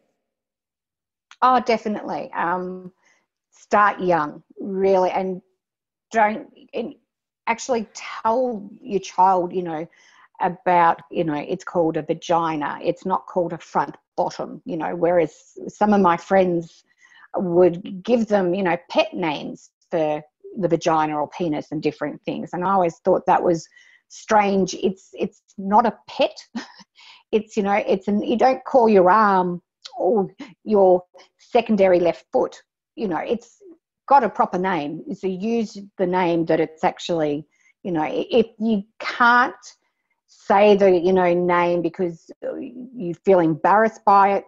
Oh, 1.42 1.60
definitely. 1.60 2.32
Um, 2.34 2.92
start 3.52 4.00
young, 4.02 4.44
really, 4.60 5.10
and 5.12 5.42
don't 6.12 6.48
and 6.74 6.96
actually 7.48 7.88
tell 7.94 8.70
your 8.82 9.00
child, 9.00 9.54
you 9.54 9.64
know, 9.64 9.88
about, 10.40 11.02
you 11.12 11.24
know, 11.24 11.36
it's 11.36 11.64
called 11.64 11.98
a 11.98 12.02
vagina. 12.02 12.80
It's 12.82 13.06
not 13.06 13.28
called 13.28 13.54
a 13.54 13.58
front 13.58 13.96
bottom, 14.16 14.62
you 14.66 14.78
know, 14.78 14.96
whereas 14.96 15.34
some 15.68 15.94
of 15.94 16.02
my 16.02 16.18
friends 16.18 16.84
would 17.36 18.04
give 18.04 18.28
them, 18.28 18.54
you 18.54 18.64
know, 18.64 18.78
pet 18.90 19.14
names 19.14 19.72
for 19.90 20.22
the 20.58 20.68
vagina 20.68 21.16
or 21.16 21.30
penis 21.30 21.72
and 21.72 21.82
different 21.82 22.22
things. 22.24 22.52
And 22.54 22.64
I 22.64 22.72
always 22.72 22.98
thought 23.00 23.26
that 23.26 23.44
was 23.44 23.68
strange. 24.10 24.76
It's 24.76 25.10
it's 25.14 25.42
not 25.58 25.86
a 25.86 25.98
pet. 26.08 26.36
it's 27.34 27.58
you 27.58 27.64
know 27.64 27.74
it's 27.74 28.08
an 28.08 28.22
you 28.24 28.38
don't 28.38 28.64
call 28.66 28.88
your 28.88 29.10
arm 29.10 29.62
or 29.98 30.28
your 30.64 31.04
secondary 31.38 32.00
left 32.00 32.26
foot. 32.32 32.62
You 32.96 33.08
know 33.08 33.18
it's 33.18 33.58
got 34.08 34.24
a 34.24 34.30
proper 34.30 34.58
name. 34.60 35.04
So 35.14 35.28
use 35.28 35.78
the 35.98 36.08
name 36.08 36.46
that 36.46 36.60
it's 36.60 36.84
actually 36.84 37.46
you 37.84 37.92
know 37.92 38.08
if 38.10 38.48
you 38.60 38.84
can't 39.00 39.56
say 40.28 40.76
the 40.76 40.92
you 40.92 41.14
know 41.14 41.34
name 41.34 41.82
because 41.82 42.30
you 42.96 43.14
feel 43.26 43.40
embarrassed 43.40 44.04
by 44.06 44.34
it 44.34 44.46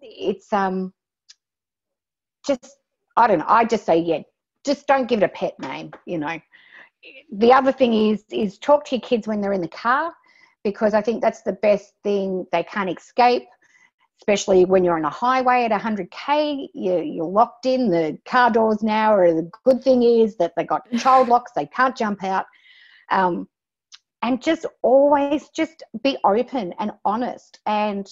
it's 0.00 0.52
um 0.52 0.92
just 2.46 2.76
i 3.16 3.26
don't 3.26 3.38
know 3.38 3.44
i 3.48 3.64
just 3.64 3.86
say 3.86 3.98
yeah 3.98 4.20
just 4.64 4.86
don't 4.86 5.08
give 5.08 5.22
it 5.22 5.26
a 5.26 5.28
pet 5.28 5.58
name 5.60 5.90
you 6.06 6.18
know 6.18 6.38
the 7.32 7.52
other 7.52 7.72
thing 7.72 7.94
is 7.94 8.24
is 8.30 8.58
talk 8.58 8.84
to 8.84 8.96
your 8.96 9.00
kids 9.00 9.26
when 9.26 9.40
they're 9.40 9.52
in 9.52 9.60
the 9.60 9.68
car 9.68 10.12
because 10.64 10.94
I 10.94 11.00
think 11.00 11.22
that's 11.22 11.42
the 11.42 11.52
best 11.52 11.94
thing 12.02 12.46
they 12.52 12.62
can't 12.62 12.90
escape, 12.90 13.46
especially 14.20 14.64
when 14.64 14.84
you're 14.84 14.96
on 14.96 15.04
a 15.04 15.10
highway 15.10 15.64
at 15.64 15.70
100k. 15.70 16.68
You're, 16.74 17.02
you're 17.02 17.24
locked 17.24 17.66
in. 17.66 17.90
The 17.90 18.18
car 18.26 18.50
doors 18.50 18.82
now 18.82 19.14
are 19.14 19.32
the 19.32 19.50
good 19.64 19.82
thing 19.82 20.02
is 20.02 20.36
that 20.36 20.52
they 20.56 20.64
got 20.64 20.90
child 20.98 21.28
locks. 21.28 21.52
They 21.54 21.66
can't 21.66 21.96
jump 21.96 22.22
out. 22.22 22.46
Um, 23.10 23.48
and 24.22 24.42
just 24.42 24.66
always 24.82 25.48
just 25.48 25.82
be 26.02 26.18
open 26.24 26.74
and 26.78 26.92
honest 27.04 27.58
and 27.66 28.06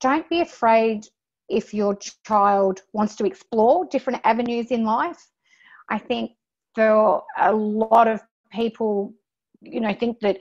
don't 0.00 0.28
be 0.28 0.40
afraid 0.40 1.06
if 1.48 1.72
your 1.72 1.96
child 2.26 2.82
wants 2.92 3.14
to 3.16 3.24
explore 3.24 3.86
different 3.86 4.20
avenues 4.24 4.72
in 4.72 4.84
life. 4.84 5.30
I 5.88 5.98
think 5.98 6.32
for 6.74 7.22
a 7.38 7.52
lot 7.52 8.08
of 8.08 8.20
people, 8.52 9.14
you 9.60 9.80
know, 9.80 9.94
think 9.94 10.18
that 10.20 10.38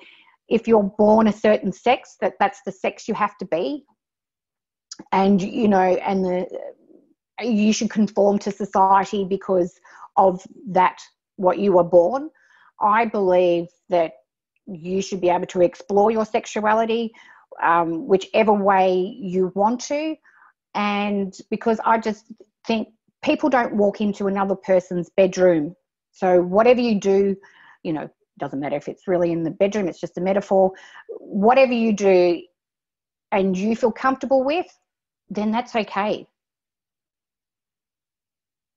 if 0.47 0.67
you're 0.67 0.93
born 0.97 1.27
a 1.27 1.33
certain 1.33 1.71
sex, 1.71 2.15
that 2.21 2.33
that's 2.39 2.61
the 2.65 2.71
sex 2.71 3.07
you 3.07 3.13
have 3.13 3.37
to 3.37 3.45
be, 3.45 3.83
and 5.11 5.41
you 5.41 5.67
know, 5.67 5.77
and 5.79 6.25
the 6.25 6.47
you 7.41 7.73
should 7.73 7.89
conform 7.89 8.39
to 8.39 8.51
society 8.51 9.25
because 9.25 9.77
of 10.17 10.41
that 10.69 10.99
what 11.35 11.59
you 11.59 11.73
were 11.73 11.83
born. 11.83 12.29
I 12.81 13.05
believe 13.05 13.67
that 13.89 14.13
you 14.67 15.01
should 15.01 15.21
be 15.21 15.29
able 15.29 15.47
to 15.47 15.61
explore 15.61 16.11
your 16.11 16.25
sexuality 16.25 17.13
um, 17.61 18.07
whichever 18.07 18.53
way 18.53 19.15
you 19.19 19.51
want 19.55 19.81
to, 19.81 20.15
and 20.73 21.35
because 21.49 21.79
I 21.85 21.97
just 21.97 22.25
think 22.67 22.89
people 23.23 23.49
don't 23.49 23.75
walk 23.75 24.01
into 24.01 24.27
another 24.27 24.55
person's 24.55 25.09
bedroom. 25.15 25.75
So 26.11 26.41
whatever 26.41 26.79
you 26.79 26.99
do, 26.99 27.35
you 27.83 27.93
know, 27.93 28.09
doesn't 28.37 28.59
matter 28.59 28.75
if 28.75 28.87
it's 28.87 29.07
really 29.07 29.31
in 29.31 29.43
the 29.43 29.51
bedroom, 29.51 29.87
it's 29.87 29.99
just 29.99 30.17
a 30.17 30.21
metaphor. 30.21 30.71
Whatever 31.19 31.73
you 31.73 31.93
do 31.93 32.41
and 33.31 33.57
you 33.57 33.75
feel 33.75 33.91
comfortable 33.91 34.43
with, 34.43 34.67
then 35.29 35.51
that's 35.51 35.75
okay. 35.75 36.27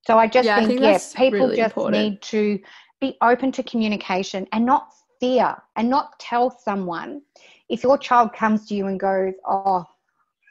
So 0.07 0.19
I 0.19 0.27
just 0.27 0.47
yeah, 0.47 0.57
think, 0.57 0.69
think 0.69 0.81
yeah, 0.81 0.99
people 1.17 1.41
really 1.41 1.57
just 1.57 1.77
important. 1.77 2.03
need 2.03 2.23
to 2.23 2.59
be 3.01 3.17
open 3.21 3.53
to 3.53 3.63
communication 3.63 4.47
and 4.53 4.65
not 4.65 4.89
fear 5.21 5.55
and 5.77 5.91
not 5.91 6.19
tell 6.19 6.51
someone 6.51 7.21
if 7.69 7.83
your 7.83 7.99
child 7.99 8.33
comes 8.33 8.67
to 8.69 8.75
you 8.75 8.87
and 8.87 8.99
goes, 8.99 9.35
oh, 9.47 9.85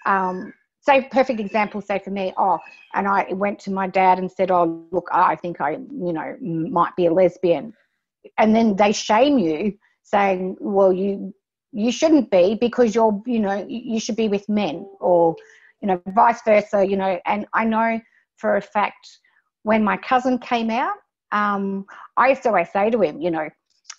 um, 0.05 0.53
say 0.87 1.07
perfect 1.11 1.39
example 1.39 1.81
say 1.81 1.99
for 1.99 2.11
me 2.11 2.33
oh 2.37 2.57
and 2.93 3.07
i 3.07 3.25
went 3.33 3.59
to 3.59 3.71
my 3.71 3.87
dad 3.87 4.19
and 4.19 4.31
said 4.31 4.49
oh 4.49 4.87
look 4.91 5.07
i 5.11 5.35
think 5.35 5.59
i 5.59 5.71
you 5.71 6.13
know 6.13 6.35
might 6.41 6.95
be 6.95 7.07
a 7.07 7.13
lesbian 7.13 7.73
and 8.37 8.55
then 8.55 8.75
they 8.75 8.91
shame 8.91 9.37
you 9.37 9.73
saying 10.03 10.55
well 10.59 10.93
you 10.93 11.33
you 11.71 11.91
shouldn't 11.91 12.29
be 12.31 12.55
because 12.55 12.95
you're 12.95 13.21
you 13.25 13.39
know 13.39 13.65
you 13.67 13.99
should 13.99 14.15
be 14.15 14.27
with 14.27 14.47
men 14.47 14.87
or 14.99 15.35
you 15.81 15.87
know 15.87 16.01
vice 16.09 16.41
versa 16.43 16.85
you 16.85 16.97
know 16.97 17.19
and 17.25 17.45
i 17.53 17.63
know 17.63 17.99
for 18.37 18.57
a 18.57 18.61
fact 18.61 19.19
when 19.63 19.83
my 19.83 19.97
cousin 19.97 20.37
came 20.39 20.69
out 20.69 20.95
um, 21.31 21.85
i 22.15 22.29
used 22.29 22.43
to 22.43 22.49
always 22.49 22.71
say 22.71 22.89
to 22.89 23.01
him 23.01 23.21
you 23.21 23.29
know 23.29 23.49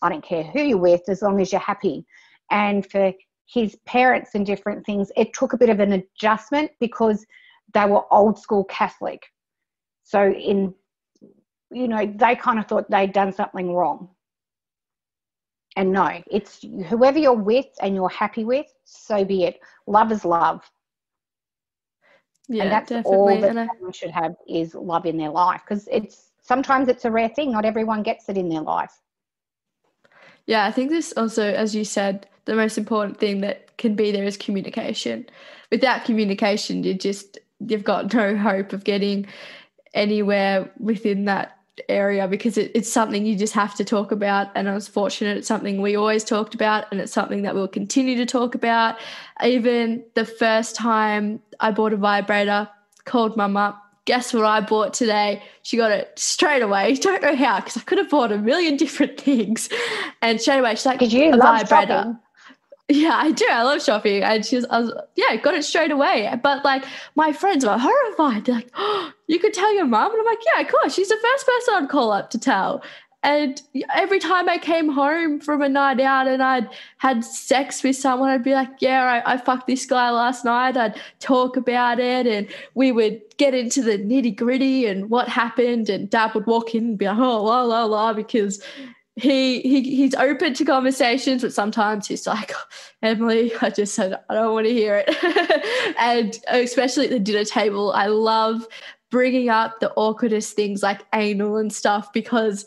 i 0.03 0.09
don't 0.09 0.25
care 0.25 0.45
who 0.45 0.61
you're 0.61 0.79
with 0.79 1.03
as 1.09 1.23
long 1.23 1.41
as 1.41 1.53
you're 1.53 1.61
happy 1.61 2.07
and 2.51 2.91
for 2.91 3.13
his 3.49 3.77
parents 3.87 4.31
and 4.35 4.45
different 4.45 4.85
things, 4.85 5.11
it 5.17 5.33
took 5.33 5.53
a 5.53 5.57
bit 5.57 5.71
of 5.71 5.81
an 5.81 5.93
adjustment 5.93 6.71
because 6.81 7.25
they 7.73 7.87
were 7.87 8.13
old 8.13 8.39
school 8.39 8.65
Catholic. 8.65 9.23
So 10.05 10.31
in 10.31 10.75
you 11.71 11.87
know, 11.87 12.11
they 12.17 12.35
kind 12.35 12.59
of 12.59 12.67
thought 12.67 12.91
they'd 12.91 13.13
done 13.13 13.31
something 13.31 13.75
wrong. 13.75 14.09
And 15.77 15.93
no, 15.93 16.23
it's 16.31 16.65
whoever 16.89 17.19
you're 17.19 17.33
with 17.33 17.67
and 17.81 17.95
you're 17.95 18.09
happy 18.09 18.45
with, 18.45 18.67
so 18.85 19.25
be 19.25 19.45
it. 19.45 19.61
Love 19.87 20.11
is 20.11 20.25
love. 20.25 20.69
Yeah, 22.49 22.65
and 22.65 22.73
that's 22.73 22.89
definitely. 22.89 23.35
all 23.35 23.41
that 23.41 23.69
someone 23.69 23.93
should 23.93 24.11
have 24.11 24.35
is 24.49 24.75
love 24.75 25.07
in 25.07 25.19
their 25.19 25.31
life 25.31 25.61
because 25.65 25.87
it's 25.93 26.31
sometimes 26.41 26.89
it's 26.89 27.05
a 27.05 27.11
rare 27.11 27.29
thing. 27.29 27.53
Not 27.53 27.65
everyone 27.65 28.03
gets 28.03 28.29
it 28.29 28.39
in 28.39 28.49
their 28.49 28.63
life. 28.63 28.99
Yeah, 30.47 30.65
I 30.65 30.73
think 30.73 30.91
this 30.91 31.13
also, 31.17 31.45
as 31.45 31.75
you 31.75 31.85
said, 31.85 32.27
the 32.47 32.57
most 32.57 32.79
important 32.79 33.19
thing 33.19 33.43
that 33.43 33.77
can 33.77 33.95
be 33.95 34.11
there 34.11 34.25
is 34.25 34.39
communication. 34.39 35.27
Without 35.71 36.07
communication, 36.07 36.83
you 36.83 36.95
just 36.95 37.39
you've 37.61 37.85
got 37.85 38.13
no 38.15 38.37
hope 38.49 38.73
of 38.73 38.85
getting 38.85 39.27
anywhere 39.93 40.71
within 40.79 41.27
that 41.27 41.58
area 41.89 42.29
because 42.29 42.59
it, 42.59 42.71
it's 42.75 42.91
something 42.91 43.27
you 43.27 43.37
just 43.37 43.53
have 43.53 43.75
to 43.75 43.85
talk 43.85 44.13
about 44.13 44.49
and 44.55 44.69
i 44.69 44.75
was 44.75 44.89
fortunate 44.89 45.37
it's 45.37 45.49
something 45.49 45.81
we 45.81 45.97
always 45.97 46.25
talked 46.25 46.55
about 46.55 46.85
and 46.91 47.01
it's 47.01 47.13
something 47.13 47.43
that 47.43 47.55
we'll 47.55 47.69
continue 47.69 48.17
to 48.17 48.27
talk 48.27 48.55
about 48.55 48.97
even 49.45 50.05
the 50.15 50.25
first 50.25 50.75
time 50.75 51.41
i 51.61 51.71
bought 51.71 51.93
a 51.93 51.97
vibrator 51.97 52.69
called 53.05 53.37
mum 53.37 53.57
up 53.57 53.85
guess 54.09 54.33
what 54.33 54.47
I 54.47 54.63
bought 54.63 54.95
today? 54.95 55.43
She 55.65 55.77
got 55.77 55.91
it 55.91 56.19
straight 56.19 56.63
away. 56.63 56.95
Don't 57.01 57.21
know 57.21 57.37
how 57.37 57.61
because 57.61 57.77
I 57.77 57.81
could 57.81 57.99
have 57.99 58.09
bought 58.09 58.33
a 58.33 58.39
million 58.39 58.79
different 58.79 59.21
things. 59.21 59.69
And 60.23 60.41
straight 60.41 60.61
away 60.61 60.75
she's 60.77 60.87
like, 60.87 60.99
"Did 60.99 61.13
you 61.13 61.35
a 61.35 61.37
love 61.37 61.69
vibrator?" 61.69 61.93
Shopping? 61.93 62.19
Yeah, 62.91 63.17
I 63.17 63.33
do. 63.33 63.47
I 63.51 63.63
love 63.65 63.83
shopping. 63.83 64.23
And 64.23 64.45
she 64.45 64.57
was, 64.57 64.65
I 64.71 64.81
was, 64.81 64.93
yeah, 65.15 65.37
got 65.37 65.55
it 65.55 65.63
straight 65.63 65.91
away. 65.91 66.33
But 66.43 66.65
like 66.65 66.85
my 67.17 67.33
friends 67.33 67.65
were 67.67 67.77
horrified. 67.77 68.47
They're 68.47 68.55
like, 68.57 68.71
oh, 68.77 69.13
you 69.27 69.39
could 69.39 69.53
tell 69.53 69.75
your 69.75 69.85
mom? 69.85 70.11
And 70.11 70.21
I'm 70.21 70.27
like, 70.27 70.39
yeah, 70.47 70.63
of 70.63 70.69
course. 70.69 70.95
She's 70.95 71.09
the 71.11 71.19
first 71.21 71.47
person 71.47 71.75
I'd 71.75 71.91
call 71.91 72.13
up 72.13 72.31
to 72.31 72.39
tell. 72.39 72.83
And 73.23 73.61
every 73.95 74.21
time 74.21 74.49
I 74.49 74.59
came 74.59 74.89
home 74.89 75.41
from 75.41 75.61
a 75.61 75.69
night 75.69 76.01
out 76.01 76.29
and 76.29 76.43
I'd 76.43 76.69
had 76.99 77.25
sex 77.25 77.83
with 77.83 77.97
someone, 77.97 78.31
I'd 78.31 78.45
be 78.45 78.55
like, 78.55 78.71
yeah, 78.79 79.23
I, 79.27 79.35
I 79.35 79.37
fucked 79.37 79.67
this 79.67 79.85
guy 79.87 80.09
last 80.11 80.45
night. 80.45 80.77
I'd 80.77 80.99
talk 81.19 81.57
about 81.57 81.99
it 81.99 82.27
and 82.27 82.47
we 82.75 82.93
would 82.93 83.21
get 83.37 83.55
into 83.55 83.83
the 83.83 83.99
nitty 83.99 84.37
gritty 84.37 84.87
and 84.87 85.11
what 85.11 85.29
happened. 85.29 85.91
And 85.91 86.09
dad 86.09 86.33
would 86.35 86.47
walk 86.47 86.75
in 86.75 86.85
and 86.85 86.99
be 86.99 87.07
like, 87.07 87.19
oh, 87.19 87.43
la, 87.43 87.63
la, 87.63 87.85
la, 87.85 88.13
because 88.13 88.63
he 89.19 89.61
he 89.61 89.83
he's 89.83 90.15
open 90.15 90.55
to 90.55 90.65
conversations, 90.65 91.43
but 91.43 91.53
sometimes 91.53 92.07
he's 92.07 92.27
like, 92.27 92.53
Emily, 93.03 93.53
I 93.61 93.71
just 93.71 93.95
said 93.95 94.19
I 94.29 94.35
don't 94.35 94.53
want 94.53 94.67
to 94.67 94.73
hear 94.73 95.05
it. 95.07 95.95
and 95.99 96.39
especially 96.49 97.07
at 97.07 97.11
the 97.11 97.19
dinner 97.19 97.45
table, 97.45 97.93
I 97.93 98.07
love 98.07 98.67
bringing 99.11 99.49
up 99.49 99.81
the 99.81 99.93
awkwardest 99.97 100.53
things 100.53 100.83
like 100.83 101.05
anal 101.15 101.57
and 101.57 101.73
stuff 101.73 102.13
because 102.13 102.67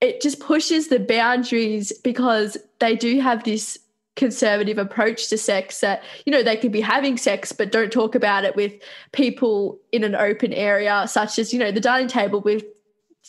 it 0.00 0.20
just 0.20 0.40
pushes 0.40 0.88
the 0.88 1.00
boundaries 1.00 1.92
because 2.04 2.56
they 2.78 2.94
do 2.94 3.20
have 3.20 3.44
this 3.44 3.78
conservative 4.16 4.78
approach 4.78 5.28
to 5.28 5.38
sex 5.38 5.80
that 5.80 6.02
you 6.26 6.32
know 6.32 6.42
they 6.42 6.56
could 6.56 6.72
be 6.72 6.80
having 6.80 7.16
sex 7.16 7.52
but 7.52 7.70
don't 7.70 7.92
talk 7.92 8.16
about 8.16 8.44
it 8.44 8.56
with 8.56 8.72
people 9.12 9.78
in 9.92 10.02
an 10.02 10.16
open 10.16 10.52
area 10.52 11.06
such 11.06 11.38
as 11.38 11.52
you 11.52 11.58
know 11.58 11.70
the 11.70 11.80
dining 11.80 12.08
table 12.08 12.40
with 12.40 12.64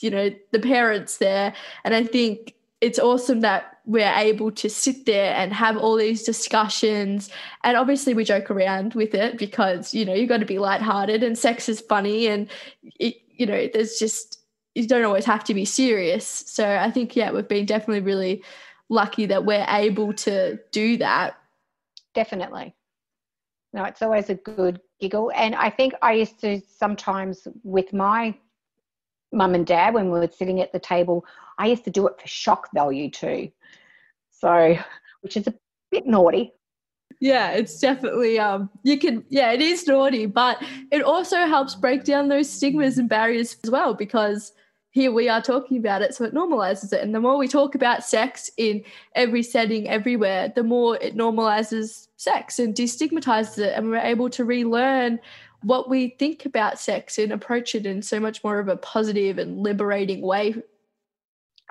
you 0.01 0.09
know 0.09 0.31
the 0.51 0.57
parents 0.57 1.17
there 1.17 1.53
and 1.83 1.93
i 1.93 2.03
think 2.03 2.55
it's 2.81 2.99
awesome 2.99 3.41
that 3.41 3.77
we're 3.85 4.13
able 4.15 4.51
to 4.51 4.69
sit 4.69 5.05
there 5.05 5.33
and 5.35 5.51
have 5.51 5.75
all 5.77 5.95
these 5.95 6.23
discussions 6.23 7.29
and 7.63 7.75
obviously 7.75 8.13
we 8.13 8.23
joke 8.23 8.49
around 8.49 8.93
with 8.93 9.13
it 9.13 9.37
because 9.37 9.93
you 9.93 10.05
know 10.05 10.13
you've 10.13 10.29
got 10.29 10.39
to 10.39 10.45
be 10.45 10.59
lighthearted 10.59 11.23
and 11.23 11.37
sex 11.37 11.67
is 11.67 11.81
funny 11.81 12.27
and 12.27 12.49
it, 12.99 13.15
you 13.29 13.45
know 13.45 13.67
there's 13.73 13.97
just 13.97 14.41
you 14.75 14.87
don't 14.87 15.03
always 15.03 15.25
have 15.25 15.43
to 15.43 15.53
be 15.53 15.65
serious 15.65 16.25
so 16.25 16.77
i 16.77 16.89
think 16.91 17.15
yeah 17.15 17.31
we've 17.31 17.47
been 17.47 17.65
definitely 17.65 18.01
really 18.01 18.41
lucky 18.89 19.27
that 19.27 19.45
we're 19.45 19.65
able 19.69 20.13
to 20.13 20.59
do 20.71 20.97
that. 20.97 21.37
Definitely. 22.13 22.75
No, 23.71 23.83
it's 23.83 24.01
always 24.01 24.29
a 24.29 24.35
good 24.35 24.81
giggle. 24.99 25.31
And 25.35 25.55
I 25.55 25.69
think 25.69 25.93
I 26.01 26.13
used 26.13 26.39
to 26.41 26.59
sometimes 26.67 27.47
with 27.63 27.93
my 27.93 28.35
mum 29.31 29.55
and 29.55 29.65
dad 29.65 29.93
when 29.93 30.11
we 30.11 30.19
were 30.19 30.29
sitting 30.29 30.61
at 30.61 30.71
the 30.71 30.79
table, 30.79 31.25
I 31.57 31.67
used 31.67 31.83
to 31.85 31.91
do 31.91 32.07
it 32.07 32.19
for 32.19 32.27
shock 32.27 32.69
value 32.73 33.09
too. 33.09 33.51
So, 34.31 34.77
which 35.21 35.37
is 35.37 35.47
a 35.47 35.53
bit 35.91 36.05
naughty. 36.05 36.53
Yeah, 37.19 37.51
it's 37.51 37.79
definitely 37.79 38.39
um 38.39 38.69
you 38.83 38.97
can 38.97 39.25
yeah, 39.29 39.51
it 39.51 39.61
is 39.61 39.85
naughty, 39.87 40.25
but 40.25 40.63
it 40.91 41.01
also 41.01 41.45
helps 41.47 41.75
break 41.75 42.03
down 42.03 42.29
those 42.29 42.49
stigmas 42.49 42.97
and 42.97 43.09
barriers 43.09 43.57
as 43.63 43.69
well 43.69 43.93
because 43.93 44.53
here 44.91 45.11
we 45.11 45.29
are 45.29 45.41
talking 45.41 45.77
about 45.77 46.01
it, 46.01 46.15
so 46.15 46.25
it 46.25 46.33
normalizes 46.33 46.91
it. 46.93 47.01
And 47.01 47.13
the 47.13 47.19
more 47.19 47.37
we 47.37 47.47
talk 47.47 47.75
about 47.75 48.03
sex 48.03 48.49
in 48.57 48.83
every 49.15 49.43
setting, 49.43 49.87
everywhere, 49.87 50.51
the 50.55 50.63
more 50.63 50.97
it 50.97 51.15
normalizes 51.15 52.07
sex 52.17 52.57
and 52.57 52.73
destigmatizes 52.73 53.59
it. 53.59 53.73
And 53.75 53.89
we're 53.89 53.99
able 53.99 54.29
to 54.31 54.43
relearn 54.43 55.19
what 55.61 55.89
we 55.89 56.09
think 56.19 56.45
about 56.45 56.79
sex 56.79 57.17
and 57.17 57.31
approach 57.31 57.75
it 57.75 57.85
in 57.85 58.01
so 58.01 58.19
much 58.19 58.43
more 58.43 58.59
of 58.59 58.67
a 58.67 58.77
positive 58.77 59.37
and 59.37 59.61
liberating 59.61 60.21
way. 60.21 60.55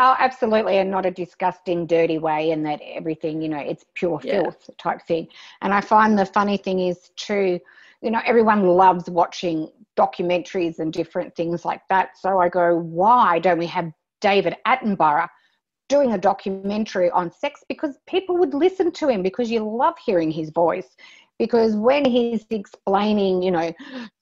Oh, 0.01 0.15
absolutely. 0.19 0.79
And 0.79 0.91
not 0.91 1.07
a 1.07 1.11
disgusting, 1.11 1.87
dirty 1.87 2.19
way, 2.19 2.53
and 2.53 2.65
that 2.67 2.81
everything, 2.85 3.43
you 3.43 3.49
know, 3.49 3.59
it's 3.59 3.85
pure 3.95 4.21
yeah. 4.23 4.43
filth 4.43 4.71
type 4.79 5.03
thing. 5.03 5.27
And 5.61 5.75
I 5.75 5.81
find 5.81 6.17
the 6.17 6.27
funny 6.27 6.57
thing 6.57 6.79
is, 6.79 7.11
too, 7.17 7.59
you 8.01 8.11
know, 8.11 8.21
everyone 8.25 8.65
loves 8.65 9.11
watching 9.11 9.71
documentaries 9.97 10.79
and 10.79 10.93
different 10.93 11.35
things 11.35 11.65
like 11.65 11.83
that. 11.89 12.17
So 12.17 12.39
I 12.39 12.49
go, 12.49 12.77
why 12.77 13.41
don't 13.41 13.59
we 13.59 13.67
have 13.67 13.91
David 14.21 14.57
Attenborough 14.67 15.29
doing 15.89 16.13
a 16.13 16.19
documentary 16.19 17.11
on 17.11 17.33
sex? 17.33 17.65
Because 17.69 17.97
people 18.07 18.37
would 18.37 18.55
listen 18.55 18.93
to 18.93 19.09
him 19.09 19.23
because 19.23 19.51
you 19.51 19.69
love 19.69 19.97
hearing 20.05 20.31
his 20.31 20.51
voice. 20.51 20.97
Because 21.39 21.77
when 21.77 22.05
he's 22.05 22.45
explaining, 22.51 23.43
you 23.43 23.51
know, 23.53 23.73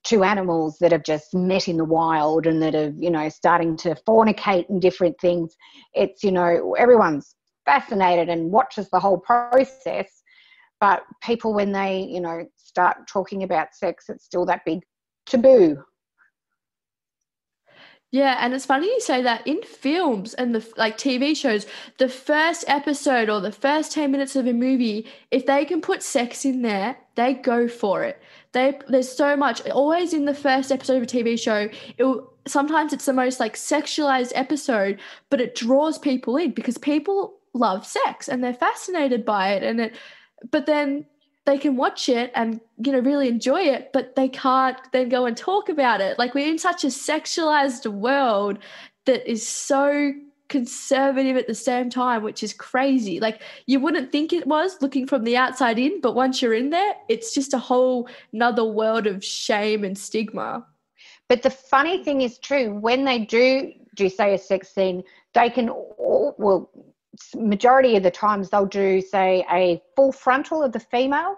to 0.04 0.22
animals 0.22 0.76
that 0.80 0.92
have 0.92 1.02
just 1.02 1.34
met 1.34 1.66
in 1.66 1.78
the 1.78 1.84
wild 1.84 2.46
and 2.46 2.62
that 2.62 2.74
are, 2.74 2.92
you 2.98 3.10
know, 3.10 3.28
starting 3.28 3.76
to 3.78 3.96
fornicate 4.06 4.68
and 4.68 4.82
different 4.82 5.18
things, 5.20 5.56
it's, 5.94 6.22
you 6.22 6.30
know, 6.30 6.74
everyone's 6.78 7.34
fascinated 7.64 8.28
and 8.28 8.52
watches 8.52 8.88
the 8.90 9.00
whole 9.00 9.18
process. 9.18 10.22
But 10.80 11.04
people, 11.22 11.54
when 11.54 11.72
they, 11.72 12.00
you 12.02 12.20
know, 12.20 12.46
start 12.56 13.08
talking 13.08 13.42
about 13.44 13.74
sex, 13.74 14.06
it's 14.08 14.24
still 14.24 14.44
that 14.46 14.60
big 14.66 14.80
taboo. 15.24 15.82
Yeah, 18.12 18.38
and 18.40 18.54
it's 18.54 18.64
funny 18.64 18.86
you 18.86 19.00
say 19.00 19.20
that 19.22 19.46
in 19.46 19.62
films 19.62 20.32
and 20.34 20.54
the 20.54 20.66
like 20.76 20.96
TV 20.96 21.36
shows, 21.36 21.66
the 21.98 22.08
first 22.08 22.64
episode 22.68 23.28
or 23.28 23.40
the 23.40 23.50
first 23.50 23.92
10 23.92 24.12
minutes 24.12 24.36
of 24.36 24.46
a 24.46 24.52
movie, 24.52 25.06
if 25.30 25.44
they 25.44 25.64
can 25.64 25.80
put 25.80 26.02
sex 26.02 26.44
in 26.44 26.62
there, 26.62 26.96
they 27.16 27.34
go 27.34 27.66
for 27.66 28.04
it. 28.04 28.22
They 28.52 28.78
there's 28.88 29.10
so 29.10 29.36
much 29.36 29.60
always 29.68 30.14
in 30.14 30.24
the 30.24 30.34
first 30.34 30.70
episode 30.70 30.98
of 30.98 31.02
a 31.02 31.06
TV 31.06 31.38
show, 31.38 31.68
it 31.98 32.24
sometimes 32.46 32.92
it's 32.92 33.06
the 33.06 33.12
most 33.12 33.40
like 33.40 33.54
sexualized 33.54 34.32
episode, 34.34 35.00
but 35.28 35.40
it 35.40 35.56
draws 35.56 35.98
people 35.98 36.36
in 36.36 36.52
because 36.52 36.78
people 36.78 37.40
love 37.54 37.84
sex 37.84 38.28
and 38.28 38.42
they're 38.42 38.54
fascinated 38.54 39.24
by 39.24 39.52
it 39.52 39.62
and 39.62 39.80
it 39.80 39.96
but 40.50 40.66
then 40.66 41.06
they 41.46 41.56
can 41.56 41.76
watch 41.76 42.08
it 42.08 42.30
and 42.34 42.60
you 42.84 42.92
know 42.92 42.98
really 42.98 43.28
enjoy 43.28 43.60
it 43.60 43.92
but 43.92 44.14
they 44.16 44.28
can't 44.28 44.76
then 44.92 45.08
go 45.08 45.24
and 45.24 45.36
talk 45.36 45.68
about 45.68 46.00
it. 46.00 46.18
Like 46.18 46.34
we're 46.34 46.50
in 46.50 46.58
such 46.58 46.84
a 46.84 46.88
sexualized 46.88 47.90
world 47.90 48.58
that 49.06 49.28
is 49.30 49.46
so 49.46 50.12
conservative 50.48 51.36
at 51.36 51.46
the 51.46 51.54
same 51.54 51.88
time 51.88 52.22
which 52.22 52.42
is 52.42 52.52
crazy. 52.52 53.20
Like 53.20 53.40
you 53.66 53.80
wouldn't 53.80 54.12
think 54.12 54.32
it 54.32 54.46
was 54.46 54.82
looking 54.82 55.06
from 55.06 55.24
the 55.24 55.36
outside 55.36 55.78
in 55.78 56.00
but 56.00 56.14
once 56.14 56.42
you're 56.42 56.54
in 56.54 56.70
there 56.70 56.94
it's 57.08 57.32
just 57.32 57.54
a 57.54 57.58
whole 57.58 58.08
another 58.32 58.64
world 58.64 59.06
of 59.06 59.24
shame 59.24 59.84
and 59.84 59.96
stigma. 59.96 60.66
But 61.28 61.42
the 61.42 61.50
funny 61.50 62.04
thing 62.04 62.22
is 62.22 62.38
true 62.38 62.74
when 62.74 63.04
they 63.04 63.20
do 63.20 63.72
do 63.94 64.08
say 64.08 64.34
a 64.34 64.38
sex 64.38 64.68
scene 64.74 65.02
they 65.32 65.48
can 65.50 65.68
all, 65.68 66.34
well 66.38 66.70
majority 67.34 67.96
of 67.96 68.02
the 68.02 68.10
times 68.10 68.50
they'll 68.50 68.66
do 68.66 69.00
say 69.00 69.44
a 69.50 69.82
full 69.94 70.12
frontal 70.12 70.62
of 70.62 70.72
the 70.72 70.80
female 70.80 71.36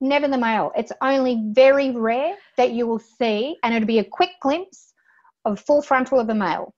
never 0.00 0.28
the 0.28 0.38
male. 0.38 0.72
It's 0.76 0.92
only 1.00 1.42
very 1.52 1.90
rare 1.90 2.36
that 2.56 2.72
you 2.72 2.86
will 2.86 2.98
see 2.98 3.56
and 3.62 3.74
it'll 3.74 3.86
be 3.86 3.98
a 3.98 4.04
quick 4.04 4.30
glimpse 4.40 4.92
of 5.44 5.60
full 5.60 5.82
frontal 5.82 6.20
of 6.20 6.26
the 6.26 6.34
male. 6.34 6.74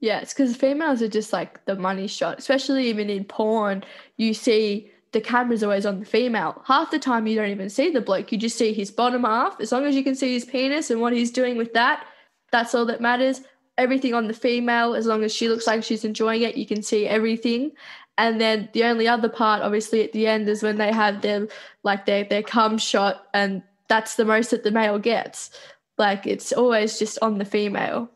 Yeah 0.00 0.20
it's 0.20 0.32
because 0.32 0.56
females 0.56 1.02
are 1.02 1.08
just 1.08 1.32
like 1.32 1.64
the 1.66 1.76
money 1.76 2.06
shot 2.06 2.38
especially 2.38 2.88
even 2.88 3.10
in 3.10 3.24
porn 3.24 3.84
you 4.16 4.32
see 4.32 4.90
the 5.12 5.20
camera's 5.20 5.64
always 5.64 5.84
on 5.84 5.98
the 6.00 6.06
female. 6.06 6.62
Half 6.66 6.92
the 6.92 6.98
time 6.98 7.26
you 7.26 7.34
don't 7.34 7.50
even 7.50 7.68
see 7.68 7.90
the 7.90 8.00
bloke 8.00 8.32
you 8.32 8.38
just 8.38 8.56
see 8.56 8.72
his 8.72 8.90
bottom 8.90 9.24
half. 9.24 9.60
As 9.60 9.72
long 9.72 9.84
as 9.84 9.94
you 9.94 10.04
can 10.04 10.14
see 10.14 10.32
his 10.32 10.44
penis 10.44 10.90
and 10.90 11.00
what 11.00 11.12
he's 11.12 11.30
doing 11.30 11.56
with 11.56 11.74
that 11.74 12.06
that's 12.50 12.74
all 12.74 12.86
that 12.86 13.00
matters 13.00 13.42
everything 13.80 14.14
on 14.14 14.28
the 14.28 14.34
female 14.34 14.94
as 14.94 15.06
long 15.06 15.24
as 15.24 15.34
she 15.34 15.48
looks 15.48 15.66
like 15.66 15.82
she's 15.82 16.04
enjoying 16.04 16.42
it 16.42 16.56
you 16.56 16.66
can 16.66 16.82
see 16.82 17.06
everything. 17.06 17.72
And 18.18 18.38
then 18.40 18.68
the 18.74 18.84
only 18.84 19.08
other 19.08 19.28
part 19.28 19.62
obviously 19.62 20.04
at 20.04 20.12
the 20.12 20.26
end 20.26 20.48
is 20.48 20.62
when 20.62 20.76
they 20.76 20.92
have 20.92 21.22
their 21.22 21.48
like 21.82 22.06
their 22.06 22.24
their 22.24 22.42
cum 22.42 22.78
shot 22.78 23.26
and 23.34 23.62
that's 23.88 24.14
the 24.14 24.24
most 24.24 24.50
that 24.50 24.62
the 24.62 24.70
male 24.70 24.98
gets. 24.98 25.50
Like 25.98 26.26
it's 26.26 26.52
always 26.52 26.98
just 26.98 27.18
on 27.22 27.38
the 27.38 27.44
female. 27.44 28.10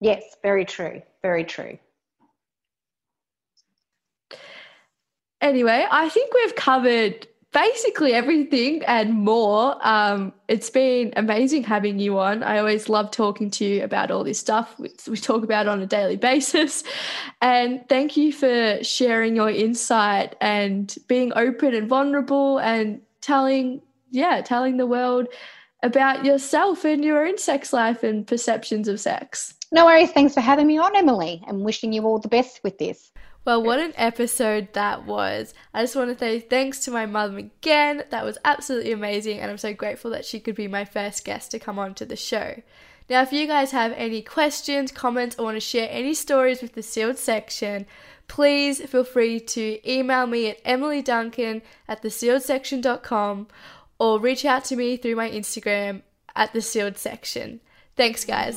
Yes 0.00 0.22
very 0.42 0.64
true 0.64 1.02
very 1.22 1.44
true. 1.44 1.78
Anyway 5.40 5.86
i 5.90 6.08
think 6.08 6.34
we've 6.34 6.56
covered 6.56 7.26
basically 7.52 8.14
everything 8.14 8.82
and 8.86 9.12
more. 9.12 9.76
Um, 9.86 10.32
it's 10.48 10.70
been 10.70 11.12
amazing 11.16 11.64
having 11.64 11.98
you 11.98 12.18
on. 12.18 12.42
I 12.42 12.58
always 12.58 12.88
love 12.88 13.10
talking 13.10 13.50
to 13.50 13.64
you 13.64 13.84
about 13.84 14.10
all 14.10 14.24
this 14.24 14.38
stuff 14.38 14.74
we, 14.78 14.90
we 15.08 15.16
talk 15.16 15.44
about 15.44 15.68
on 15.68 15.80
a 15.80 15.86
daily 15.86 16.16
basis. 16.30 16.82
And 17.40 17.86
thank 17.88 18.16
you 18.16 18.32
for 18.32 18.82
sharing 18.82 19.36
your 19.36 19.50
insight 19.50 20.34
and 20.40 20.94
being 21.08 21.32
open 21.36 21.74
and 21.74 21.88
vulnerable 21.88 22.58
and 22.58 23.02
telling, 23.20 23.82
yeah, 24.10 24.40
telling 24.40 24.78
the 24.78 24.86
world 24.86 25.28
about 25.82 26.24
yourself 26.24 26.84
and 26.84 27.04
your 27.04 27.26
own 27.26 27.36
sex 27.38 27.72
life 27.72 28.02
and 28.02 28.26
perceptions 28.26 28.88
of 28.88 29.00
sex. 29.00 29.54
No 29.72 29.86
worries. 29.86 30.12
Thanks 30.12 30.34
for 30.34 30.40
having 30.40 30.66
me 30.66 30.78
on, 30.78 30.94
Emily, 30.94 31.42
and 31.46 31.64
wishing 31.64 31.92
you 31.92 32.04
all 32.04 32.18
the 32.18 32.28
best 32.28 32.60
with 32.62 32.78
this. 32.78 33.10
Well, 33.44 33.62
what 33.62 33.80
an 33.80 33.92
episode 33.96 34.72
that 34.74 35.04
was. 35.04 35.52
I 35.74 35.82
just 35.82 35.96
want 35.96 36.12
to 36.12 36.18
say 36.18 36.38
thanks 36.38 36.78
to 36.84 36.92
my 36.92 37.06
mum 37.06 37.36
again. 37.36 38.04
That 38.10 38.24
was 38.24 38.38
absolutely 38.44 38.92
amazing, 38.92 39.40
and 39.40 39.50
I'm 39.50 39.58
so 39.58 39.74
grateful 39.74 40.12
that 40.12 40.24
she 40.24 40.38
could 40.38 40.54
be 40.54 40.68
my 40.68 40.84
first 40.84 41.24
guest 41.24 41.50
to 41.50 41.58
come 41.58 41.78
on 41.78 41.94
to 41.94 42.04
the 42.04 42.14
show. 42.14 42.62
Now, 43.10 43.22
if 43.22 43.32
you 43.32 43.48
guys 43.48 43.72
have 43.72 43.92
any 43.96 44.22
questions, 44.22 44.92
comments, 44.92 45.36
or 45.38 45.44
want 45.44 45.56
to 45.56 45.60
share 45.60 45.88
any 45.90 46.14
stories 46.14 46.62
with 46.62 46.74
the 46.74 46.82
sealed 46.82 47.18
section, 47.18 47.86
please 48.28 48.80
feel 48.80 49.04
free 49.04 49.40
to 49.40 49.90
email 49.90 50.26
me 50.26 50.48
at 50.48 50.62
emilyduncan 50.64 51.62
at 51.88 52.02
thesealedsection.com 52.02 53.48
or 53.98 54.20
reach 54.20 54.44
out 54.44 54.64
to 54.66 54.76
me 54.76 54.96
through 54.96 55.16
my 55.16 55.28
Instagram 55.28 56.02
at 56.36 56.52
thesealedsection. 56.52 57.58
Thanks, 57.96 58.24
guys. 58.24 58.56